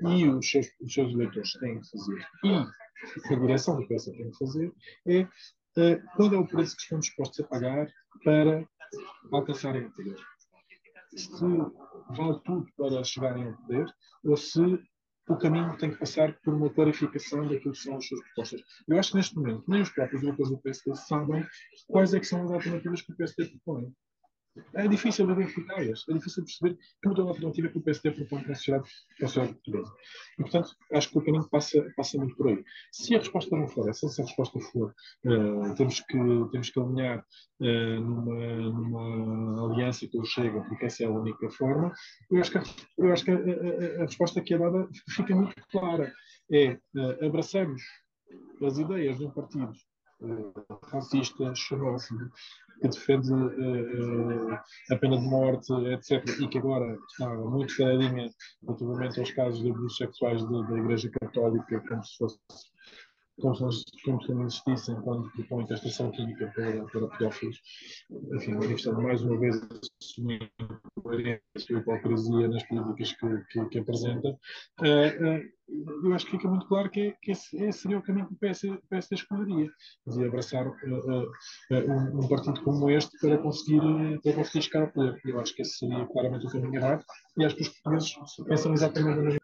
e 0.00 0.28
os 0.28 0.50
seus, 0.50 0.66
os 0.80 0.92
seus 0.92 1.12
eleitores 1.12 1.52
têm 1.54 1.80
que 1.80 1.90
fazer, 1.90 2.26
e 2.44 3.34
a 3.34 3.38
direção 3.38 3.76
do 3.76 3.86
PSD 3.86 4.16
tem 4.16 4.30
que 4.30 4.38
fazer, 4.38 4.72
é 5.06 5.22
uh, 5.22 6.02
qual 6.16 6.32
é 6.32 6.38
o 6.38 6.46
preço 6.46 6.76
que 6.76 6.82
estão 6.82 6.98
dispostos 6.98 7.40
a 7.40 7.48
pagar 7.48 7.88
para 8.24 8.66
alcançarem 9.32 9.86
o 9.86 9.92
poder. 9.92 10.16
Se 11.14 11.46
vale 12.10 12.40
tudo 12.44 12.66
para 12.76 13.04
chegarem 13.04 13.48
ao 13.48 13.54
poder, 13.54 13.86
ou 14.24 14.36
se 14.36 14.60
o 15.28 15.36
caminho 15.36 15.76
tem 15.76 15.90
que 15.90 15.98
passar 15.98 16.32
por 16.40 16.54
uma 16.54 16.70
clarificação 16.70 17.48
daquilo 17.48 17.72
que 17.72 17.80
são 17.80 17.96
as 17.96 18.06
suas 18.06 18.20
propostas. 18.22 18.62
Eu 18.86 18.98
acho 18.98 19.10
que 19.10 19.16
neste 19.16 19.36
momento 19.36 19.64
nem 19.66 19.82
os 19.82 19.90
próprios 19.90 20.22
eleitores 20.22 20.50
do 20.50 20.58
PSD 20.58 20.94
sabem 20.94 21.46
quais 21.88 22.14
é 22.14 22.20
que 22.20 22.26
são 22.26 22.44
as 22.44 22.50
alternativas 22.50 23.02
que 23.02 23.12
o 23.12 23.16
PSD 23.16 23.46
propõe. 23.46 23.92
É 24.74 24.88
difícil 24.88 25.30
identificá-las, 25.30 26.04
é 26.08 26.12
difícil 26.12 26.44
perceber 26.44 26.78
que 27.02 27.08
modelo 27.08 27.28
alternativa 27.28 27.68
que 27.68 27.78
o 27.78 27.82
PSD 27.82 28.10
propõe 28.12 28.42
para 28.42 28.52
a 28.52 28.54
sociedade, 28.54 28.88
para 29.16 29.26
a 29.26 29.28
sociedade 29.28 29.54
portuguesa. 29.54 29.92
E, 30.38 30.42
portanto, 30.42 30.70
acho 30.92 31.10
que 31.10 31.18
o 31.18 31.24
caminho 31.24 31.48
passa, 31.48 31.92
passa 31.96 32.18
muito 32.18 32.36
por 32.36 32.48
aí. 32.48 32.64
Se 32.92 33.14
a 33.14 33.18
resposta 33.18 33.56
não 33.56 33.68
for 33.68 33.88
essa, 33.88 34.08
se 34.08 34.20
a 34.20 34.24
resposta 34.24 34.60
for 34.60 34.94
uh, 35.24 35.74
temos, 35.74 36.00
que, 36.00 36.18
temos 36.52 36.70
que 36.70 36.80
alinhar 36.80 37.24
uh, 37.60 38.00
numa, 38.00 38.70
numa 38.70 39.72
aliança 39.72 40.06
que 40.06 40.18
eu 40.18 40.24
chego, 40.24 40.64
porque 40.64 40.86
essa 40.86 41.04
é 41.04 41.06
a 41.06 41.10
única 41.10 41.50
forma, 41.50 41.92
eu 42.30 42.40
acho 42.40 42.50
que, 42.50 42.58
a, 42.58 42.62
eu 42.98 43.12
acho 43.12 43.24
que 43.24 43.30
a, 43.30 43.34
a, 43.34 44.02
a 44.02 44.06
resposta 44.06 44.40
que 44.40 44.54
é 44.54 44.58
dada 44.58 44.88
fica 45.10 45.34
muito 45.34 45.54
clara. 45.70 46.12
É 46.50 46.78
uh, 46.94 47.26
abraçamos 47.26 47.82
as 48.62 48.78
ideias 48.78 49.18
de 49.18 49.26
um 49.26 49.30
partido 49.30 49.72
racista, 50.90 51.54
xenófobo, 51.54 52.30
que 52.80 52.88
defende 52.88 53.32
uh, 53.32 54.58
a 54.90 54.96
pena 54.96 55.18
de 55.18 55.26
morte, 55.26 55.72
etc., 55.72 56.24
e 56.40 56.48
que 56.48 56.58
agora 56.58 56.96
está 57.10 57.34
muito 57.34 57.76
caladinha 57.76 58.30
relativamente 58.62 59.20
aos 59.20 59.30
casos 59.32 59.62
de 59.62 59.70
abusos 59.70 59.96
sexuais 59.96 60.42
da, 60.48 60.78
Igreja 60.78 61.10
Católica, 61.20 61.80
como 61.88 62.04
se 62.04 62.16
fosse 62.16 62.38
como 63.38 63.54
se, 64.24 64.32
não 64.32 64.46
existissem 64.46 64.98
quando 65.02 65.30
propõe 65.32 65.66
testação 65.66 66.10
química 66.10 66.50
para, 66.54 66.84
para 66.86 67.08
pedófilos. 67.08 67.60
Enfim, 68.34 68.54
manifestando 68.54 69.02
mais 69.02 69.20
uma 69.22 69.38
vez 69.38 69.62
a 69.62 69.68
sua 70.00 70.24
incoerência 71.06 71.40
e 71.70 71.74
hipocrisia 71.74 72.48
nas 72.48 72.62
políticas 72.64 73.12
que, 73.12 73.44
que, 73.50 73.68
que 73.68 73.78
apresenta. 73.78 74.28
Uh, 74.80 75.38
uh, 75.38 76.06
eu 76.06 76.14
acho 76.14 76.26
que 76.26 76.32
fica 76.32 76.48
muito 76.48 76.66
claro 76.66 76.90
que, 76.90 77.12
que 77.22 77.32
esse, 77.32 77.56
esse, 77.56 77.80
seria 77.80 77.98
o 77.98 78.02
caminho 78.02 78.28
que 78.28 78.34
o 78.34 78.38
PS, 78.38 79.12
escolheria, 79.12 79.68
de 80.06 80.24
abraçar 80.24 80.66
uh, 80.66 81.30
um, 81.70 82.24
um, 82.24 82.28
partido 82.28 82.62
como 82.62 82.90
este 82.90 83.18
para 83.18 83.38
conseguir, 83.38 83.80
para 84.22 84.34
conseguir 84.34 84.62
chegar 84.62 84.82
ao 84.82 84.92
poder. 84.92 85.20
Eu 85.24 85.40
acho 85.40 85.54
que 85.54 85.62
esse 85.62 85.78
seria 85.78 86.06
claramente 86.06 86.46
o 86.46 86.50
caminho 86.50 86.76
errado 86.76 87.04
e 87.36 87.44
acho 87.44 87.56
que 87.56 87.62
os 87.62 87.68
portugueses 87.68 88.14
pensam 88.46 88.72
exatamente 88.74 89.16
na 89.16 89.22
mesma. 89.22 89.40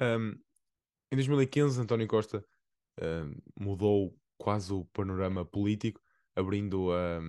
Um, 0.00 0.38
em 1.12 1.16
2015, 1.16 1.80
António 1.80 2.08
Costa 2.08 2.44
uh, 3.00 3.42
mudou 3.58 4.14
quase 4.36 4.72
o 4.72 4.84
panorama 4.86 5.44
político, 5.44 6.00
abrindo 6.34 6.92
a, 6.92 7.20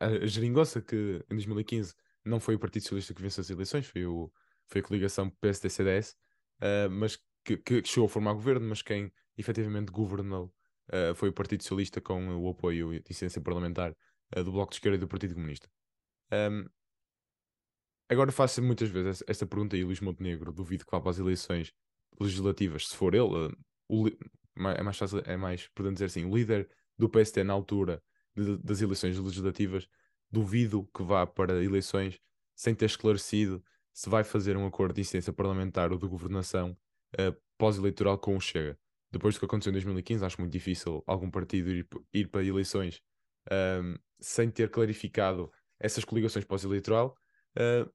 a, 0.00 0.26
geringonça 0.26 0.80
que 0.80 1.24
em 1.30 1.34
2015 1.34 1.94
não 2.24 2.40
foi 2.40 2.54
o 2.54 2.58
Partido 2.58 2.82
Socialista 2.82 3.14
que 3.14 3.22
venceu 3.22 3.40
as 3.40 3.50
eleições, 3.50 3.86
foi, 3.86 4.06
o, 4.06 4.30
foi 4.68 4.80
a 4.80 4.84
coligação 4.84 5.30
PSD-CDS, 5.40 6.16
uh, 6.60 6.90
mas 6.90 7.18
que, 7.44 7.56
que, 7.56 7.84
chegou 7.84 8.06
a 8.06 8.08
formar 8.08 8.34
governo, 8.34 8.68
mas 8.68 8.82
quem 8.82 9.12
efetivamente 9.36 9.90
governou 9.90 10.54
uh, 10.90 11.14
foi 11.14 11.28
o 11.28 11.32
Partido 11.32 11.62
Socialista 11.62 12.00
com 12.00 12.36
o 12.36 12.48
apoio 12.48 12.94
e 12.94 13.02
incidência 13.08 13.40
parlamentar 13.40 13.94
uh, 14.36 14.44
do 14.44 14.52
Bloco 14.52 14.70
de 14.70 14.76
Esquerda 14.76 14.96
e 14.96 15.00
do 15.00 15.08
Partido 15.08 15.34
Comunista. 15.34 15.68
Um, 16.32 16.66
agora 18.08 18.32
faço 18.32 18.62
muitas 18.62 18.88
vezes 18.88 19.22
esta 19.26 19.46
pergunta 19.46 19.76
e 19.76 19.84
Luís 19.84 20.00
Montenegro 20.00 20.52
duvido 20.52 20.84
que 20.84 20.90
vá 20.90 21.00
para 21.00 21.10
as 21.10 21.18
eleições 21.18 21.72
legislativas, 22.20 22.88
se 22.88 22.96
for 22.96 23.14
ele, 23.14 23.54
o, 23.88 24.08
é 24.76 24.82
mais 24.82 24.96
fácil, 24.96 25.22
é 25.24 25.36
mais, 25.36 25.68
podemos 25.68 25.96
dizer 25.96 26.06
assim, 26.06 26.24
o 26.24 26.34
líder 26.34 26.68
do 26.98 27.08
PST 27.08 27.42
na 27.42 27.52
altura 27.52 28.02
de, 28.34 28.56
das 28.58 28.80
eleições 28.80 29.18
legislativas, 29.18 29.88
duvido 30.30 30.88
que 30.94 31.02
vá 31.02 31.26
para 31.26 31.62
eleições 31.62 32.18
sem 32.54 32.74
ter 32.74 32.86
esclarecido 32.86 33.62
se 33.92 34.08
vai 34.08 34.24
fazer 34.24 34.56
um 34.56 34.66
acordo 34.66 34.94
de 34.94 35.02
incidência 35.02 35.32
parlamentar 35.32 35.92
ou 35.92 35.98
de 35.98 36.06
governação 36.06 36.76
uh, 37.14 37.36
pós-eleitoral 37.58 38.18
com 38.18 38.36
o 38.36 38.40
Chega. 38.40 38.78
Depois 39.10 39.34
do 39.34 39.40
que 39.40 39.44
aconteceu 39.44 39.70
em 39.70 39.74
2015, 39.74 40.24
acho 40.24 40.40
muito 40.40 40.52
difícil 40.52 41.04
algum 41.06 41.30
partido 41.30 41.70
ir, 41.70 41.86
ir 42.14 42.28
para 42.28 42.42
eleições 42.42 43.02
um, 43.50 43.94
sem 44.18 44.50
ter 44.50 44.70
clarificado 44.70 45.52
essas 45.78 46.04
coligações 46.04 46.46
pós-eleitoral. 46.46 47.14
Uh, 47.54 47.92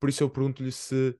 por 0.00 0.08
isso 0.08 0.24
eu 0.24 0.30
pergunto-lhe 0.30 0.72
se, 0.72 1.16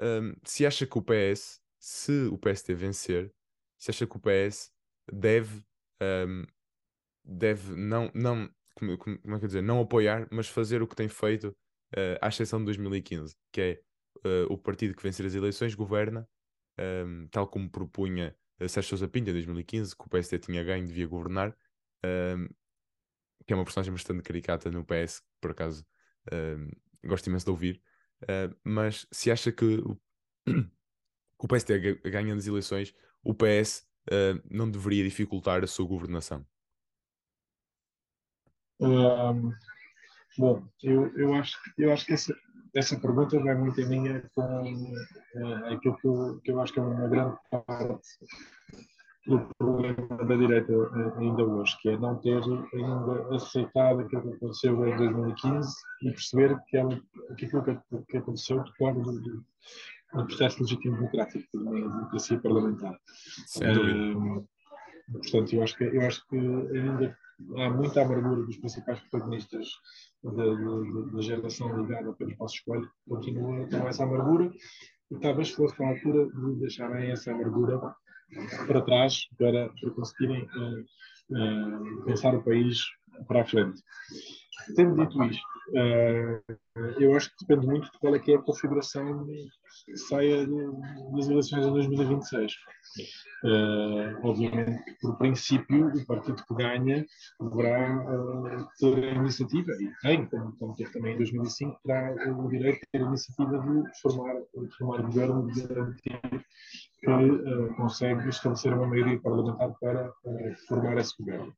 um, 0.00 0.34
se 0.44 0.66
acha 0.66 0.86
que 0.86 0.98
o 0.98 1.02
PS, 1.02 1.60
se 1.78 2.26
o 2.26 2.36
PSD 2.36 2.74
vencer, 2.74 3.32
se 3.78 3.90
acha 3.90 4.06
que 4.06 4.16
o 4.16 4.20
PS 4.20 4.70
deve, 5.10 5.64
um, 6.02 6.44
deve 7.24 7.74
não, 7.74 8.10
não 8.14 8.50
como, 8.74 8.98
como, 8.98 9.36
é 9.36 9.40
que 9.40 9.46
dizer, 9.46 9.62
não 9.62 9.80
apoiar, 9.80 10.26
mas 10.30 10.48
fazer 10.48 10.82
o 10.82 10.86
que 10.86 10.96
tem 10.96 11.08
feito, 11.08 11.48
uh, 11.48 12.18
à 12.20 12.28
exceção 12.28 12.58
de 12.58 12.66
2015, 12.66 13.36
que 13.52 13.60
é 13.60 13.80
uh, 14.28 14.52
o 14.52 14.58
partido 14.58 14.94
que 14.94 15.02
vencer 15.02 15.24
as 15.24 15.34
eleições 15.34 15.74
governa, 15.74 16.28
um, 16.78 17.28
tal 17.28 17.46
como 17.46 17.70
propunha 17.70 18.36
Sérgio 18.68 18.90
Sousa 18.90 19.08
Pinto 19.08 19.30
em 19.30 19.32
2015, 19.32 19.96
que 19.96 20.06
o 20.06 20.08
PSD 20.08 20.38
tinha 20.38 20.62
ganho, 20.62 20.86
devia 20.86 21.06
governar, 21.06 21.56
um, 22.04 22.48
que 23.46 23.52
é 23.52 23.56
uma 23.56 23.64
personagem 23.64 23.92
bastante 23.92 24.22
caricata 24.22 24.70
no 24.70 24.84
PS, 24.84 25.20
que 25.20 25.26
por 25.40 25.50
acaso 25.50 25.84
um, 26.32 26.70
gosto 27.06 27.26
imenso 27.26 27.44
de 27.44 27.50
ouvir, 27.50 27.82
uh, 28.22 28.54
mas 28.64 29.06
se 29.10 29.30
acha 29.30 29.52
que 29.52 29.64
o, 29.64 30.00
o 31.38 31.48
PSD 31.48 31.94
ganha 31.96 32.34
nas 32.34 32.46
eleições, 32.46 32.94
o 33.22 33.34
PS 33.34 33.86
uh, 34.10 34.40
não 34.50 34.70
deveria 34.70 35.04
dificultar 35.04 35.62
a 35.62 35.66
sua 35.66 35.86
governação? 35.86 36.46
Um, 38.84 39.52
bom, 40.38 40.62
eu, 40.82 41.16
eu, 41.16 41.34
acho, 41.34 41.58
eu 41.78 41.92
acho 41.92 42.06
que 42.06 42.12
essa, 42.12 42.34
essa 42.74 42.98
pergunta 42.98 43.38
vai 43.40 43.54
muito 43.54 43.80
em 43.80 43.84
linha 43.84 44.22
com 44.34 44.42
uh, 44.42 45.72
aquilo 45.72 45.96
que 45.96 46.06
eu, 46.06 46.40
que 46.44 46.50
eu 46.50 46.60
acho 46.60 46.72
que 46.72 46.80
é 46.80 46.82
uma 46.82 47.08
grande 47.08 47.36
parte 47.50 48.08
do 49.26 49.48
problema 49.56 50.24
da 50.24 50.36
direita 50.36 50.72
uh, 50.72 51.18
ainda 51.18 51.44
hoje, 51.44 51.76
que 51.80 51.88
é 51.90 51.96
não 51.96 52.16
ter 52.16 52.42
ainda 52.42 53.34
aceitado 53.34 54.00
aquilo 54.00 54.22
que 54.22 54.36
aconteceu 54.36 54.86
em 54.86 54.96
2015 54.96 55.74
e 56.02 56.10
perceber 56.10 56.58
que, 56.66 56.76
ela, 56.76 57.00
que 57.38 57.46
aquilo 57.46 57.64
que, 57.64 57.78
que 58.08 58.16
aconteceu 58.18 58.62
decorre 58.64 59.00
do, 59.00 59.20
do, 59.20 59.44
do 60.14 60.26
processo 60.26 60.60
legítimo 60.62 60.96
democrático, 60.96 61.46
de 61.54 61.62
uma 61.62 61.72
democracia 61.72 62.38
parlamentar. 62.40 62.98
Uh, 63.56 64.46
portanto, 65.12 65.54
eu 65.54 65.62
acho 65.62 65.76
que, 65.76 65.84
eu 65.84 66.02
acho 66.02 66.26
que 66.28 66.36
ainda 66.36 67.16
há 67.56 67.70
muita 67.70 68.02
amargura 68.02 68.42
dos 68.42 68.56
principais 68.56 69.00
protagonistas 69.00 69.68
da, 70.22 71.20
geração 71.20 71.80
ligada 71.80 72.12
pelo 72.14 72.36
Passo 72.36 72.56
Escolho, 72.56 72.90
continua 73.08 73.66
com 73.68 73.88
essa 73.88 74.04
amargura. 74.04 74.50
E 75.10 75.18
talvez 75.18 75.50
fosse 75.50 75.82
a 75.82 75.88
altura 75.88 76.26
de 76.26 76.60
deixarem 76.60 77.10
essa 77.10 77.30
amargura 77.30 77.78
para 78.66 78.82
trás 78.82 79.28
para, 79.36 79.68
para 79.80 79.90
conseguirem 79.90 80.42
uh, 80.44 80.80
uh, 81.36 82.04
pensar 82.04 82.34
o 82.34 82.42
país 82.42 82.78
para 83.26 83.42
a 83.42 83.44
frente. 83.44 83.82
Tendo 84.76 84.96
dito 84.96 85.22
isto, 85.24 85.46
uh, 85.70 86.98
eu 86.98 87.14
acho 87.14 87.30
que 87.30 87.44
depende 87.46 87.66
muito 87.66 87.90
de 87.90 87.98
qual 87.98 88.14
é 88.14 88.18
que 88.18 88.32
é 88.32 88.36
a 88.36 88.42
configuração 88.42 89.26
que 89.84 89.96
saia 89.96 90.46
das 90.46 91.28
eleições 91.28 91.66
de 91.66 91.70
2026. 91.70 92.52
Uh, 93.44 94.26
obviamente 94.26 94.82
por 95.02 95.18
princípio, 95.18 95.88
o 95.88 96.06
partido 96.06 96.42
que 96.46 96.54
ganha 96.54 97.04
deverá 97.40 98.04
uh, 98.06 98.68
ter 98.78 99.04
a 99.04 99.14
iniciativa, 99.16 99.72
e 99.72 99.90
tem, 100.00 100.26
como, 100.26 100.56
como 100.56 100.76
teve 100.76 100.92
também 100.92 101.14
em 101.14 101.18
2005, 101.18 101.80
terá 101.84 102.14
o 102.32 102.48
direito 102.48 102.80
de 102.80 102.86
ter 102.92 103.02
a 103.02 103.06
iniciativa 103.06 103.58
de 103.58 104.00
formar, 104.00 104.34
de 104.34 104.76
formar 104.76 105.02
governo, 105.02 105.52
de 105.52 105.66
garantir 105.66 106.46
que 107.00 107.74
consegue 107.76 108.28
estabelecer 108.30 108.72
uma 108.72 108.86
maioria 108.86 109.20
parlamentar 109.20 109.74
para 109.78 110.10
formar 110.66 110.96
esse 110.96 111.14
governo. 111.18 111.54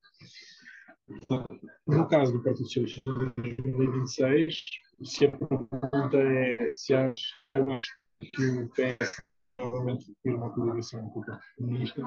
No 1.86 2.08
caso 2.08 2.32
do 2.32 2.42
Partido 2.42 2.66
Socialista 2.66 3.00
de 3.12 3.56
2026, 3.56 4.64
se 5.04 5.26
a 5.26 5.30
pergunta 5.30 6.16
é 6.16 6.74
se 6.76 6.94
acha 6.94 7.24
que 8.32 8.46
o 8.46 8.68
PS 8.70 9.22
novamente 9.58 10.14
ter 10.22 10.34
uma 10.34 10.50
coligação 10.50 11.08
com 11.10 11.20
o 11.20 11.24
Partido 11.24 11.54
Comunista, 11.56 12.02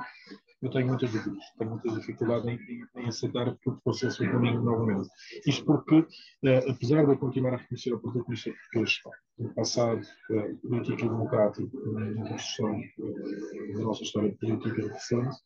eu 0.62 0.70
tenho 0.70 0.88
muitas 0.88 1.12
dúvidas, 1.12 1.43
tenho 1.58 1.70
muita 1.72 1.89
dificuldade 1.91 2.50
em, 2.50 3.02
em 3.02 3.08
aceitar 3.08 3.56
que 3.58 3.70
o 3.70 3.78
processo 3.78 4.24
caminho 4.24 4.62
novamente. 4.62 5.10
Isto 5.47 5.66
porque, 5.66 6.06
eh, 6.43 6.70
apesar 6.70 7.06
de 7.06 7.14
eu 7.14 7.18
continuar 7.18 7.54
a 7.54 7.58
reconhecer 7.58 7.93
o 7.93 8.00
Partido 8.00 8.26
Comunista 8.26 8.52
Português 8.52 9.00
no 9.39 9.54
passado 9.54 10.02
eh, 10.32 10.54
político 10.62 11.00
e 11.00 11.10
democrático 11.10 11.91
na 11.91 12.30
construção 12.30 12.76
eh, 12.76 13.74
da 13.74 13.84
nossa 13.84 14.04
história 14.04 14.36
política 14.39 14.88
recente, 14.88 15.38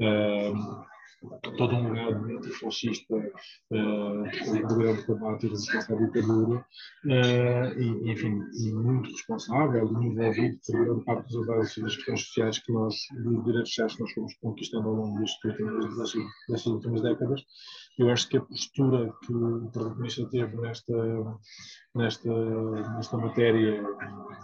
eh, 0.00 0.52
todo 1.56 1.74
um 1.74 1.92
legado 1.92 2.24
antifascista 2.24 3.14
uh, 3.14 4.68
do 4.68 4.76
grande 4.76 5.04
combate 5.04 5.46
e 5.46 5.50
resistência 5.50 5.94
à 5.94 5.98
ditadura, 5.98 6.58
uh, 6.58 7.80
e, 7.80 8.12
enfim, 8.12 8.40
muito 8.72 9.10
responsável 9.10 9.86
envolvido 9.86 10.58
por 10.66 10.84
grande 10.84 11.04
parte 11.04 11.28
dos 11.28 11.48
avanços 11.48 11.82
das 11.82 11.96
questões 11.96 12.20
sociais 12.26 12.58
que 12.58 12.72
nós, 12.72 12.94
de 13.12 13.44
direitos 13.44 13.68
sociais 13.70 13.94
que 13.94 14.00
nós 14.02 14.12
fomos 14.12 14.34
conquistando 14.34 14.88
ao 14.88 14.94
longo 14.94 15.20
destas 15.20 16.66
últimas 16.66 17.02
décadas. 17.02 17.42
Eu 17.98 18.10
acho 18.10 18.28
que 18.28 18.36
a 18.36 18.40
postura 18.40 19.12
que 19.24 19.32
o 19.32 19.70
protagonista 19.70 20.28
teve 20.28 20.56
nesta, 20.56 20.92
nesta, 21.94 22.28
nesta 22.96 23.16
matéria, 23.16 23.82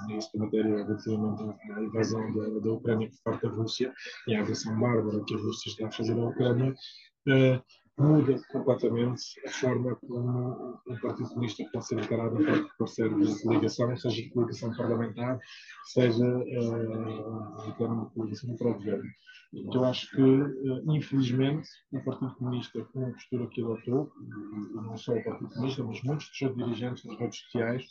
nesta 0.08 0.38
matéria 0.38 0.84
relativamente 0.84 1.42
à 1.72 1.80
invasão 1.82 2.32
da, 2.32 2.60
da 2.60 2.72
Ucrânia 2.72 3.10
por 3.10 3.32
parte 3.32 3.42
da 3.46 3.54
Rússia 3.54 3.92
e 4.28 4.34
à 4.34 4.40
agressão 4.40 4.78
bárbara 4.78 5.24
que 5.24 5.34
a 5.34 5.38
Rússia 5.38 5.70
está 5.70 5.86
a 5.88 5.92
fazer 5.92 6.12
à 6.12 6.24
Ucrânia, 6.24 6.72
uh, 6.72 7.62
muda 8.00 8.40
completamente 8.50 9.22
a 9.46 9.50
forma 9.50 9.94
como 9.96 10.80
o 10.86 11.00
Partido 11.00 11.28
Comunista 11.28 11.64
pode 11.72 11.86
ser 11.86 11.98
encarado 12.00 12.40
enquanto 12.40 12.76
parceiro 12.78 13.20
de 13.20 13.42
coligação, 13.42 13.96
seja 13.96 14.22
de 14.22 14.30
coligação 14.30 14.74
parlamentar, 14.74 15.38
seja 15.84 16.26
uh, 16.26 17.66
de 17.66 17.72
coligação 18.14 18.56
para 18.56 18.70
o 18.70 18.74
governo. 18.74 19.10
Eu 19.52 19.84
acho 19.84 20.10
que, 20.10 20.22
uh, 20.22 20.94
infelizmente, 20.94 21.68
o 21.92 22.00
Partido 22.02 22.34
Comunista, 22.36 22.84
com 22.84 23.06
a 23.06 23.10
postura 23.10 23.46
que 23.48 23.62
adotou, 23.62 24.10
não 24.74 24.96
só 24.96 25.12
o 25.12 25.22
Partido 25.22 25.50
Comunista, 25.50 25.84
mas 25.84 26.02
muitos 26.02 26.28
dos 26.28 26.38
seus 26.38 26.56
dirigentes 26.56 27.04
nas 27.04 27.18
redes 27.18 27.38
sociais, 27.40 27.84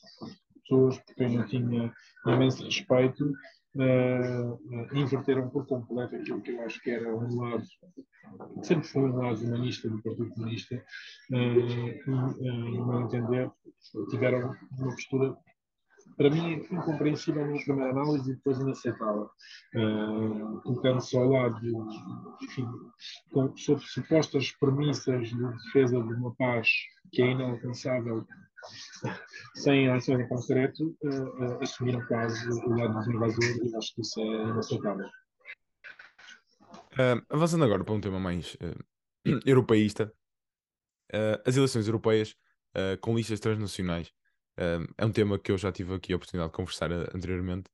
pessoas 0.61 0.97
por 0.99 1.15
quem 1.15 1.35
eu 1.35 1.45
tinha 1.47 1.93
imenso 2.25 2.63
respeito, 2.63 3.31
uh, 3.75 4.95
inverteram 4.95 5.49
por 5.49 5.67
completo 5.67 6.15
aquilo 6.15 6.41
que 6.41 6.51
eu 6.51 6.61
acho 6.61 6.81
que 6.81 6.89
era 6.89 7.15
um 7.15 7.41
lado, 7.41 7.63
sempre 8.63 8.87
foi 8.87 9.03
um 9.03 9.15
lado 9.15 9.43
humanista 9.43 9.89
do 9.89 10.01
Partido 10.01 10.29
Comunista, 10.29 10.83
e, 11.31 12.03
no 12.07 12.87
meu 12.87 13.01
entender, 13.01 13.51
tiveram 14.09 14.55
uma 14.77 14.95
postura 14.95 15.35
para 16.17 16.29
mim 16.29 16.65
incompreensível 16.69 17.47
na 17.47 17.61
primeira 17.61 17.91
análise 17.91 18.31
e 18.31 18.35
depois 18.35 18.59
inaceitável. 18.59 19.29
Uh, 19.75 20.61
Colocando-se 20.63 21.17
ao 21.17 21.29
lado, 21.29 21.57
enfim, 22.43 22.67
sobre 23.55 23.83
supostas 23.85 24.51
premissas 24.59 25.29
de 25.29 25.37
defesa 25.37 26.01
de 26.01 26.13
uma 26.13 26.35
paz 26.35 26.67
que 27.11 27.21
é 27.21 27.31
inalcançável 27.31 28.25
sem 29.55 29.89
ações 29.89 30.19
em 30.19 30.27
concreto, 30.27 30.95
uh, 31.03 31.09
uh, 31.09 31.63
assumiram 31.63 32.05
quase 32.07 32.49
o 32.49 32.69
lado 32.69 32.93
dos 32.93 33.07
invasores 33.07 33.71
e 33.71 33.75
acho 33.75 33.95
que 33.95 34.01
isso 34.01 34.19
é 34.19 34.49
inaceitável. 34.49 35.07
Uh, 36.99 37.23
avançando 37.29 37.63
agora 37.63 37.83
para 37.83 37.93
um 37.93 38.01
tema 38.01 38.19
mais 38.19 38.57
europeísta, 39.45 40.13
as 41.45 41.57
eleições 41.57 41.87
europeias 41.87 42.35
com 43.01 43.15
listas 43.15 43.39
transnacionais 43.39 44.11
é 44.95 45.03
um 45.05 45.11
tema 45.11 45.39
que 45.39 45.51
eu 45.51 45.57
já 45.57 45.71
tive 45.71 45.95
aqui 45.95 46.13
a 46.13 46.17
oportunidade 46.17 46.51
de 46.51 46.55
conversar 46.55 46.91
anteriormente. 46.91 47.67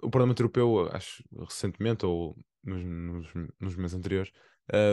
o 0.00 0.08
Parlamento 0.08 0.40
Europeu, 0.40 0.88
acho 0.90 1.22
recentemente 1.38 2.06
ou 2.06 2.34
nos, 2.64 2.82
nos, 2.82 3.50
nos 3.60 3.76
meses 3.76 3.94
anteriores, 3.94 4.32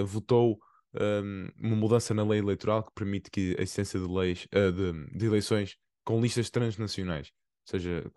votou 0.06 0.60
um, 0.94 1.50
uma 1.58 1.76
mudança 1.76 2.14
na 2.14 2.24
lei 2.24 2.40
eleitoral 2.40 2.84
que 2.84 2.94
permite 2.94 3.30
que 3.30 3.56
a 3.58 3.62
existência 3.62 4.00
de 4.00 4.08
leis 4.08 4.48
uh, 4.54 4.72
de, 4.72 5.18
de, 5.18 5.26
eleições 5.26 5.78
com 6.04 6.22
listas 6.22 6.50
transnacionais, 6.50 7.28
ou 7.28 7.72
seja, 7.72 8.10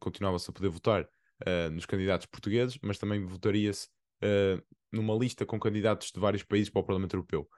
continuava-se 0.00 0.48
a 0.48 0.52
poder 0.52 0.68
votar 0.68 1.02
uh, 1.02 1.70
nos 1.70 1.86
candidatos 1.86 2.26
portugueses, 2.26 2.78
mas 2.82 2.98
também 2.98 3.24
votaria-se 3.24 3.88
uh, 4.24 4.62
numa 4.92 5.14
lista 5.14 5.44
com 5.44 5.58
candidatos 5.60 6.10
de 6.10 6.18
vários 6.18 6.42
países 6.42 6.70
para 6.70 6.80
o 6.80 6.84
Parlamento 6.84 7.14
Europeu. 7.14 7.48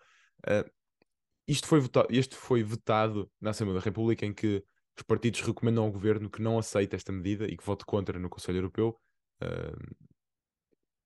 isto 1.46 1.66
foi 1.66 1.80
votado, 1.80 2.08
este 2.10 2.34
foi 2.34 2.62
vetado 2.62 3.30
na 3.40 3.50
Assembleia 3.50 3.78
da 3.78 3.84
República, 3.84 4.24
em 4.26 4.32
que 4.32 4.64
os 4.96 5.02
partidos 5.02 5.42
recomendam 5.42 5.84
ao 5.84 5.92
governo 5.92 6.30
que 6.30 6.40
não 6.40 6.58
aceite 6.58 6.96
esta 6.96 7.12
medida 7.12 7.46
e 7.46 7.56
que 7.56 7.64
vote 7.64 7.84
contra 7.84 8.18
no 8.18 8.30
Conselho 8.30 8.58
Europeu, 8.58 8.98
uh, 9.42 9.96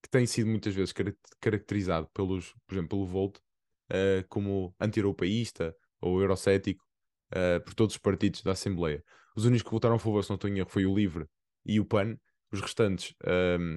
que 0.03 0.09
tem 0.09 0.25
sido 0.27 0.49
muitas 0.49 0.75
vezes 0.75 0.95
caracterizado 1.41 2.09
pelos, 2.15 2.55
por 2.67 2.75
exemplo, 2.75 2.91
pelo 2.91 3.07
Volt 3.07 3.39
uh, 3.39 4.27
como 4.29 4.75
anti-europeísta 4.81 5.77
ou 6.01 6.21
eurocético 6.21 6.85
uh, 7.33 7.63
por 7.65 7.75
todos 7.75 7.97
os 7.97 8.01
partidos 8.01 8.43
da 8.43 8.53
Assembleia. 8.53 9.05
Os 9.37 9.45
únicos 9.45 9.65
que 9.65 9.71
votaram 9.71 9.97
a 9.97 9.99
favor, 9.99 10.23
se 10.23 10.31
não 10.31 10.37
estou 10.37 10.49
em 10.49 10.59
erro, 10.59 10.71
foi 10.71 10.87
o 10.87 10.95
LIVRE 10.95 11.27
e 11.67 11.81
o 11.81 11.85
PAN. 11.85 12.17
Os 12.53 12.61
restantes 12.61 13.15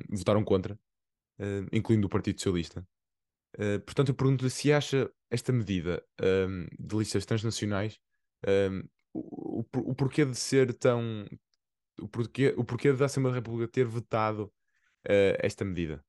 votaram 0.10 0.44
contra, 0.44 0.80
incluindo 1.72 2.08
o 2.08 2.10
Partido 2.10 2.40
Socialista. 2.40 2.88
portanto, 3.86 4.10
eu 4.10 4.16
pergunto-lhe 4.16 4.50
se 4.50 4.72
acha 4.72 5.10
esta 5.30 5.52
medida 5.52 6.04
de 6.80 6.96
listas 6.96 7.26
transnacionais 7.26 8.00
o, 9.14 9.64
o, 9.76 9.96
porquê 9.96 10.26
de 10.26 10.36
ser 10.36 10.74
tão. 10.74 11.28
O 12.02 12.08
porquê, 12.08 12.54
o 12.58 12.64
porquê 12.64 12.92
da 12.92 13.06
Assembleia 13.06 13.34
da 13.34 13.40
República 13.40 13.72
ter 13.72 13.86
vetado 13.88 14.46
uh, 15.08 15.38
esta 15.40 15.64
medida? 15.64 16.04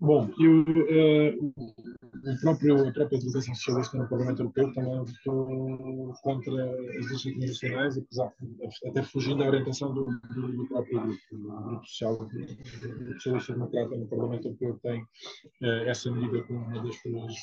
Bom, 0.00 0.30
eu, 0.38 0.62
uh, 0.62 1.54
o 1.58 2.40
próprio, 2.40 2.88
a 2.88 2.92
própria 2.92 3.18
delegação 3.18 3.52
socialista 3.52 3.98
no 3.98 4.08
Parlamento 4.08 4.42
Europeu 4.42 4.72
também 4.72 5.04
votou 5.04 6.14
contra 6.22 6.52
as 6.98 7.08
leis 7.08 7.26
internacionais, 7.26 7.98
apesar, 7.98 8.32
até 8.86 9.02
fugindo 9.02 9.38
da 9.38 9.46
orientação 9.46 9.92
do, 9.92 10.04
do, 10.04 10.52
do 10.52 10.68
próprio 10.68 11.00
grupo. 11.00 11.20
O 11.32 11.62
Grupo 11.62 11.86
Social, 11.86 12.14
o 12.14 13.12
Socialista 13.14 13.52
Democrata 13.54 13.96
no 13.96 14.06
Parlamento 14.06 14.46
Europeu 14.46 14.78
tem 14.84 15.02
uh, 15.02 15.88
essa 15.88 16.12
medida 16.12 16.44
como 16.44 16.60
uma 16.60 16.80
das 16.80 16.96
suas 17.00 17.34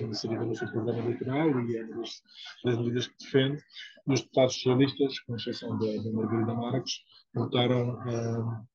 inserida 0.00 0.44
no 0.44 0.56
seu 0.56 0.68
programa 0.68 0.98
eleitoral 0.98 1.60
e 1.60 1.76
é 1.76 1.84
uma 1.84 1.98
das, 1.98 2.22
das 2.64 2.76
medidas 2.76 3.06
que 3.06 3.18
defende. 3.24 3.62
Os 4.08 4.20
deputados 4.20 4.54
socialistas, 4.54 5.20
com 5.20 5.36
exceção 5.36 5.78
da, 5.78 5.86
da 5.86 6.12
Margarida 6.12 6.54
Marques, 6.54 7.04
votaram. 7.32 7.94
Uh, 8.00 8.71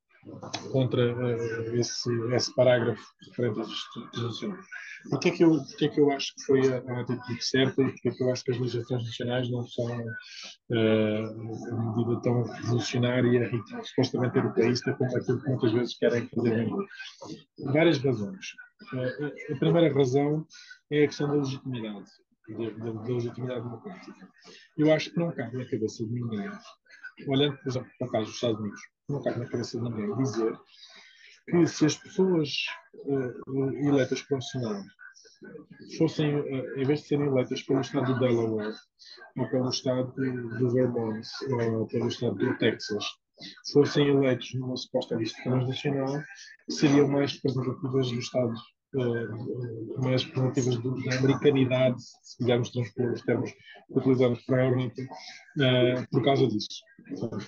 contra 0.72 1.16
uh, 1.16 1.76
esse, 1.76 2.10
esse 2.34 2.54
parágrafo 2.56 3.04
referente 3.28 3.62
às 3.62 3.68
instituições. 3.68 4.66
Que, 5.22 5.30
é 5.30 5.32
que 5.32 5.44
eu, 5.44 5.52
o 5.52 5.66
que 5.78 5.86
é 5.86 5.90
que 5.90 6.02
eu 6.02 6.12
acho 6.12 6.34
que 6.36 6.44
foi 6.46 6.74
a, 6.74 6.78
a 6.78 7.02
atitude 7.02 7.46
certa 7.46 7.82
e 7.82 7.92
porque 7.92 8.10
é 8.10 8.12
que 8.12 8.24
eu 8.24 8.32
acho 8.32 8.44
que 8.44 8.52
as 8.52 8.60
legislações 8.60 9.04
nacionais 9.06 9.50
não 9.50 9.66
são 9.68 9.86
uh, 9.86 11.72
uma 11.72 11.96
medida 11.96 12.22
tão 12.22 12.44
revolucionária 12.44 13.50
e 13.52 13.86
supostamente 13.86 14.38
europeísta 14.38 14.94
como 14.94 15.16
aquilo 15.16 15.42
que 15.42 15.50
muitas 15.50 15.72
vezes 15.72 15.98
querem 15.98 16.28
fazer 16.30 16.68
Várias 17.66 17.98
razões. 18.00 18.46
Uh, 18.94 19.54
a 19.54 19.60
primeira 19.60 19.94
razão 19.94 20.46
é 20.92 21.04
a 21.04 21.08
questão 21.08 21.28
da 21.28 21.36
legitimidade, 21.36 22.10
da, 22.50 22.92
da 22.92 23.02
legitimidade 23.02 23.64
democrática. 23.64 24.30
Eu 24.78 24.94
acho 24.94 25.12
que 25.12 25.20
não 25.20 25.32
cabe 25.32 25.58
na 25.58 25.70
cabeça 25.70 26.06
de 26.06 26.14
ninguém, 26.14 26.52
olhando, 27.28 27.58
por 27.58 27.70
exemplo, 27.70 27.90
para 27.98 28.08
o 28.08 28.12
caso 28.12 28.26
dos 28.26 28.36
Estados 28.36 28.60
Unidos, 28.60 28.82
não 29.10 29.24
cabe 29.24 29.40
na 29.40 29.46
cabeça 29.46 29.80
de 29.80 29.84
ninguém 29.84 30.16
dizer 30.18 30.58
que 31.50 31.66
se 31.66 31.86
as 31.86 31.96
pessoas 31.96 32.50
uh, 32.94 33.74
eleitas 33.88 34.22
para 34.24 34.38
o 34.38 34.42
Senado 34.42 34.84
fossem, 35.98 36.36
uh, 36.36 36.80
em 36.80 36.86
vez 36.86 37.02
de 37.02 37.08
serem 37.08 37.28
eleitas 37.28 37.62
pelo 37.64 37.82
Estado 37.82 38.14
de 38.14 38.20
Delaware, 38.20 38.76
ou 39.38 39.50
pelo 39.50 39.70
Estado 39.70 40.12
do 40.14 40.70
Vermont, 40.72 41.26
ou 41.50 41.88
pelo 41.88 42.08
Estado 42.08 42.36
do 42.36 42.58
Texas, 42.58 43.06
fossem 43.72 44.10
eleitos 44.10 44.54
numa 44.56 44.76
suposta 44.76 45.16
lista 45.16 45.42
transnacional, 45.44 46.22
seriam 46.70 47.08
mais 47.08 47.34
representativas 47.34 48.12
do 48.12 48.20
Estado 48.20 48.54
uh, 48.96 50.04
mais 50.04 50.24
representativas 50.24 50.78
da 50.78 51.18
americanidade, 51.18 52.02
se 52.02 52.38
quisermos 52.38 52.70
transpor 52.72 53.12
os 53.12 53.22
termos 53.22 53.52
que 53.52 54.00
utilizamos 54.00 54.42
para 54.42 54.62
a 54.62 54.66
Europa, 54.66 55.02
uh, 55.02 56.08
por 56.12 56.24
causa 56.24 56.48
disso. 56.48 56.84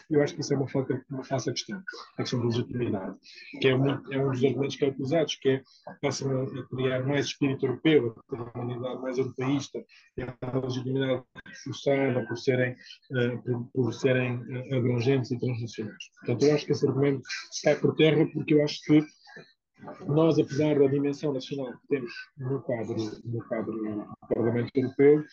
Eu 0.10 0.24
acho 0.24 0.36
que 0.36 0.42
isso 0.42 0.54
é 0.54 0.58
uma, 0.58 0.68
falta, 0.70 1.06
uma 1.10 1.24
falsa 1.24 1.52
questão, 1.52 1.82
a 2.18 2.22
questão 2.22 2.40
da 2.40 2.46
legitimidade, 2.46 3.16
que 3.60 3.68
é, 3.68 3.76
muito, 3.76 4.14
é 4.14 4.24
um 4.24 4.32
dos 4.32 4.44
argumentos 4.44 4.76
que 4.78 4.86
é 4.86 4.88
utilizados, 4.88 5.36
que 5.36 5.50
é 5.50 5.64
passam 6.02 6.44
a 6.44 6.68
criar 6.68 7.06
mais 7.06 7.26
espírito 7.26 7.66
europeu, 7.66 8.16
a 8.32 8.60
humanidade 8.60 9.02
mais 9.02 9.18
europeísta, 9.18 9.84
e 10.18 10.22
a 10.22 10.58
legitimidade 10.58 11.24
forçada 11.64 12.26
por 12.26 12.38
serem, 12.38 12.74
uh, 12.74 13.42
por, 13.44 13.70
por, 13.74 13.94
serem 13.94 14.42
abrangentes 14.74 15.32
e 15.32 15.40
transnacionais. 15.40 16.04
Portanto, 16.20 16.46
eu 16.46 16.56
acho 16.56 16.66
que 16.66 16.72
esse 16.72 16.88
argumento 16.88 17.22
cai 17.64 17.76
por 17.76 17.96
terra, 17.96 18.26
porque 18.34 18.54
eu 18.54 18.64
acho 18.64 18.80
que 18.86 19.04
nós, 20.08 20.38
apesar 20.38 20.78
da 20.78 20.88
dimensão 20.88 21.34
nacional 21.34 21.72
que 21.74 21.88
temos 21.88 22.12
no 22.38 22.62
quadro, 22.62 22.96
no 23.26 23.48
quadro 23.48 23.74
do 23.74 24.18
Parlamento 24.28 24.72
Europeu, 24.76 25.24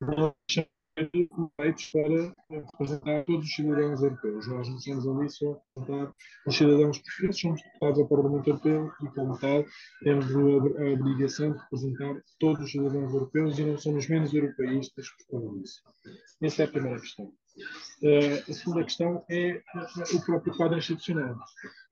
nós 0.00 0.66
eleitos 0.96 1.90
para 1.90 2.32
representar 2.50 3.24
todos 3.24 3.46
os 3.46 3.54
cidadãos 3.54 4.02
europeus. 4.02 4.46
Nós 4.46 4.68
não 4.68 4.78
somos 4.78 5.08
ali 5.08 5.30
só 5.30 5.60
representar 5.76 6.14
os 6.46 6.56
cidadãos 6.56 6.98
portugueses, 6.98 7.40
somos 7.40 7.62
deputados 7.62 8.00
ao 8.00 8.08
Parlamento 8.08 8.48
Europeu 8.48 8.92
e, 9.02 9.06
como 9.08 9.38
tal, 9.38 9.64
temos 10.02 10.26
a 10.34 10.92
obrigação 10.92 11.52
de 11.52 11.58
representar 11.58 12.22
todos 12.38 12.64
os 12.64 12.70
cidadãos 12.70 13.12
europeus 13.12 13.58
e 13.58 13.64
não 13.64 13.78
somos 13.78 14.08
menos 14.08 14.32
europeístas 14.32 15.08
por 15.10 15.40
causa 15.40 15.58
disso. 15.58 15.82
Essa 16.40 16.62
é 16.62 16.66
a 16.66 16.70
primeira 16.70 17.00
questão. 17.00 17.32
Uh, 18.02 18.50
a 18.50 18.52
segunda 18.52 18.84
questão 18.84 19.24
é 19.30 19.62
o 20.12 20.20
próprio 20.24 20.56
quadro 20.56 20.78
institucional. 20.78 21.36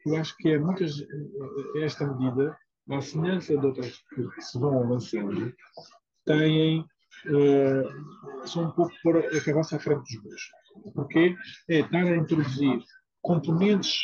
Eu 0.04 0.16
acho 0.16 0.36
que 0.36 0.50
é 0.50 0.58
muitas, 0.58 1.00
eh, 1.00 1.84
esta 1.84 2.06
medida, 2.06 2.56
à 2.90 3.00
semelhança 3.00 3.56
de 3.56 3.64
outras 3.64 4.02
que 4.12 4.42
se 4.42 4.58
vão 4.58 4.82
avançando, 4.82 5.54
têm, 6.26 6.80
uh, 6.80 8.46
são 8.46 8.64
um 8.64 8.70
pouco 8.72 8.92
por 9.02 9.16
a 9.16 9.44
carroça 9.44 9.76
à 9.76 9.78
frente 9.78 10.02
dos 10.02 10.22
bois. 10.22 10.42
Porque 10.94 11.36
é 11.68 11.80
estar 11.80 12.04
a 12.04 12.16
introduzir 12.16 12.82
componentes 13.20 14.00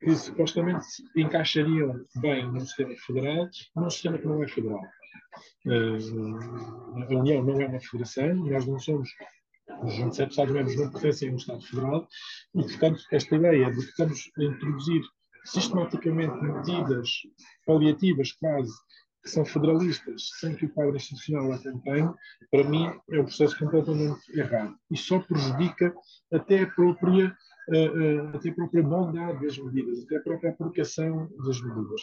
que 0.00 0.14
supostamente 0.14 0.86
encaixariam 1.14 2.00
bem 2.16 2.50
no 2.50 2.60
sistema 2.60 2.94
federal, 3.06 3.48
num 3.76 3.90
sistema 3.90 4.18
que 4.18 4.26
não 4.26 4.42
é 4.42 4.48
federal. 4.48 4.82
Uh, 5.66 7.02
a 7.02 7.14
União 7.14 7.44
não 7.44 7.60
é 7.60 7.66
uma 7.66 7.80
federação, 7.80 8.34
nós 8.34 8.66
não 8.66 8.78
somos 8.78 9.10
os 9.82 9.96
27 9.96 10.30
Estados-membros 10.30 10.76
não 10.76 10.90
pertencem 10.90 11.28
a 11.28 11.32
um 11.32 11.36
Estado 11.36 11.62
federal 11.62 12.08
e, 12.54 12.62
portanto, 12.62 13.02
esta 13.12 13.36
ideia 13.36 13.70
de 13.70 13.76
que 13.76 13.90
estamos 13.90 14.30
a 14.38 14.44
introduzir 14.44 15.02
sistematicamente 15.44 16.34
medidas 16.42 17.10
paliativas 17.66 18.32
quase 18.32 18.72
que 19.22 19.30
são 19.30 19.44
federalistas, 19.44 20.30
sem 20.38 20.54
que 20.54 20.66
o 20.66 20.70
quadro 20.70 20.96
institucional 20.96 21.52
acompanhe, 21.52 22.10
para 22.50 22.64
mim 22.64 22.86
é 23.10 23.20
um 23.20 23.24
processo 23.24 23.58
completamente 23.58 24.20
errado. 24.32 24.74
E 24.90 24.96
só 24.96 25.18
prejudica 25.18 25.94
até 26.32 26.62
a 26.62 26.66
própria, 26.70 27.36
uh, 27.68 28.32
uh, 28.32 28.36
até 28.36 28.50
a 28.50 28.54
própria 28.54 28.82
bondade 28.82 29.44
das 29.44 29.58
medidas, 29.58 30.04
até 30.04 30.16
a 30.16 30.22
própria 30.22 30.50
aplicação 30.50 31.28
das 31.44 31.60
medidas. 31.60 32.00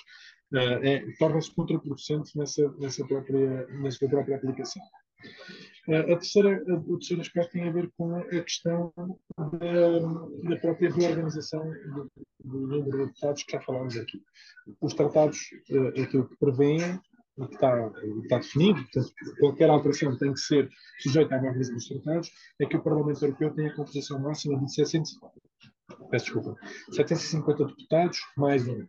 Uh, 0.53 0.85
é, 0.85 1.05
Torna-se 1.17 1.53
contraproducente 1.55 2.37
nessa, 2.37 2.69
nessa, 2.77 3.05
própria, 3.07 3.67
nessa 3.67 4.07
própria 4.07 4.35
aplicação. 4.35 4.83
A 5.87 6.03
terceira, 6.03 6.63
o 6.67 6.97
terceiro 6.97 7.21
aspecto 7.21 7.51
tem 7.51 7.67
a 7.67 7.71
ver 7.71 7.91
com 7.95 8.15
a 8.15 8.23
questão 8.23 8.91
da, 9.37 10.49
da 10.49 10.59
própria 10.59 10.91
reorganização 10.91 11.63
do, 12.43 12.67
número 12.67 12.91
de 12.91 13.05
deputados 13.05 13.43
que 13.43 13.51
já 13.51 13.61
falámos 13.61 13.95
aqui. 13.95 14.23
Os 14.81 14.93
tratados, 14.95 15.37
uh, 15.69 16.01
aquilo 16.01 16.27
que 16.27 16.37
prevêem, 16.37 16.99
o 17.37 17.47
que 17.47 17.53
está, 17.53 17.91
está 18.23 18.37
definido, 18.37 18.81
portanto, 18.81 19.13
qualquer 19.39 19.69
alteração 19.69 20.17
tem 20.17 20.33
que 20.33 20.39
ser 20.39 20.69
sujeita 21.01 21.35
à 21.35 21.37
avaliação 21.37 21.75
dos 21.75 21.87
tratados, 21.87 22.31
é 22.59 22.65
que 22.65 22.77
o 22.77 22.83
Parlamento 22.83 23.23
Europeu 23.23 23.53
tem 23.53 23.67
a 23.67 23.75
composição 23.75 24.19
máxima 24.19 24.59
de 24.59 24.73
750. 24.73 25.33
Peço 26.09 26.25
desculpa. 26.25 26.55
750 26.93 27.65
deputados, 27.65 28.19
mais 28.35 28.67
um, 28.67 28.87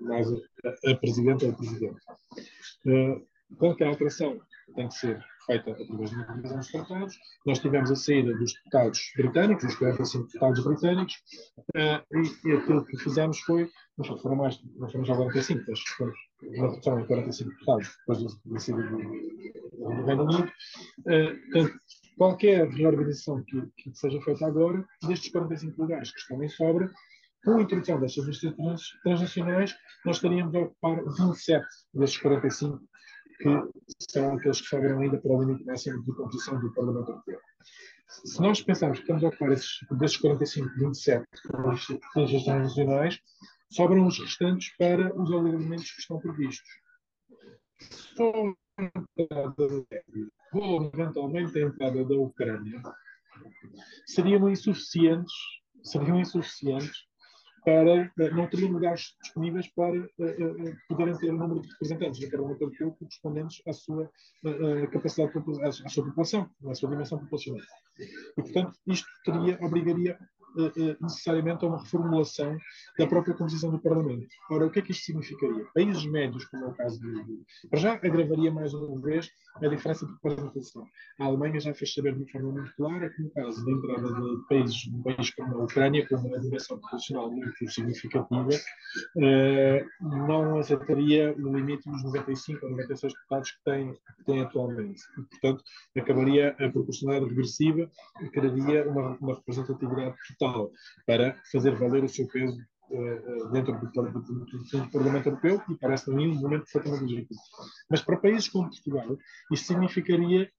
mais 0.00 0.30
a, 0.30 0.90
a 0.90 0.94
Presidente 0.96 1.46
ou 1.46 1.52
o 1.52 1.56
Presidente. 1.56 2.00
Uh, 2.84 3.26
qualquer 3.56 3.88
alteração 3.88 4.38
tem 4.74 4.88
que 4.88 4.94
ser 4.94 5.24
feita 5.46 5.70
através 5.70 6.10
de 6.10 6.16
uma 6.16 6.24
revisão 6.26 6.58
dos 6.58 6.68
tratados. 6.68 7.18
Nós 7.46 7.58
tivemos 7.60 7.90
a 7.90 7.96
saída 7.96 8.34
dos 8.36 8.52
deputados 8.54 9.12
britânicos, 9.16 9.64
os 9.64 9.76
45 9.76 10.26
deputados 10.26 10.64
britânicos, 10.64 11.14
uh, 11.76 12.16
e, 12.16 12.48
e, 12.48 12.52
aquilo 12.52 12.84
que 12.84 12.98
fizemos 12.98 13.38
foi, 13.40 13.70
não 13.96 14.18
foram 14.18 14.36
mais, 14.36 14.60
não 14.76 14.90
foram 14.90 15.04
já 15.04 15.14
45, 15.14 15.64
mas 15.68 15.80
foi 15.80 16.12
uma 16.42 16.70
redução 16.70 17.00
em 17.00 17.06
45 17.06 17.50
deputados 17.50 17.96
depois 17.98 18.38
da 18.44 18.58
saída 18.58 18.82
do, 18.82 18.98
do 18.98 20.04
Reino 20.04 20.24
Unido. 20.24 20.52
Uh, 21.00 21.52
portanto, 21.52 21.80
qualquer 22.18 22.68
reorganização 22.68 23.42
que, 23.44 23.62
que, 23.76 23.94
seja 23.94 24.20
feita 24.22 24.46
agora, 24.46 24.84
destes 25.06 25.30
45 25.30 25.80
lugares 25.80 26.10
que 26.12 26.18
estão 26.18 26.42
em 26.42 26.48
sobra, 26.48 26.90
com 27.44 27.58
a 27.58 27.62
introdução 27.62 28.00
destas 28.00 28.24
listas 28.26 28.54
transnacionais, 29.04 29.76
nós 30.04 30.16
estaríamos 30.16 30.52
a 30.54 30.60
ocupar 30.60 31.04
27 31.04 31.64
destes 31.94 32.20
45 32.20 32.80
que 33.38 33.48
são 34.10 34.36
aqueles 34.36 34.60
que 34.60 34.68
sobram 34.68 35.00
ainda 35.00 35.18
para 35.18 35.32
o 35.32 35.42
limite 35.42 35.64
máximo 35.64 36.02
de 36.02 36.12
composição 36.12 36.60
do 36.60 36.72
Parlamento 36.72 37.10
Europeu. 37.10 37.40
Se 38.08 38.40
nós 38.40 38.62
pensarmos 38.62 38.98
que 38.98 39.04
estamos 39.04 39.24
a 39.24 39.28
ocupar 39.28 39.52
esses, 39.52 39.78
desses 39.90 40.16
45, 40.18 40.70
27 40.78 41.26
legislações 42.14 42.62
nacionais, 42.62 43.20
sobram 43.70 44.06
os 44.06 44.18
restantes 44.18 44.74
para 44.76 45.14
os 45.20 45.32
alimentos 45.32 45.90
que 45.90 46.00
estão 46.00 46.18
previstos. 46.20 46.68
Só 48.16 48.32
ou 50.52 50.90
eventualmente 50.92 51.58
a 51.58 51.62
entrada 51.62 52.04
da 52.04 52.14
Ucrânia 52.14 52.82
seriam 54.06 54.48
insuficientes, 54.48 55.32
seriam 55.82 56.20
insuficientes 56.20 57.06
para 57.66 58.12
eh, 58.20 58.30
não 58.30 58.46
teriam 58.46 58.70
lugares 58.70 59.16
disponíveis 59.20 59.66
para 59.74 59.98
uh, 59.98 60.04
uh, 60.04 60.76
poderem 60.88 61.18
ter 61.18 61.30
o 61.30 61.36
número 61.36 61.60
de 61.62 61.68
representantes 61.72 62.20
no 62.20 62.30
Parlamento 62.30 62.62
Europeu 62.62 62.92
correspondentes 62.92 63.60
à 63.66 63.72
sua 63.72 64.08
capacidade, 64.92 65.32
à 65.84 65.88
sua 65.88 66.04
população, 66.04 66.48
à 66.64 66.74
sua 66.76 66.90
dimensão 66.90 67.18
populacional. 67.18 67.66
E, 67.98 68.42
portanto, 68.42 68.78
isto 68.86 69.08
teria, 69.24 69.58
obrigaria 69.60 70.16
necessariamente 71.00 71.64
a 71.64 71.68
uma 71.68 71.78
reformulação 71.78 72.56
da 72.98 73.06
própria 73.06 73.34
composição 73.34 73.70
do 73.70 73.78
Parlamento. 73.78 74.28
Ora, 74.50 74.66
o 74.66 74.70
que 74.70 74.78
é 74.78 74.82
que 74.82 74.92
isto 74.92 75.04
significaria? 75.04 75.64
Países 75.74 76.04
médios, 76.06 76.44
como 76.46 76.64
é 76.64 76.68
o 76.68 76.74
caso 76.74 77.00
de. 77.00 77.68
Para 77.68 77.78
já, 77.78 77.92
agravaria 77.94 78.50
mais 78.50 78.74
uma 78.74 79.00
vez 79.00 79.30
a 79.62 79.68
diferença 79.68 80.06
de 80.06 80.12
representação. 80.12 80.86
A 81.18 81.24
Alemanha 81.24 81.60
já 81.60 81.72
fez 81.74 81.94
saber 81.94 82.14
de 82.14 82.22
uma 82.22 82.28
forma 82.28 82.52
muito 82.52 82.74
clara 82.76 83.10
que, 83.10 83.22
no 83.22 83.30
caso 83.30 83.64
da 83.64 83.72
entrada 83.72 84.14
de 84.14 84.48
países, 84.48 84.86
um 84.92 85.02
país 85.02 85.30
como 85.30 85.54
a 85.54 85.64
Ucrânia, 85.64 86.06
com 86.06 86.16
uma 86.16 86.38
dimensão 86.38 86.78
populacional 86.78 87.30
muito 87.30 87.70
significativa, 87.70 88.48
eh, 89.18 89.84
não 90.00 90.58
aceitaria 90.58 91.34
o 91.38 91.56
limite 91.56 91.88
dos 91.88 92.04
95 92.04 92.66
ou 92.66 92.72
96 92.72 93.12
deputados 93.12 93.50
que 93.52 93.64
tem, 93.64 93.92
que 93.92 94.24
tem 94.24 94.42
atualmente. 94.42 95.02
E, 95.18 95.22
portanto, 95.22 95.64
acabaria 95.96 96.50
a 96.60 96.68
proporcionalidade 96.70 97.30
regressiva 97.30 97.90
e 98.20 98.28
criaria 98.28 98.88
uma, 98.88 99.16
uma 99.20 99.34
representatividade 99.34 100.16
total 100.28 100.45
para 101.06 101.40
fazer 101.50 101.74
valer 101.76 102.04
o 102.04 102.08
seu 102.08 102.26
peso 102.28 102.58
uh, 102.90 103.50
dentro 103.50 103.78
do, 103.78 103.90
do, 103.90 104.20
do, 104.20 104.44
do, 104.44 104.90
Parlamento 104.90 105.28
Europeu 105.28 105.62
e 105.68 105.74
parece-me 105.76 106.28
um 106.28 106.34
momento 106.34 106.64
perfeitamente 106.64 107.04
legítimo. 107.04 107.40
Mas 107.90 108.02
para 108.02 108.16
países 108.16 108.48
como 108.48 108.68
Portugal, 108.68 109.16
isso 109.50 109.64
significaria 109.64 110.50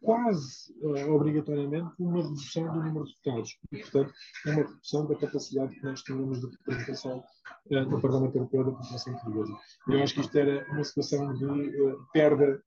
quase 0.00 0.72
uh, 0.82 1.12
obrigatoriamente 1.12 1.90
uma 1.98 2.22
redução 2.22 2.72
do 2.72 2.82
número 2.82 3.04
de 3.04 3.12
deputados 3.12 3.58
e, 3.72 3.78
portanto, 3.78 4.12
uma 4.44 4.54
redução 4.54 5.06
da 5.06 5.14
capacidade 5.16 5.74
que 5.74 5.84
nós 5.84 6.02
tínhamos 6.02 6.40
de 6.40 6.46
representação 6.46 7.18
uh, 7.18 7.80
no 7.80 8.00
Parlamento 8.00 8.36
Europeu 8.36 8.64
da 8.64 8.72
população 8.72 9.12
portuguesa. 9.14 9.58
Eu 9.88 10.02
acho 10.02 10.14
que 10.14 10.20
isto 10.20 10.38
era 10.38 10.70
uma 10.72 10.84
situação 10.84 11.34
de 11.34 11.44
uh, 11.44 12.06
perda 12.12 12.62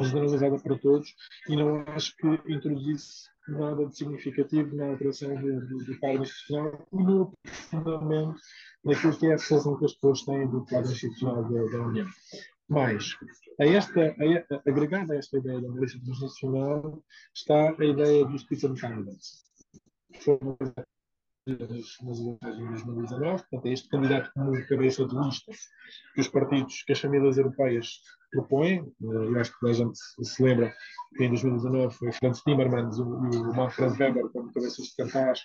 generalizada 0.00 0.58
para 0.58 0.78
todos 0.78 1.14
e 1.48 1.56
não 1.56 1.84
acho 1.88 2.14
que 2.16 2.26
introduzisse 2.52 3.28
nada 3.48 3.86
de 3.86 3.96
significativo 3.96 4.74
na 4.76 4.86
alteração 4.88 5.34
do, 5.36 5.60
do, 5.66 5.78
do 5.84 5.98
quadro 5.98 6.22
institucional 6.22 6.86
e 6.92 7.02
no 7.02 7.32
fundamento 7.44 8.40
daquilo 8.84 9.18
que 9.18 9.26
é 9.26 9.34
a 9.34 9.36
percepção 9.36 9.78
que 9.78 9.84
as 9.84 9.94
pessoas 9.94 10.22
têm 10.22 10.48
do 10.48 10.64
quadro 10.66 10.92
institucional 10.92 11.44
da, 11.44 11.64
da 11.64 11.86
União. 11.86 12.08
Mas, 12.68 13.16
a 13.58 13.64
esta, 13.64 14.00
a, 14.00 14.70
agregada 14.70 15.14
a 15.14 15.16
esta 15.16 15.38
ideia 15.38 15.60
da 15.60 15.68
milícia 15.68 16.00
transnacional, 16.04 17.02
está 17.34 17.74
a 17.78 17.84
ideia 17.84 18.24
dos 18.26 18.42
Spitzenkandidaten. 18.42 19.18
Foram 20.20 20.58
nas 21.48 22.18
eleições 22.18 22.56
de 22.56 22.68
2019, 22.68 23.42
portanto, 23.42 23.66
é 23.66 23.72
este 23.72 23.88
candidato 23.88 24.30
como 24.34 24.66
cabeça 24.66 25.06
de 25.06 25.16
lista 25.16 25.52
que 26.14 26.20
os 26.20 26.28
partidos, 26.28 26.82
que 26.82 26.92
as 26.92 27.00
famílias 27.00 27.38
europeias 27.38 28.00
propõem. 28.30 28.84
Eu 29.00 29.40
acho 29.40 29.58
que 29.58 29.68
a 29.68 29.72
gente 29.72 29.98
se 29.98 30.42
lembra 30.42 30.74
que 31.16 31.24
em 31.24 31.28
2019 31.28 31.94
foi 31.94 32.12
Franz 32.12 32.40
Timmermans 32.42 32.98
e 32.98 33.02
o 33.02 33.54
Manfred 33.54 34.00
Weber 34.00 34.28
como 34.30 34.52
cabeças 34.52 34.86
de 34.86 34.96
cartaz 34.96 35.40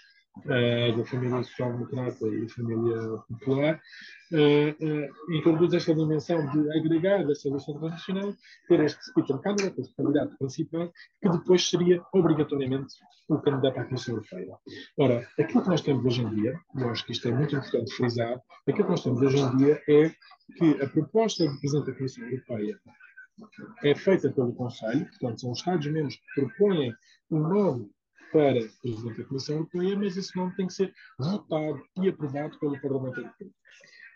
da 0.45 1.05
família 1.05 1.43
social-democrata 1.43 2.27
e 2.27 2.49
família 2.49 3.17
popular, 3.29 3.79
uh, 4.31 4.85
uh, 4.85 5.33
introduz 5.33 5.73
esta 5.73 5.93
dimensão 5.93 6.45
de 6.51 6.77
agregar 6.77 7.23
desta 7.25 7.49
lista 7.49 7.71
internacional, 7.71 8.33
ter 8.67 8.79
este 8.81 9.03
speaker 9.05 9.39
candidate, 9.39 9.79
este 9.79 9.95
candidato 9.95 10.35
principal, 10.37 10.91
que 11.21 11.29
depois 11.29 11.69
seria 11.69 12.03
obrigatoriamente 12.13 12.95
o 13.29 13.39
candidato 13.39 13.79
à 13.79 13.85
Comissão 13.85 14.15
Europeia. 14.15 14.57
Ora, 14.97 15.27
aquilo 15.39 15.61
que 15.61 15.69
nós 15.69 15.81
temos 15.81 16.03
hoje 16.03 16.23
em 16.23 16.29
dia, 16.35 16.59
eu 16.75 16.89
acho 16.89 17.05
que 17.05 17.11
isto 17.11 17.27
é 17.27 17.31
muito 17.31 17.55
importante 17.55 17.93
frisar, 17.93 18.41
aquilo 18.67 18.85
que 18.85 18.91
nós 18.91 19.03
temos 19.03 19.21
hoje 19.21 19.37
em 19.37 19.57
dia 19.57 19.81
é 19.87 20.09
que 20.57 20.83
a 20.83 20.89
proposta 20.89 21.47
de 21.47 21.59
Presidente 21.59 21.91
da 21.91 21.95
Comissão 21.95 22.23
Europeia 22.25 22.79
é 23.83 23.95
feita 23.95 24.31
pelo 24.31 24.53
Conselho, 24.53 25.05
portanto, 25.05 25.41
são 25.41 25.51
os 25.51 25.59
Estados-membros 25.59 26.15
que 26.15 26.41
propõem 26.41 26.93
um 27.31 27.39
nome 27.39 27.89
para 28.33 28.67
Presidente 28.81 29.21
da 29.21 29.27
Comissão 29.27 29.55
Europeia, 29.57 29.95
mas 29.95 30.17
esse 30.17 30.35
nome 30.35 30.55
tem 30.55 30.65
que 30.65 30.73
ser 30.73 30.93
votado 31.19 31.81
e 32.01 32.09
aprovado 32.09 32.59
pelo 32.59 32.81
Parlamento 32.81 33.19
Europeu. 33.19 33.51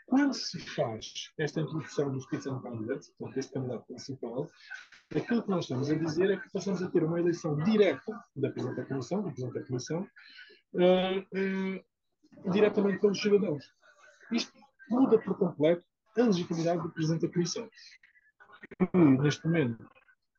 Quando 0.07 0.33
se 0.33 0.59
faz 0.59 1.31
esta 1.37 1.61
introdução 1.61 2.11
do 2.11 2.19
Spitzenkandidat, 2.19 3.05
portanto, 3.19 3.37
este 3.37 3.53
candidato 3.53 3.85
principal, 3.85 4.49
aquilo 5.15 5.43
que 5.43 5.49
nós 5.49 5.65
estamos 5.65 5.91
a 5.91 5.95
dizer 5.95 6.31
é 6.31 6.37
que 6.37 6.49
passamos 6.49 6.81
a 6.81 6.89
ter 6.89 7.03
uma 7.03 7.19
eleição 7.19 7.55
direta 7.63 8.11
da 8.35 8.49
Presidente 8.49 8.77
da 8.77 8.85
Comissão, 8.85 9.21
do 9.21 9.31
Presidente 9.31 9.59
da 9.59 9.67
Comissão, 9.67 10.07
uh, 10.73 11.19
uh, 11.19 12.51
diretamente 12.51 12.99
pelos 12.99 13.21
cidadãos. 13.21 13.65
Isto 14.31 14.53
muda 14.89 15.19
por 15.19 15.37
completo 15.37 15.83
a 16.17 16.21
legitimidade 16.21 16.81
do 16.81 16.89
Presidente 16.89 17.27
da 17.27 17.33
Comissão, 17.33 17.69
que 17.69 18.97
neste 18.97 19.45
momento 19.45 19.87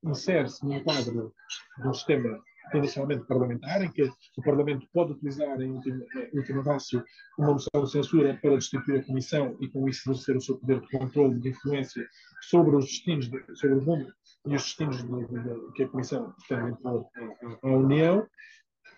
insere-se 0.03 0.65
num 0.65 0.83
quadro 0.83 1.35
do 1.79 1.95
sistema 1.95 2.43
inicialmente 2.75 3.27
parlamentar, 3.27 3.83
em 3.83 3.91
que 3.91 4.03
o 4.03 4.43
Parlamento 4.43 4.87
pode 4.93 5.13
utilizar, 5.13 5.61
em 5.61 5.71
último, 5.71 6.05
em 6.33 6.39
último 6.39 6.63
rácio, 6.63 7.03
uma 7.39 7.53
moção 7.53 7.85
de 7.85 7.91
censura 7.91 8.39
para 8.41 8.57
destituir 8.57 9.01
a 9.01 9.05
Comissão 9.05 9.57
e, 9.61 9.69
com 9.69 9.89
isso, 9.89 10.11
exercer 10.11 10.37
o 10.37 10.41
seu 10.41 10.59
poder 10.59 10.81
de 10.81 10.89
controle, 10.91 11.39
de 11.41 11.51
influência 11.51 12.07
sobre 12.43 12.77
os 12.77 12.85
destinos, 12.85 13.31
de, 13.31 13.43
sobre 13.57 13.77
o 13.77 13.85
rumo 13.85 14.07
e 14.47 14.55
os 14.55 14.63
destinos 14.63 14.99
de, 14.99 15.27
de, 15.27 15.73
que 15.75 15.85
a 15.85 15.89
Comissão 15.89 16.35
pretende 16.47 16.73
impor 16.73 17.07
à, 17.63 17.69
União. 17.69 18.27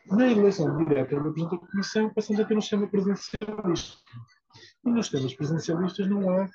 Na 0.07 0.31
eleição 0.31 0.77
direta 0.85 1.21
do 1.21 1.33
Presidente 1.33 1.61
da 1.61 1.66
Comissão, 1.68 2.14
passamos 2.14 2.41
a 2.41 2.45
ter 2.45 2.57
um 2.57 2.61
sistema 2.61 2.89
presidencialista. 2.89 3.99
E 4.85 4.91
nos 4.91 5.07
sistemas 5.07 5.35
presidencialistas 5.35 6.09
não 6.09 6.29
há 6.31 6.49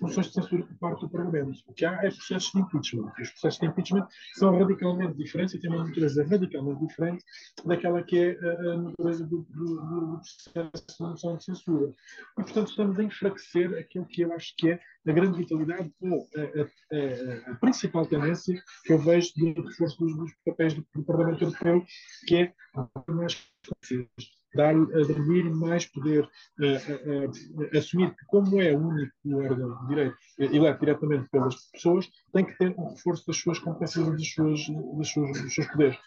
moções 0.00 0.26
de 0.28 0.34
censura 0.34 0.64
por 0.64 0.76
parte 0.78 1.00
do 1.00 1.10
Parlamento. 1.10 1.60
O 1.66 1.72
que 1.72 1.84
há 1.84 1.92
é 2.02 2.10
processos 2.10 2.52
de 2.52 2.60
impeachment. 2.60 3.12
Os 3.20 3.30
processos 3.30 3.60
de 3.60 3.66
impeachment 3.66 4.08
são 4.34 4.58
radicalmente 4.58 5.14
diferentes 5.14 5.54
e 5.54 5.60
têm 5.60 5.70
uma 5.70 5.84
natureza 5.84 6.24
radicalmente 6.24 6.86
diferente 6.86 7.24
daquela 7.64 8.02
que 8.02 8.18
é 8.18 8.38
a, 8.38 8.76
natureza 8.76 9.26
do, 9.26 9.46
do, 9.50 9.64
do, 9.64 10.20
processo 10.20 10.86
de 10.86 11.02
moção 11.02 11.36
de 11.36 11.44
censura. 11.44 11.92
E, 12.38 12.42
portanto, 12.42 12.70
estamos 12.70 12.98
a 12.98 13.02
enfraquecer 13.02 13.78
aquilo 13.78 14.06
que 14.06 14.22
eu 14.22 14.32
acho 14.32 14.54
que 14.56 14.70
é 14.70 14.80
a 15.06 15.12
grande 15.12 15.38
vitalidade 15.38 15.92
ou 16.00 16.28
a, 16.36 17.50
a, 17.50 17.52
a, 17.52 17.54
principal 17.56 18.06
tendência 18.06 18.62
que 18.84 18.92
eu 18.92 18.98
vejo 18.98 19.32
do 19.36 19.62
reforço 19.62 19.98
dos, 19.98 20.16
dos 20.16 20.32
papéis 20.44 20.74
do, 20.74 20.86
do 20.94 21.02
Parlamento 21.04 21.44
Europeu, 21.44 21.84
que 22.26 22.36
é 22.36 22.52
mais 23.08 23.34
dar-lhe 24.54 24.82
atribuir 25.00 25.50
mais 25.50 25.86
poder, 25.86 26.24
uh, 26.24 27.62
uh, 27.62 27.78
assumir 27.78 28.10
que, 28.14 28.26
como 28.26 28.60
é 28.60 28.72
o 28.72 28.78
único 28.78 29.12
órgão 29.34 29.80
de 29.82 29.88
direito 29.88 30.16
eleito 30.38 30.80
diretamente 30.80 31.28
pelas 31.30 31.54
pessoas, 31.70 32.08
tem 32.32 32.44
que 32.44 32.56
ter 32.58 32.74
um 32.78 32.90
reforço 32.90 33.26
das 33.26 33.36
suas 33.36 33.58
competências 33.58 34.06
e 34.06 34.10
dos 34.10 34.32
seus, 34.32 34.66
dos 34.68 35.12
seus, 35.12 35.42
dos 35.42 35.54
seus 35.54 35.66
poderes. 35.68 35.98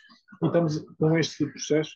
E 0.41 0.45
estamos 0.45 0.79
com 0.97 1.17
este 1.17 1.45
processo, 1.45 1.91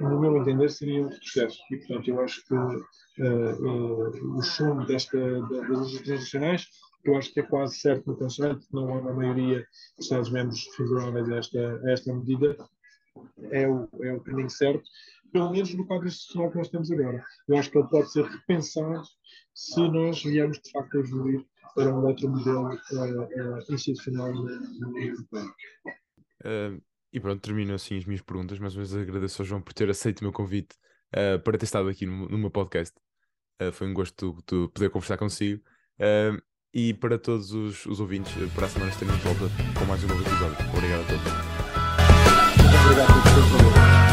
no 0.00 0.20
meu 0.20 0.36
entender, 0.36 0.68
seria 0.70 1.02
um 1.02 1.08
processo. 1.08 1.58
E, 1.70 1.76
portanto, 1.78 2.08
eu 2.08 2.20
acho 2.20 2.44
que 2.46 2.54
uh, 2.54 4.36
o 4.36 4.42
chumbo 4.42 4.86
desta, 4.86 5.18
das 5.42 5.68
leis 5.68 6.00
internacionais 6.00 6.66
eu 7.04 7.16
acho 7.16 7.32
que 7.32 7.40
é 7.40 7.42
quase 7.42 7.76
certo 7.76 8.06
no 8.06 8.16
Conselho, 8.16 8.60
não 8.72 8.88
há 8.92 8.98
uma 8.98 9.12
maioria 9.12 9.60
de 9.60 9.66
Estados-membros 10.04 10.64
favoráveis 10.76 11.28
a 11.30 11.36
esta, 11.36 11.80
a 11.84 11.90
esta 11.92 12.12
medida, 12.12 12.56
é 13.50 13.66
o, 13.68 13.88
é 14.02 14.12
o 14.12 14.20
caminho 14.20 14.50
certo 14.50 14.84
pelo 15.32 15.50
menos 15.50 15.74
no 15.74 15.86
quadro 15.86 16.08
institucional 16.08 16.50
que 16.50 16.58
nós 16.58 16.68
temos 16.68 16.90
agora. 16.90 17.24
Eu 17.48 17.56
acho 17.56 17.70
que 17.70 17.78
ele 17.78 17.88
pode 17.88 18.12
ser 18.12 18.24
repensado 18.24 19.02
se 19.54 19.80
nós 19.88 20.22
viermos 20.22 20.58
de 20.60 20.70
facto 20.70 20.96
a 20.96 21.00
evoluir 21.00 21.44
para 21.74 21.94
um 21.94 22.06
outro 22.06 22.28
modelo 22.28 22.68
uh, 22.68 22.74
uh, 22.74 23.74
institucional 23.74 24.32
na 24.32 24.88
União 24.88 25.08
Europeia. 25.08 25.44
Uh, 26.44 26.82
e 27.12 27.20
pronto, 27.20 27.42
termino 27.42 27.74
assim 27.74 27.98
as 27.98 28.04
minhas 28.04 28.22
perguntas. 28.22 28.58
Mais 28.58 28.74
uma 28.74 28.84
vez 28.84 28.94
agradeço 28.94 29.42
ao 29.42 29.46
João 29.46 29.60
por 29.60 29.72
ter 29.72 29.88
aceito 29.90 30.20
o 30.20 30.24
meu 30.24 30.32
convite 30.32 30.76
para 31.42 31.58
ter 31.58 31.64
estado 31.64 31.88
aqui 31.88 32.06
no, 32.06 32.28
no 32.28 32.38
meu 32.38 32.52
podcast. 32.52 32.94
foi 33.72 33.88
um 33.88 33.94
gosto 33.94 34.40
tu, 34.46 34.68
poder 34.68 34.90
conversar 34.90 35.16
consigo. 35.16 35.60
e 36.72 36.94
para 36.94 37.18
todos 37.18 37.50
os, 37.50 37.84
os 37.84 37.98
ouvintes, 37.98 38.32
para 38.54 38.66
a 38.66 38.68
semana 38.68 38.92
estaremos 38.92 39.20
de 39.20 39.26
volta 39.26 39.50
com 39.76 39.84
mais 39.86 40.04
um 40.04 40.06
novo 40.06 40.22
episódio. 40.22 40.56
Obrigado 40.72 41.00
a 41.00 41.06
todos. 41.08 41.60
Obrigado 42.84 43.12
por 43.24 44.09